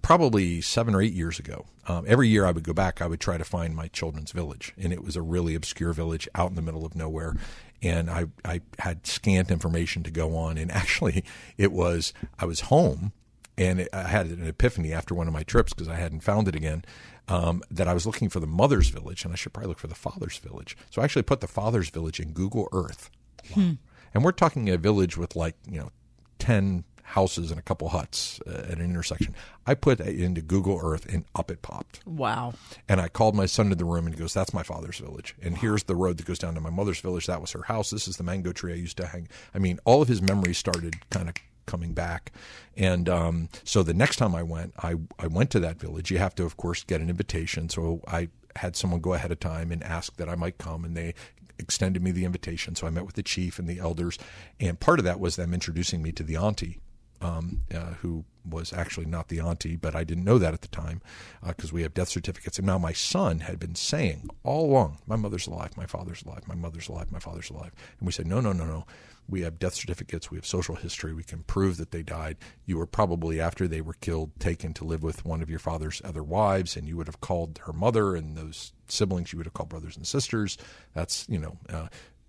[0.03, 3.01] Probably seven or eight years ago, um, every year I would go back.
[3.01, 6.27] I would try to find my children's village, and it was a really obscure village
[6.35, 7.35] out in the middle of nowhere.
[7.81, 11.23] And I, I had scant information to go on, and actually,
[11.57, 13.13] it was I was home
[13.59, 16.47] and it, I had an epiphany after one of my trips because I hadn't found
[16.47, 16.83] it again.
[17.27, 19.85] Um, that I was looking for the mother's village, and I should probably look for
[19.85, 20.75] the father's village.
[20.89, 23.11] So I actually put the father's village in Google Earth,
[23.53, 23.73] Hmm.
[24.15, 25.91] and we're talking a village with like you know
[26.39, 29.35] ten houses and a couple huts uh, at an intersection.
[29.65, 32.01] I put it into Google Earth, and up it popped.
[32.05, 32.53] Wow.
[32.87, 35.35] And I called my son to the room and he goes, That's my father's village.
[35.41, 37.25] And here's the road that goes down to my mother's village.
[37.25, 37.89] That was her house.
[37.89, 39.27] This is the mango tree I used to hang.
[39.55, 41.35] I mean, all of his memories started kind of
[41.69, 42.31] coming back.
[42.75, 46.11] And um, so the next time I went, I, I went to that village.
[46.11, 47.69] You have to, of course, get an invitation.
[47.69, 50.83] So I had someone go ahead of time and ask that I might come.
[50.83, 51.13] And they
[51.59, 52.75] extended me the invitation.
[52.75, 54.17] So I met with the chief and the elders.
[54.59, 56.79] And part of that was them introducing me to the auntie
[57.21, 60.67] um, uh, who was actually not the auntie, but I didn't know that at the
[60.69, 61.01] time
[61.45, 62.57] because we have death certificates.
[62.57, 66.47] And now my son had been saying all along, "My mother's alive, my father's alive,
[66.47, 68.85] my mother's alive, my father's alive," and we said, "No, no, no, no.
[69.29, 70.31] We have death certificates.
[70.31, 71.13] We have social history.
[71.13, 72.37] We can prove that they died.
[72.65, 76.01] You were probably after they were killed, taken to live with one of your father's
[76.03, 79.31] other wives, and you would have called her mother and those siblings.
[79.31, 80.57] You would have called brothers and sisters.
[80.93, 81.87] That's you know." Uh,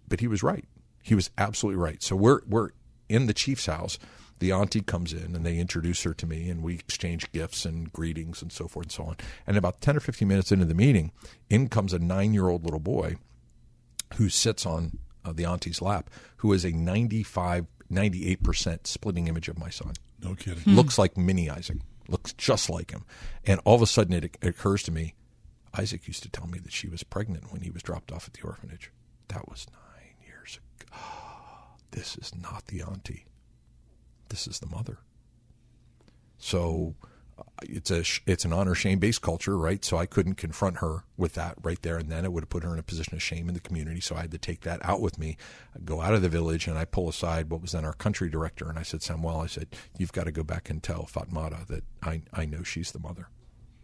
[0.08, 0.64] but he was right.
[1.02, 2.02] He was absolutely right.
[2.02, 2.70] So we're we're
[3.08, 3.98] in the chief's house
[4.40, 7.92] the auntie comes in and they introduce her to me and we exchange gifts and
[7.92, 9.16] greetings and so forth and so on.
[9.46, 11.12] And about 10 or 15 minutes into the meeting,
[11.48, 13.16] in comes a nine year old little boy
[14.16, 19.58] who sits on uh, the auntie's lap, who is a 95, 98% splitting image of
[19.58, 19.92] my son.
[20.22, 20.74] No kidding.
[20.74, 21.78] Looks like mini Isaac,
[22.08, 23.04] looks just like him.
[23.44, 25.14] And all of a sudden it, it occurs to me
[25.78, 28.34] Isaac used to tell me that she was pregnant when he was dropped off at
[28.34, 28.90] the orphanage.
[29.28, 30.96] That was nine years ago.
[31.92, 33.26] This is not the auntie
[34.30, 34.98] this is the mother.
[36.38, 36.94] So
[37.62, 39.84] it's a it's an honor shame based culture, right?
[39.84, 42.24] So I couldn't confront her with that right there and then.
[42.24, 44.00] It would have put her in a position of shame in the community.
[44.00, 45.36] So I had to take that out with me,
[45.74, 48.28] I'd go out of the village, and I pull aside what was then our country
[48.28, 49.68] director, and I said, Samuel, I said,
[49.98, 53.28] you've got to go back and tell Fatmata that I I know she's the mother.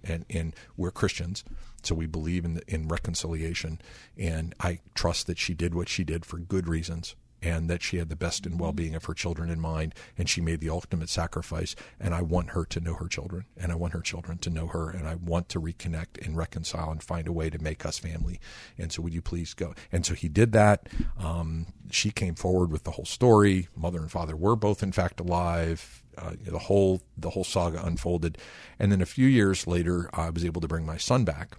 [0.05, 1.43] And, and we're Christians,
[1.83, 3.81] so we believe in the, in reconciliation.
[4.17, 7.17] And I trust that she did what she did for good reasons,
[7.47, 10.41] and that she had the best and well-being of her children in mind and she
[10.41, 13.93] made the ultimate sacrifice and I want her to know her children and I want
[13.93, 17.33] her children to know her and I want to reconnect and reconcile and find a
[17.33, 18.41] way to make us family.
[18.77, 19.77] And so would you please go?
[19.93, 20.89] And so he did that.
[21.17, 23.69] Um, she came forward with the whole story.
[23.77, 26.03] Mother and father were both in fact alive.
[26.19, 28.39] Uh, the whole the whole saga unfolded.
[28.79, 31.59] And then a few years later I was able to bring my son back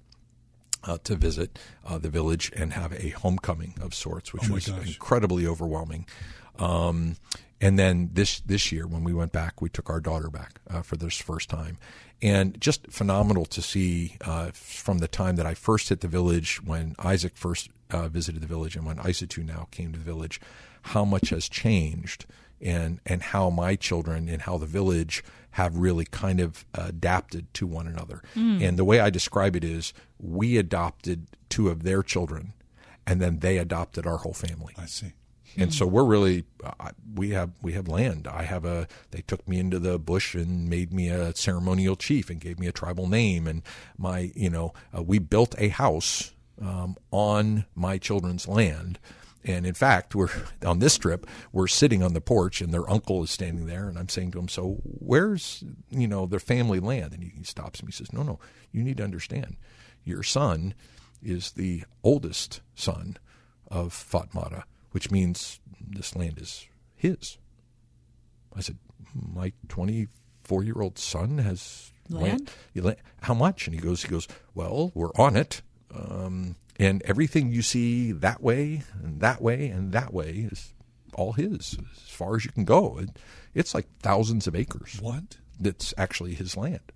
[0.88, 4.68] uh, to visit uh, the village and have a homecoming of sorts, which Oh was
[4.68, 4.88] gosh.
[4.88, 6.06] incredibly overwhelming.
[6.58, 7.18] Um,
[7.60, 10.82] and then this this year, when we went back, we took our daughter back uh,
[10.84, 11.78] for this first time,
[12.22, 16.62] and just phenomenal to see uh, from the time that I first hit the village,
[16.64, 20.40] when Isaac first uh, visited the village, and when Isatu now came to the village,
[20.94, 22.26] how much has changed,
[22.62, 25.24] and and how my children and how the village
[25.58, 28.22] have really kind of adapted to one another.
[28.36, 28.62] Mm.
[28.62, 32.54] And the way I describe it is, we adopted two of their children,
[33.08, 34.76] and then they adopted our whole family.
[34.78, 35.14] I see.
[35.60, 38.28] And so we're really uh, we have we have land.
[38.28, 42.30] I have a they took me into the bush and made me a ceremonial chief
[42.30, 43.64] and gave me a tribal name and
[43.98, 49.00] my you know uh, we built a house um, on my children's land.
[49.48, 50.30] And in fact, we're
[50.66, 51.26] on this trip.
[51.52, 54.40] We're sitting on the porch, and their uncle is standing there, and I'm saying to
[54.40, 57.88] him, "So where's you know their family land?" And he, stops me.
[57.88, 58.40] He says, "No, no,
[58.72, 59.56] you need to understand.
[60.04, 60.74] Your son
[61.24, 63.18] is the oldest son
[63.70, 67.38] of Fatmata, which means this land is his.
[68.56, 68.78] I said,
[69.14, 72.50] My 24 year old son has Land?
[72.76, 72.98] land.
[73.22, 73.68] How much?
[73.68, 75.62] And he goes, he goes, Well, we're on it.
[75.94, 80.74] Um, and everything you see that way and that way and that way is
[81.14, 83.00] all his as far as you can go.
[83.00, 83.10] It,
[83.54, 85.00] it's like thousands of acres.
[85.02, 85.38] What?
[85.60, 86.92] That's actually his land.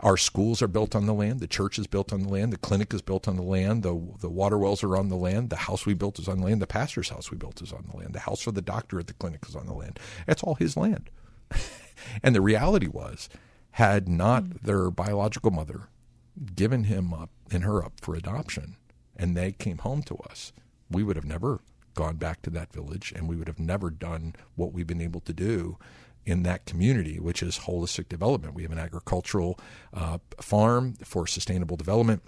[0.00, 1.40] Our schools are built on the land.
[1.40, 2.52] The church is built on the land.
[2.52, 3.82] The clinic is built on the land.
[3.82, 5.50] The the water wells are on the land.
[5.50, 6.62] The house we built is on the land.
[6.62, 8.14] The pastor's house we built is on the land.
[8.14, 9.98] The house for the doctor at the clinic is on the land.
[10.28, 11.10] It's all his land.
[12.22, 13.28] and the reality was,
[13.72, 15.88] had not their biological mother
[16.54, 18.76] given him up and her up for adoption,
[19.18, 20.52] and they came home to us,
[20.90, 21.60] we would have never
[21.94, 25.20] gone back to that village, and we would have never done what we've been able
[25.20, 25.76] to do
[26.24, 28.54] in that community, which is holistic development.
[28.54, 29.58] We have an agricultural
[29.94, 32.22] uh, farm for sustainable development.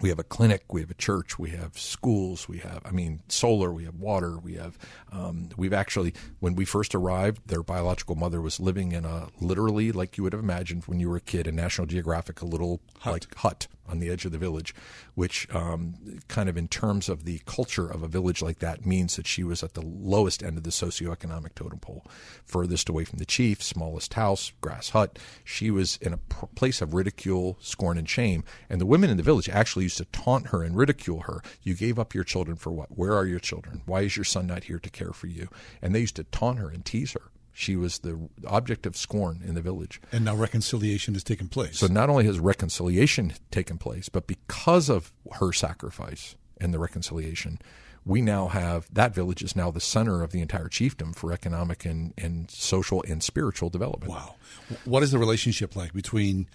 [0.00, 3.20] We have a clinic, we have a church, we have schools, we have, I mean,
[3.28, 4.78] solar, we have water, we have,
[5.12, 9.92] um, we've actually, when we first arrived, their biological mother was living in a literally,
[9.92, 12.80] like you would have imagined when you were a kid, in National Geographic, a little
[13.04, 14.74] like hut on the edge of the village,
[15.14, 15.94] which um,
[16.28, 19.42] kind of in terms of the culture of a village like that means that she
[19.42, 22.06] was at the lowest end of the socioeconomic totem pole,
[22.44, 25.18] furthest away from the chief, smallest house, grass hut.
[25.44, 26.18] She was in a
[26.54, 28.44] place of ridicule, scorn, and shame.
[28.68, 31.42] And the women in the village actually used to taunt her and ridicule her.
[31.62, 32.96] You gave up your children for what?
[32.96, 33.82] Where are your children?
[33.86, 35.48] Why is your son not here to care for you?
[35.82, 37.30] And they used to taunt her and tease her.
[37.52, 40.00] She was the object of scorn in the village.
[40.12, 41.78] And now reconciliation has taken place.
[41.78, 47.60] So not only has reconciliation taken place, but because of her sacrifice and the reconciliation,
[48.04, 51.84] we now have that village is now the center of the entire chiefdom for economic
[51.84, 54.10] and, and social and spiritual development.
[54.10, 54.36] Wow.
[54.84, 56.48] What is the relationship like between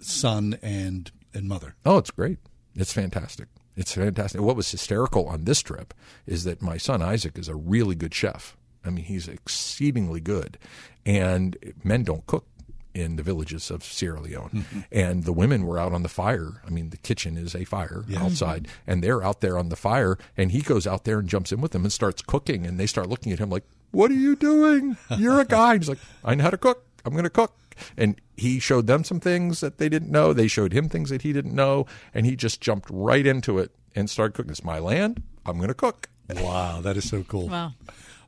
[0.00, 1.76] son and, and mother?
[1.86, 2.38] Oh, it's great.
[2.74, 3.48] It's fantastic.
[3.74, 4.40] It's fantastic.
[4.40, 5.94] What was hysterical on this trip
[6.26, 8.56] is that my son Isaac is a really good chef.
[8.84, 10.58] I mean, he's exceedingly good.
[11.06, 12.46] And men don't cook
[12.94, 14.50] in the villages of Sierra Leone.
[14.52, 14.80] Mm-hmm.
[14.92, 16.60] And the women were out on the fire.
[16.66, 18.22] I mean, the kitchen is a fire Yeah.
[18.22, 20.18] outside, and they're out there on the fire.
[20.36, 22.66] And he goes out there and jumps in with them and starts cooking.
[22.66, 24.96] And they start looking at him like, What are you doing?
[25.16, 25.78] You're a guy.
[25.78, 26.84] He's like, I know how to cook.
[27.04, 27.56] I'm going to cook.
[27.96, 30.32] And he showed them some things that they didn't know.
[30.34, 31.86] They showed him things that he didn't know.
[32.12, 34.50] And he just jumped right into it and started cooking.
[34.50, 35.22] It's my land.
[35.46, 36.10] I'm going to cook.
[36.36, 37.48] Wow, that is so cool.
[37.48, 37.72] Wow.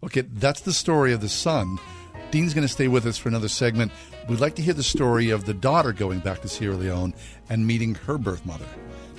[0.05, 1.79] Okay, that's the story of the son.
[2.31, 3.91] Dean's going to stay with us for another segment.
[4.29, 7.15] We'd like to hear the story of the daughter going back to Sierra Leone
[7.49, 8.67] and meeting her birth mother.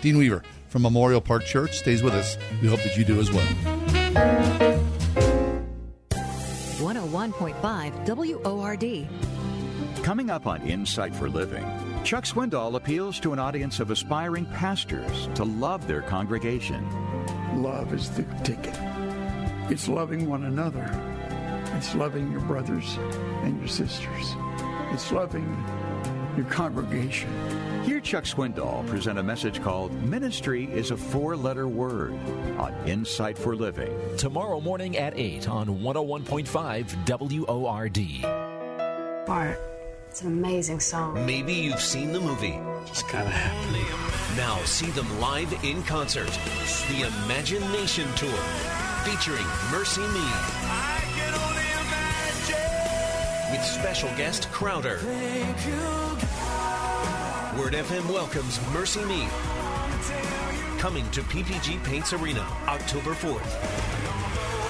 [0.01, 2.37] Dean Weaver from Memorial Park Church stays with us.
[2.61, 3.47] We hope that you do as well.
[6.79, 9.07] 101.5 WORD.
[10.03, 11.65] Coming up on Insight for Living,
[12.03, 16.85] Chuck Swindoll appeals to an audience of aspiring pastors to love their congregation.
[17.59, 18.77] Love is the ticket.
[19.69, 20.85] It's loving one another.
[21.75, 22.97] It's loving your brothers
[23.43, 24.35] and your sisters.
[24.91, 25.45] It's loving
[26.37, 27.29] your congregation.
[27.83, 32.13] Hear Chuck Swindoll present a message called Ministry is a Four Letter Word
[32.57, 33.91] on Insight for Living.
[34.17, 38.25] Tomorrow morning at 8 on 101.5 WORD.
[39.27, 39.59] Art.
[40.09, 41.25] It's an amazing song.
[41.25, 42.57] Maybe you've seen the movie.
[42.87, 43.85] It's kind of happening.
[44.37, 46.31] Now see them live in concert.
[46.89, 48.29] The Imagination Tour,
[49.05, 50.25] featuring MercyMe.
[53.51, 54.95] With special guest Crowder.
[57.55, 59.29] Word FM welcomes MercyMe.
[60.79, 63.95] Coming to PPG Paints Arena October 4th.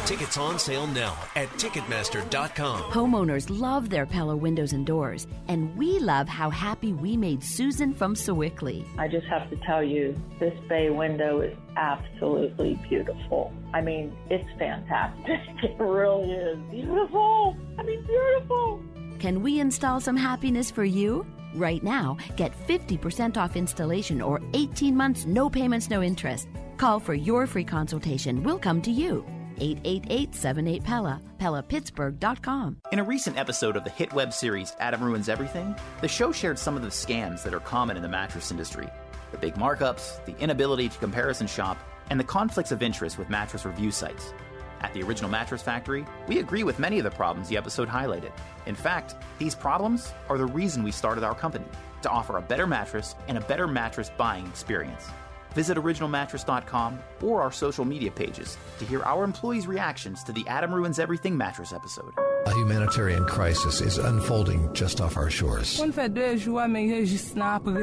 [0.06, 2.82] Tickets on sale now at Ticketmaster.com.
[2.92, 7.92] Homeowners love their Pella windows and doors, and we love how happy we made Susan
[7.92, 8.86] from Sewickley.
[9.00, 13.52] I just have to tell you, this bay window is absolutely beautiful.
[13.74, 15.40] I mean, it's fantastic.
[15.64, 17.58] It really is beautiful.
[17.78, 18.84] I mean, beautiful.
[19.20, 21.26] Can we install some happiness for you?
[21.56, 26.48] Right now, get 50% off installation or 18 months, no payments, no interest.
[26.78, 28.44] Call for your free consultation.
[28.44, 29.26] We'll come to you.
[29.58, 32.78] 888 78 Pella, PellaPittsburgh.com.
[32.92, 36.60] In a recent episode of the hit web series Adam Ruins Everything, the show shared
[36.60, 38.88] some of the scams that are common in the mattress industry
[39.32, 41.78] the big markups, the inability to comparison shop,
[42.10, 44.34] and the conflicts of interest with mattress review sites.
[44.82, 48.32] At the Original Mattress Factory, we agree with many of the problems the episode highlighted.
[48.66, 51.66] In fact, these problems are the reason we started our company
[52.02, 55.08] to offer a better mattress and a better mattress buying experience.
[55.56, 60.74] Visit originalmattress.com or our social media pages to hear our employees' reactions to the Adam
[60.76, 62.14] Ruins Everything mattress episode.
[62.46, 65.80] A humanitarian crisis is unfolding just off our shores.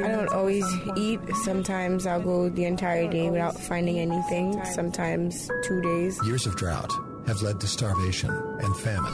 [0.05, 0.65] I don't always
[0.97, 1.19] eat.
[1.43, 4.65] Sometimes I'll go the entire day without finding anything.
[4.67, 6.21] Sometimes two days.
[6.25, 6.93] Years of drought
[7.27, 9.13] have led to starvation and famine.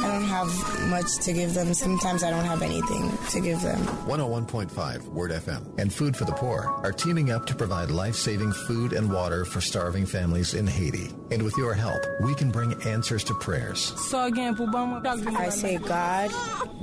[0.00, 1.74] I don't have much to give them.
[1.74, 3.78] Sometimes I don't have anything to give them.
[4.06, 8.52] 101.5 Word FM and Food for the Poor are teaming up to provide life saving
[8.52, 11.10] food and water for starving families in Haiti.
[11.30, 13.80] And with your help, we can bring answers to prayers.
[14.08, 15.06] So again, PubMed.
[15.36, 16.30] I say, God,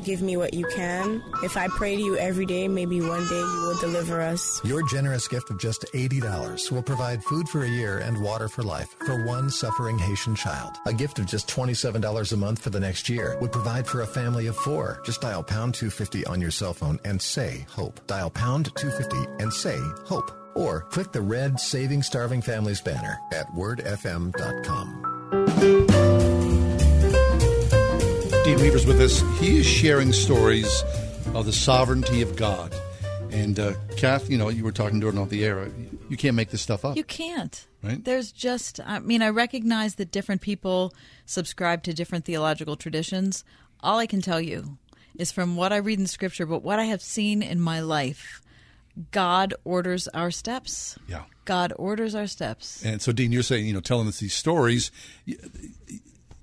[0.04, 1.24] give me what you can.
[1.44, 4.62] If I pray to you every day, maybe one day you will deliver us.
[4.64, 8.62] Your generous gift of just $80 will provide food for a year and water for
[8.62, 10.76] life for one suffering Haitian child.
[10.86, 14.08] A gift of just $27 a month for the next year would provide for a
[14.08, 15.02] family of four.
[15.04, 18.06] Just dial pound 250 on your cell phone and say hope.
[18.08, 20.32] Dial pound 250 and say hope.
[20.56, 25.02] Or click the red Saving Starving Families banner at wordfm.com.
[28.46, 29.22] Dean Weaver's with us.
[29.40, 30.84] He is sharing stories
[31.34, 32.74] of the sovereignty of God.
[33.32, 35.68] And uh, Kath, you know, you were talking during off the air.
[36.10, 36.96] You can't make this stuff up.
[36.96, 37.68] You can't.
[37.84, 38.04] Right?
[38.04, 40.94] There's just, I mean, I recognize that different people
[41.26, 43.44] subscribe to different theological traditions.
[43.82, 44.78] All I can tell you
[45.18, 48.42] is from what I read in Scripture, but what I have seen in my life,
[49.12, 50.98] God orders our steps.
[51.08, 51.24] Yeah.
[51.46, 52.84] God orders our steps.
[52.84, 54.92] And so, Dean, you're saying, you know, telling us these stories,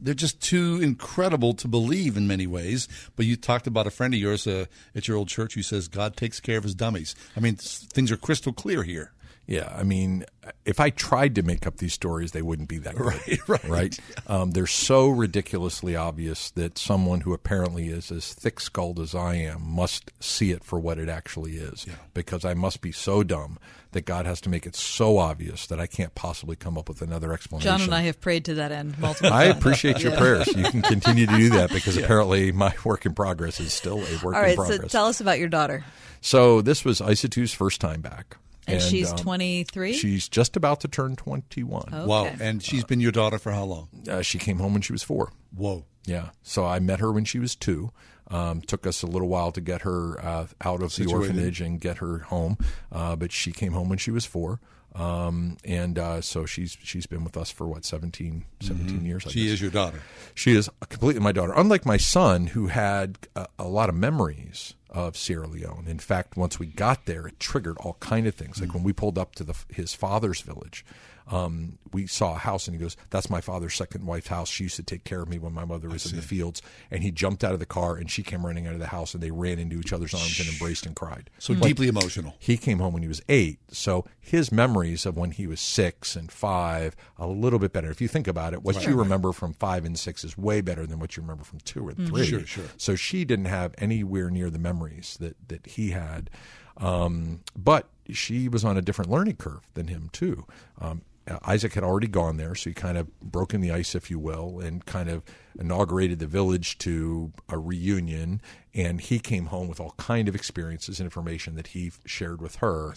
[0.00, 2.88] they're just too incredible to believe in many ways.
[3.16, 5.88] But you talked about a friend of yours uh, at your old church who says
[5.88, 7.14] God takes care of his dummies.
[7.36, 9.12] I mean, things are crystal clear here.
[9.52, 10.24] Yeah, I mean,
[10.64, 13.02] if I tried to make up these stories, they wouldn't be that good.
[13.26, 13.68] Right, right.
[13.68, 13.98] right?
[14.26, 19.34] Um, they're so ridiculously obvious that someone who apparently is as thick skulled as I
[19.34, 21.84] am must see it for what it actually is.
[22.14, 23.58] Because I must be so dumb
[23.90, 27.02] that God has to make it so obvious that I can't possibly come up with
[27.02, 27.70] another explanation.
[27.70, 29.48] John and I have prayed to that end multiple times.
[29.48, 30.18] I appreciate your Yeah.
[30.18, 30.46] prayers.
[30.46, 32.04] You can continue to do that because Yeah.
[32.04, 34.80] apparently my work in progress is still a work All in right, progress.
[34.80, 35.84] so tell us about your daughter.
[36.22, 38.38] So this was Isatu's first time back.
[38.66, 39.92] And she's um, 23?
[39.94, 41.84] She's just about to turn 21.
[41.92, 42.06] Okay.
[42.06, 42.30] Wow.
[42.40, 43.88] And she's been your daughter for how long?
[44.08, 45.32] Uh, she came home when she was four.
[45.54, 45.84] Whoa.
[46.06, 46.30] Yeah.
[46.42, 47.90] So I met her when she was two.
[48.28, 51.78] Um, took us a little while to get her uh, out of the orphanage and
[51.78, 52.56] get her home,
[52.90, 54.58] uh, but she came home when she was four.
[54.94, 59.24] Um, and uh, so she's she's been with us for what 17, 17 years.
[59.24, 59.30] I Mm-hmm.
[59.30, 59.52] She guess.
[59.54, 60.00] is your daughter.
[60.34, 61.52] She is completely my daughter.
[61.56, 65.84] Unlike my son, who had a, a lot of memories of Sierra Leone.
[65.88, 68.60] In fact, once we got there, it triggered all kind of things.
[68.60, 68.74] Like Mm.
[68.74, 70.84] when we pulled up to the, his father's village,
[71.32, 74.48] um, we saw a house, and he goes, "That's my father's second wife's house.
[74.48, 76.60] She used to take care of me when my mother was in the fields."
[76.90, 79.14] And he jumped out of the car, and she came running out of the house,
[79.14, 81.30] and they ran into each other's arms and embraced and cried.
[81.38, 82.34] So deeply emotional.
[82.38, 86.14] He came home when he was eight, so his memories of when he was six
[86.16, 87.90] and five a little bit better.
[87.90, 88.86] If you think about it, what Right.
[88.88, 91.88] you remember from five and six is way better than what you remember from two
[91.88, 92.08] and Mhm.
[92.08, 92.26] three.
[92.26, 92.64] Sure, sure.
[92.76, 96.28] So she didn't have anywhere near the memories that that he had,
[96.76, 100.46] um, but she was on a different learning curve than him too.
[100.78, 104.10] Um, Uh, Isaac had already gone there, so he kind of broken the ice, if
[104.10, 105.22] you will, and kind of
[105.58, 108.40] inaugurated the village to a reunion.
[108.74, 112.56] And he came home with all kind of experiences and information that he shared with
[112.56, 112.94] her.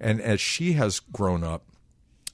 [0.00, 1.62] And as she has grown up,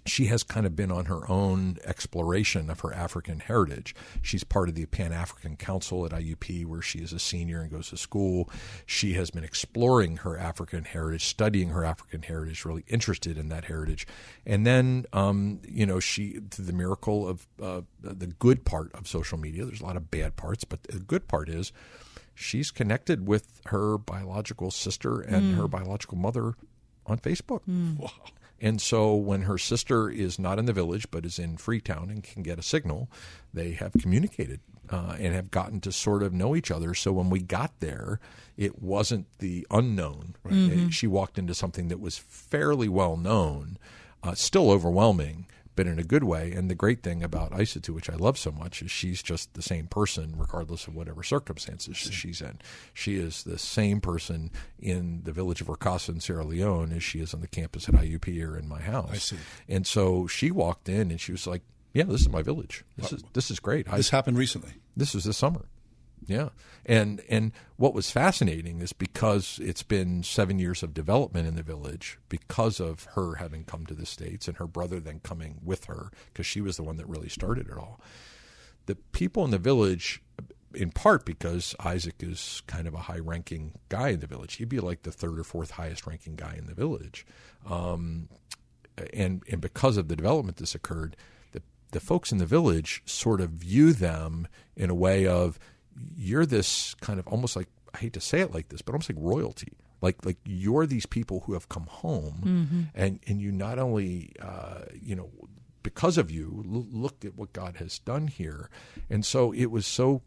[0.07, 3.95] she has kind of been on her own exploration of her African heritage.
[4.21, 7.71] She's part of the Pan African Council at IUP, where she is a senior and
[7.71, 8.51] goes to school.
[8.85, 13.65] She has been exploring her African heritage, studying her African heritage, really interested in that
[13.65, 14.07] heritage.
[14.45, 19.09] And then, um, you know, she, through the miracle of uh, the good part of
[19.09, 21.73] social media, there's a lot of bad parts, but the good part is
[22.35, 25.57] she's connected with her biological sister and Mm.
[25.57, 26.55] her biological mother
[27.07, 27.61] on Facebook.
[27.69, 27.99] Mm.
[27.99, 28.11] Wow.
[28.61, 32.23] And so when her sister is not in the village but is in Freetown and
[32.23, 33.11] can get a signal,
[33.53, 34.61] they have communicated
[34.91, 36.95] uh, and have gotten to sort of know each other.
[36.95, 38.21] So when we got there,
[38.57, 40.37] it wasn't the unknown.
[40.45, 40.55] Right?
[40.55, 40.93] Mhm.
[40.93, 43.79] She walked into something that was fairly well known,
[44.23, 46.53] uh, still overwhelming, but in a good way.
[46.53, 49.63] And the great thing about Isatu, which I love so much, is she's just the
[49.63, 52.59] same person regardless of whatever circumstances she's in.
[52.93, 57.21] She is the same person in the village of Rakasa in Sierra Leone as she
[57.21, 59.11] is on the campus at IUP or in my house.
[59.13, 59.37] I see.
[59.69, 62.85] And so she walked in and she was like, "Yeah, this is my village.
[62.97, 64.75] This is this is great." This happened recently.
[64.97, 65.67] This was this summer.
[66.27, 66.51] Yeah.
[66.87, 71.63] And and what was fascinating is because it's been 7 years of development in the
[71.63, 75.87] village because of her having come to the states and her brother then coming with
[75.87, 78.01] her because she was the one that really started it all.
[78.87, 80.23] The people in the village
[80.75, 84.55] in part because Isaac is kind of a high ranking guy in the village.
[84.55, 87.27] He'd be like the third or fourth highest ranking guy in the village.
[87.69, 88.29] Um,
[89.13, 91.17] and and because of the development that's occurred,
[91.53, 95.59] the the folks in the village sort of view them in a way of
[96.17, 99.09] you're this kind of almost like I hate to say it like this, but almost
[99.11, 99.73] like royalty.
[100.03, 102.81] Like like you're these people who have come home, Mm-hmm.
[102.95, 105.31] and and you not only uh, you know
[105.83, 108.69] because of you l- look at what God has done here,
[109.09, 110.23] and so it was so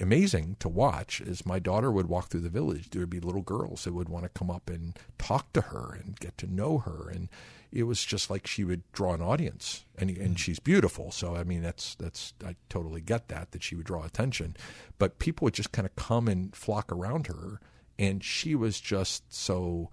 [0.00, 3.40] amazing to watch as my daughter would walk through the village there would be little
[3.40, 6.76] girls that would want to come up and talk to her and get to know
[6.76, 7.30] her and
[7.72, 11.10] it was just like she would draw an audience and and she's beautiful.
[11.10, 14.56] So i mean that's that's i totally get that that she would draw attention.
[14.98, 17.60] But people would just kind of come and flock around her
[17.98, 19.90] and she was just so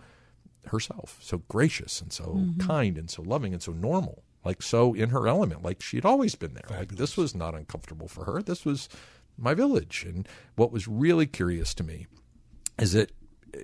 [0.68, 2.60] herself so gracious and so Mhm.
[2.60, 6.36] kind and so loving and so normal like so in her element like she'd always
[6.36, 6.68] been there.
[6.70, 8.42] Like this was not uncomfortable for her.
[8.42, 8.88] This was
[9.38, 10.06] my village.
[10.08, 12.08] And what was really curious to me
[12.80, 13.12] is that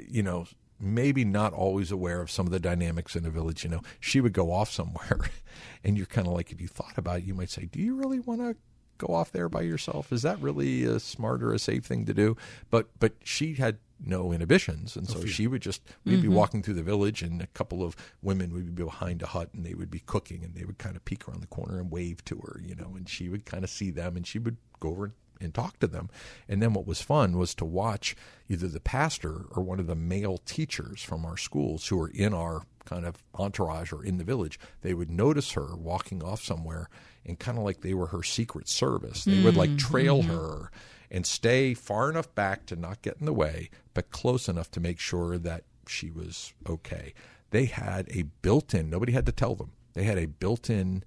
[0.07, 0.45] you know
[0.79, 4.21] maybe not always aware of some of the dynamics in a village you know she
[4.21, 5.19] would go off somewhere
[5.83, 7.95] and you're kind of like if you thought about it you might say do you
[7.95, 8.55] really want to
[8.97, 12.13] go off there by yourself is that really a smart or a safe thing to
[12.13, 12.35] do
[12.69, 15.27] but but she had no inhibitions and so fear.
[15.27, 16.33] she would just we'd be Mhm.
[16.33, 19.65] walking through the village and a couple of women would be behind a hut and
[19.65, 22.23] they would be cooking and they would kind of peek around the corner and wave
[22.25, 24.89] to her you know and she would kind of see them and she would go
[24.89, 25.13] over and
[25.53, 26.09] talk to them
[26.47, 28.15] and then what was fun was to watch
[28.49, 32.33] either the pastor or one of the male teachers from our schools who were in
[32.33, 36.89] our kind of entourage or in the village they would notice her walking off somewhere
[37.25, 40.27] and kind of like they were her secret service they would like Mm, trail mhm.
[40.27, 40.71] her
[41.11, 44.79] and stay far enough back to not get in the way, but close enough to
[44.79, 47.15] make sure that she was okay.
[47.49, 51.03] They had a built in, nobody had to tell them, they had a built in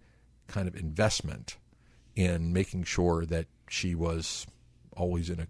[0.48, 1.56] kind of investment
[2.16, 4.46] in making sure that she was
[4.94, 5.46] always in a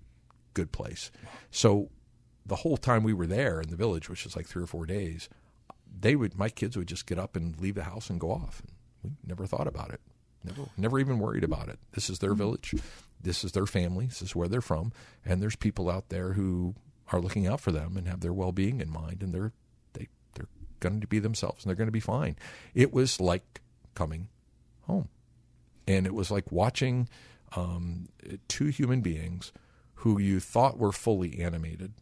[0.55, 1.11] good place.
[1.51, 1.90] So
[2.47, 4.86] the whole time we were there in the village, which was like three or four
[4.86, 5.28] days,
[6.01, 8.62] they would my kids would just get up and leave the house and go off.
[9.03, 10.01] We never thought about it.
[10.44, 11.81] Never never even worried about it.
[11.93, 12.39] This is their mm-hmm.
[12.39, 12.74] village.
[13.20, 14.07] This is their family.
[14.07, 14.93] This is where they're from.
[15.24, 16.77] And there's people out there who
[17.12, 19.53] are looking out for them and have their well being in mind and they're
[19.94, 22.36] they they're going to be themselves and they're going to be fine.
[22.73, 23.61] It was like
[23.94, 24.28] coming
[24.82, 25.09] home.
[25.89, 27.09] And it was like watching
[27.57, 28.09] um,
[28.49, 29.53] two human beings
[29.97, 31.93] who you thought were fully animated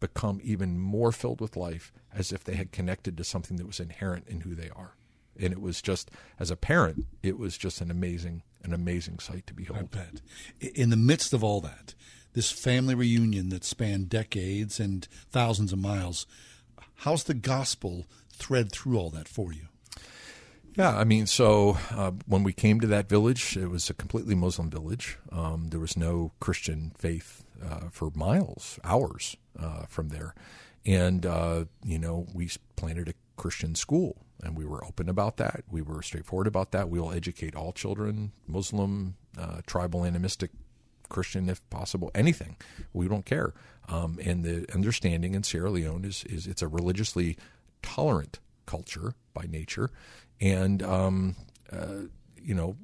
[0.00, 3.80] become even more filled with life as if they had connected to something that was
[3.80, 4.94] inherent in who they are.
[5.40, 9.46] And it was just, as a parent, it was just an amazing, an amazing sight
[9.46, 9.78] to behold.
[9.78, 10.20] I bet.
[10.74, 11.94] In the midst of all that,
[12.34, 16.26] this family reunion that spanned decades and thousands of miles,
[16.96, 19.68] how's the gospel thread through all that for you?
[20.76, 24.36] Yeah, I mean, so uh, when we came to that village, it was a completely
[24.36, 25.18] Muslim village.
[25.32, 30.34] Um, there was no Christian faith uh, for miles, hours uh, from there.
[30.86, 35.64] And, uh, you know, we planted a Christian school and we were open about that.
[35.70, 36.88] We were straightforward about that.
[36.88, 40.50] We will educate all children, Muslim, uh, tribal, animistic,
[41.08, 42.56] Christian, if possible, anything.
[42.92, 43.54] We don't care.
[43.88, 47.36] Um, and the understanding in Sierra Leone is, is it's a religiously
[47.82, 49.90] tolerant culture by nature.
[50.40, 51.36] And, um,
[51.72, 52.06] uh,
[52.40, 52.76] you know,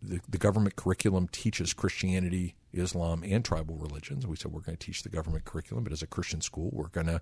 [0.00, 4.26] the, the government curriculum teaches Christianity, Islam, and tribal religions.
[4.26, 6.88] We said we're going to teach the government curriculum, but as a Christian school, we're
[6.88, 7.20] going to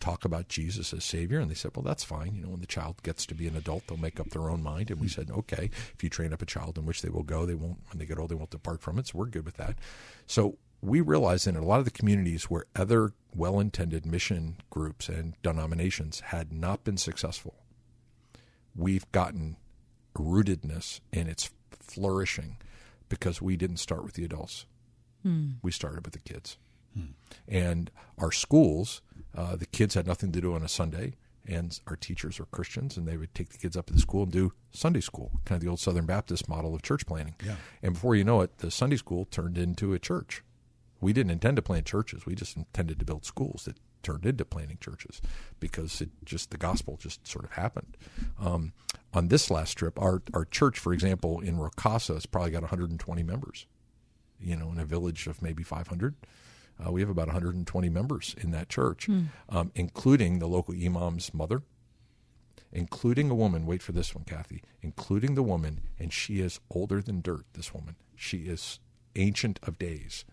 [0.00, 1.40] talk about Jesus as Savior.
[1.40, 2.34] And they said, well, that's fine.
[2.34, 4.62] You know, when the child gets to be an adult, they'll make up their own
[4.62, 4.90] mind.
[4.90, 7.46] And we said, okay, if you train up a child in which they will go,
[7.46, 9.08] they won't, when they get old, they won't depart from it.
[9.08, 9.76] So we're good with that.
[10.26, 15.08] So we realized in a lot of the communities where other well intended mission groups
[15.08, 17.56] and denominations had not been successful,
[18.78, 19.56] we've gotten
[20.14, 22.56] rootedness and it's flourishing
[23.08, 24.66] because we didn't start with the adults.
[25.22, 25.52] Hmm.
[25.62, 26.56] We started with the kids.
[27.46, 29.02] And our schools,
[29.36, 31.14] uh, the kids had nothing to do on a Sunday,
[31.46, 34.24] and our teachers were Christians, and they would take the kids up to the school
[34.24, 37.34] and do Sunday school, kind of the old Southern Baptist model of church planning.
[37.44, 37.56] Yeah.
[37.82, 40.42] And before you know it, the Sunday school turned into a church.
[41.00, 44.44] We didn't intend to plant churches; we just intended to build schools that turned into
[44.44, 45.20] planting churches
[45.60, 47.96] because it just the gospel just sort of happened.
[48.40, 48.72] Um,
[49.14, 53.22] on this last trip, our our church, for example, in Rocasa, has probably got 120
[53.22, 53.66] members.
[54.40, 56.14] You know, in a village of maybe 500.
[56.80, 59.22] Uh, we have about 120 members in that church, Hmm.
[59.48, 61.62] um, including the local imam's mother,
[62.72, 63.66] including a woman.
[63.66, 64.62] Wait for this one, Kathy.
[64.82, 67.46] Including the woman, and she is older than dirt.
[67.54, 68.78] This woman, she is
[69.16, 70.24] ancient of days.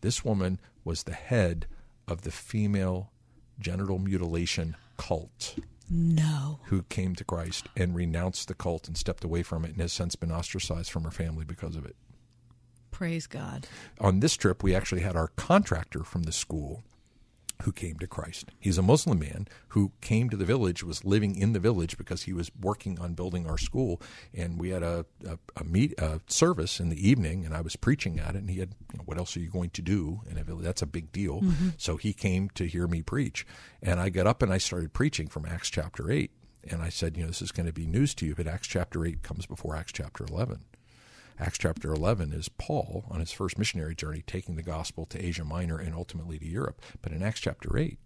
[0.00, 1.66] This woman was the head
[2.08, 3.12] of the female
[3.58, 5.56] genital mutilation cult.
[5.90, 6.60] No.
[6.64, 9.92] Who came to Christ and renounced the cult and stepped away from it and has
[9.92, 11.96] since been ostracized from her family because of it
[12.90, 13.66] Praise God.
[14.00, 16.82] on this trip, we actually had our contractor from the school
[17.62, 18.46] who came to Christ.
[18.58, 22.22] He's a Muslim man who came to the village, was living in the village because
[22.22, 24.00] he was working on building our school.
[24.34, 27.76] And we had a, a, a meet a service in the evening, and I was
[27.76, 28.38] preaching at it.
[28.38, 30.64] And he had, you know, what else are you going to do in a village?
[30.64, 31.40] That's a big deal.
[31.40, 31.68] Mm-hmm.
[31.78, 33.46] So he came to hear me preach,
[33.82, 36.30] and I got up and I started preaching from Acts chapter eight.
[36.64, 38.68] And I said, you know, this is going to be news to you, but Acts
[38.68, 40.60] chapter 8 comes before Acts chapter 11.
[41.42, 45.44] Acts chapter 11 is Paul on his first missionary journey taking the gospel to Asia
[45.44, 46.80] Minor and ultimately to Europe.
[47.02, 47.98] But in Acts chapter 8,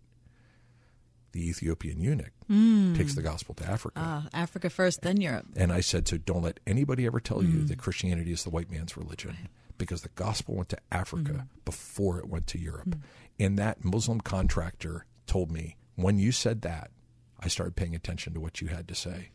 [1.32, 2.96] the Ethiopian eunuch Mm.
[2.96, 4.00] takes the gospel to Africa.
[4.00, 5.46] Ah, Africa first, then Europe.
[5.54, 7.68] And I said, so don't let anybody ever tell you Mm.
[7.68, 12.28] that Christianity is the white man's religion because the gospel went to Africa before it
[12.30, 12.96] went to Europe.
[13.38, 16.90] And that Muslim contractor told me, when you said that,
[17.38, 19.28] I started paying attention to what you had to say.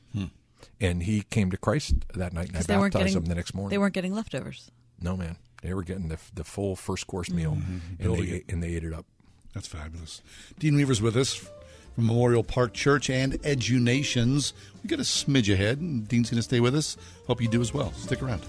[0.80, 3.70] And he came to Christ that night and I baptized getting him the next morning.
[3.72, 4.72] They weren't getting leftovers.
[5.02, 5.38] No, man.
[5.62, 7.82] They were getting the, the full first course meal Mhm.
[8.00, 9.06] and, they, and they ate it up.
[9.54, 10.22] That's fabulous.
[10.60, 11.52] Dean Weaver's with us from
[12.08, 14.54] Memorial Park Church and Edunations.
[14.84, 16.98] We got a smidge ahead, and Dean's going to stay with us.
[17.28, 17.92] Hope you do as well.
[17.94, 18.42] Stick around.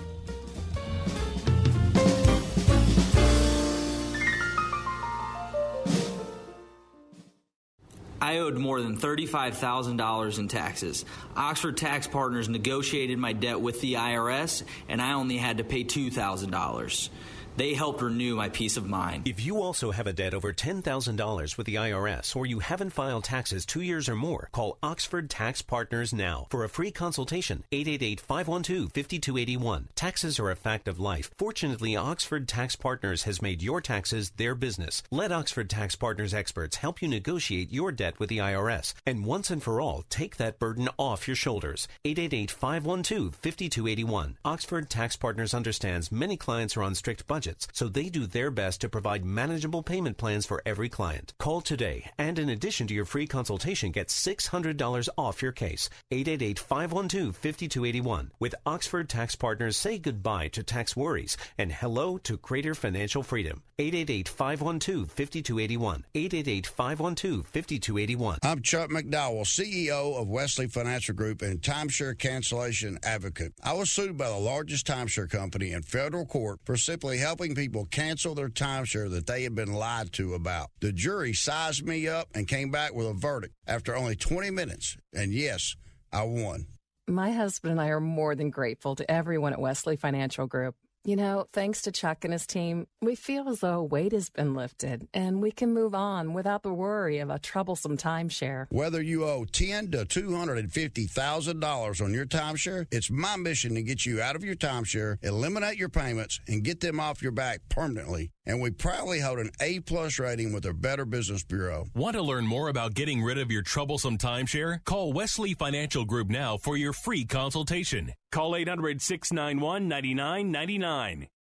[8.23, 11.05] I owed more than $35,000 in taxes.
[11.35, 15.83] Oxford Tax Partners negotiated my debt with the IRS, and I only had to pay
[15.83, 17.09] $2,000.
[17.55, 19.29] They helped renew my peace of mind.
[19.29, 23.25] If you also have a debt over $10,000 with the IRS or you haven't filed
[23.25, 27.63] taxes two years or more, call Oxford Tax Partners now for a free consultation.
[27.73, 29.85] 888-512-5281.
[29.95, 31.31] Taxes are a fact of life.
[31.37, 35.03] Fortunately, Oxford Tax Partners has made your taxes their business.
[35.11, 39.51] Let Oxford Tax Partners experts help you negotiate your debt with the IRS and once
[39.51, 41.87] and for all take that burden off your shoulders.
[42.07, 44.37] 888-512-5281.
[44.43, 48.81] Oxford Tax Partners understands many clients are on strict budgets, so they do their best
[48.81, 51.35] to provide manageable payment plans for every client.
[51.39, 55.91] Call today, and in addition to your free consultation, get $600 off your case.
[56.13, 58.31] 888-512-5281.
[58.39, 63.65] With Oxford Tax Partners, say goodbye to tax worries and hello to greater financial freedom.
[63.79, 66.03] 888-512-5281.
[66.15, 68.39] 888-512-5281.
[68.45, 73.55] I'm Chuck McDowell, CEO of Wesley Financial Group and timeshare cancellation advocate.
[73.65, 77.87] I was sued by the largest timeshare company in federal court for simply helping people
[77.87, 80.71] cancel their timeshare that they had been lied to about.
[80.81, 84.97] The jury sized me up and came back with a verdict after only 20 minutes.
[85.13, 85.75] And yes,
[86.13, 86.67] I won.
[87.09, 90.77] My husband and I are more than grateful to everyone at Wesley Financial Group.
[91.05, 94.31] You know, thanks to Chuck and his team, we feel as though a weight has
[94.31, 98.67] been lifted and we can move on without the worry of a troublesome timeshare.
[98.71, 103.11] Whether you owe ten to two hundred and fifty thousand dollars on your timeshare, it's
[103.11, 107.01] my mission to get you out of your timeshare, eliminate your payments, and get them
[107.01, 108.31] off your back permanently.
[108.47, 111.87] And we proudly hold an A plus rating with the Better Business Bureau.
[111.97, 114.85] Want to learn more about getting rid of your troublesome timeshare?
[114.85, 118.13] Call Wesley Financial Group now for your free consultation.
[118.33, 120.92] Call 800 691 9999.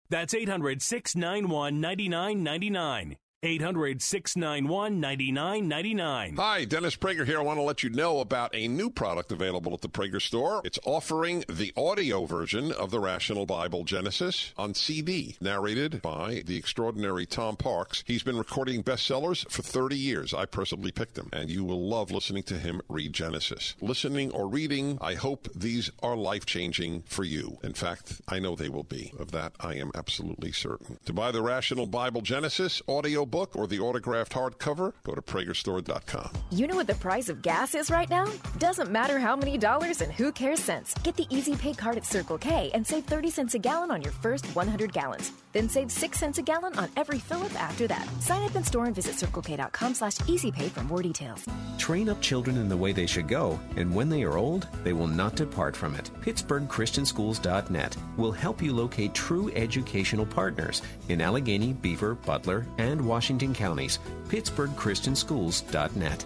[0.09, 3.17] That's 800 691 9999.
[3.43, 6.35] 800 691 9999.
[6.37, 7.37] Hi, Dennis Prager here.
[7.37, 10.61] I want to let you know about a new product available at the Prager store.
[10.63, 16.57] It's offering the audio version of the Rational Bible Genesis on CD, narrated by the
[16.57, 18.03] extraordinary Tom Parks.
[18.07, 20.33] He's been recording bestsellers for 30 years.
[20.33, 23.75] I personally picked him, and you will love listening to him read Genesis.
[23.81, 27.59] Listening or reading, I hope these are life changing for you.
[27.63, 29.13] In fact, I know they will be.
[29.19, 30.97] Of that, I am absolutely certain.
[31.05, 36.29] To buy the Rational Bible Genesis audio book or the autographed hardcover, go to pragerstore.com.
[36.51, 38.25] You know what the price of gas is right now?
[38.57, 40.93] Doesn't matter how many dollars and who cares cents.
[41.03, 44.01] Get the Easy Pay card at Circle K and save 30 cents a gallon on
[44.01, 45.31] your first 100 gallons.
[45.53, 48.07] Then save 6 cents a gallon on every fill up after that.
[48.21, 51.45] Sign up in store and visit circlek.com slash easypay for more details.
[51.77, 54.93] Train up children in the way they should go, and when they are old, they
[54.93, 56.09] will not depart from it.
[56.21, 63.16] PittsburghChristianSchools.net will help you locate true educational partners in Allegheny, Beaver, Butler, and Washington
[63.53, 63.99] counties.
[64.29, 66.25] PittsburghChristianSchools.net.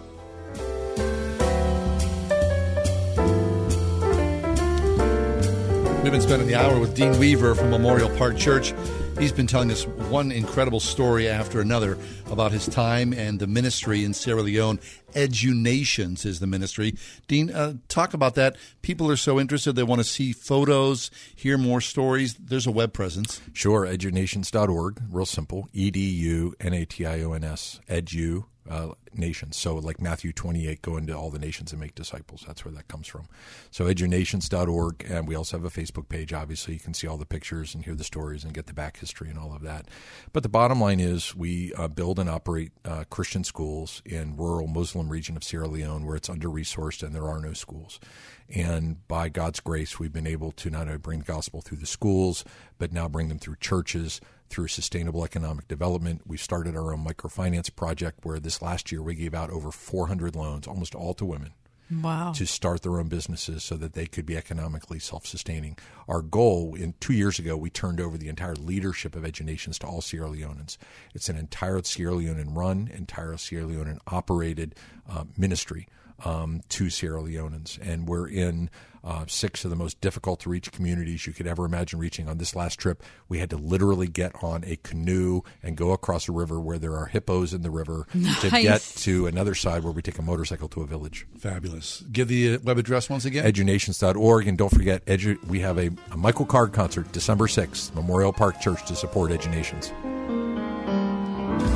[6.02, 8.74] We've been spending the hour with Dean Weaver from Memorial Park Church.
[9.18, 11.96] He's been telling us one incredible story after another
[12.30, 14.80] about his time and the ministry in Sierra Leone.
[15.14, 16.96] Edunations is the ministry.
[17.28, 18.56] Dean, uh, talk about that.
[18.80, 22.34] People are so interested; they want to see photos, hear more stories.
[22.34, 23.40] There's a web presence.
[23.52, 25.68] Sure, edunations.org, real simple.
[25.72, 29.56] E D U N A T I O N S, edu, uh, nations.
[29.58, 32.44] So, like Matthew 28, go into all the nations and make disciples.
[32.46, 33.28] That's where that comes from.
[33.70, 35.06] So, edunations.org.
[35.08, 36.32] And we also have a Facebook page.
[36.32, 38.98] Obviously, you can see all the pictures and hear the stories and get the back
[38.98, 39.88] history and all of that.
[40.32, 44.66] But the bottom line is we uh, build and operate uh, Christian schools in rural
[44.66, 48.00] Muslim region of Sierra Leone where it's under resourced and there are no schools.
[48.48, 51.86] And by God's grace, we've been able to not only bring the gospel through the
[51.86, 52.44] schools,
[52.78, 54.20] but now bring them through churches,
[54.52, 56.20] through sustainable economic development.
[56.26, 60.36] We've started our own microfinance project where this last year we gave out over 400
[60.36, 61.54] loans, almost all to women.
[61.90, 62.32] Wow.
[62.32, 65.76] To start their own businesses so that they could be economically self sustaining.
[66.08, 69.86] Our goal in two years ago, we turned over the entire leadership of EduNations to
[69.86, 70.78] all Sierra Leoneans.
[71.14, 74.74] It's an entire Sierra Leonean run, entire Sierra Leonean operated
[75.08, 75.86] uh, ministry
[76.24, 77.78] um, to Sierra Leoneans.
[77.82, 78.70] And we're in
[79.04, 82.28] uh, six of the most difficult to reach communities you could ever imagine reaching.
[82.28, 86.28] On this last trip, we had to literally get on a canoe and go across
[86.28, 88.40] a river where there are hippos in the river nice.
[88.42, 91.26] to get to another side where we take a motorcycle to a village.
[91.38, 92.02] Fabulous.
[92.12, 93.44] Give the uh, web address once again.
[93.44, 94.46] Edunations.org.
[94.46, 98.60] And don't forget, edu- we have a, a Michael Card concert December 6th, Memorial Park
[98.60, 99.92] Church to support EduNations.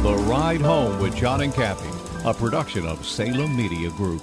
[0.03, 1.91] The Ride Home with John and Kathy,
[2.25, 4.23] a production of Salem Media Group.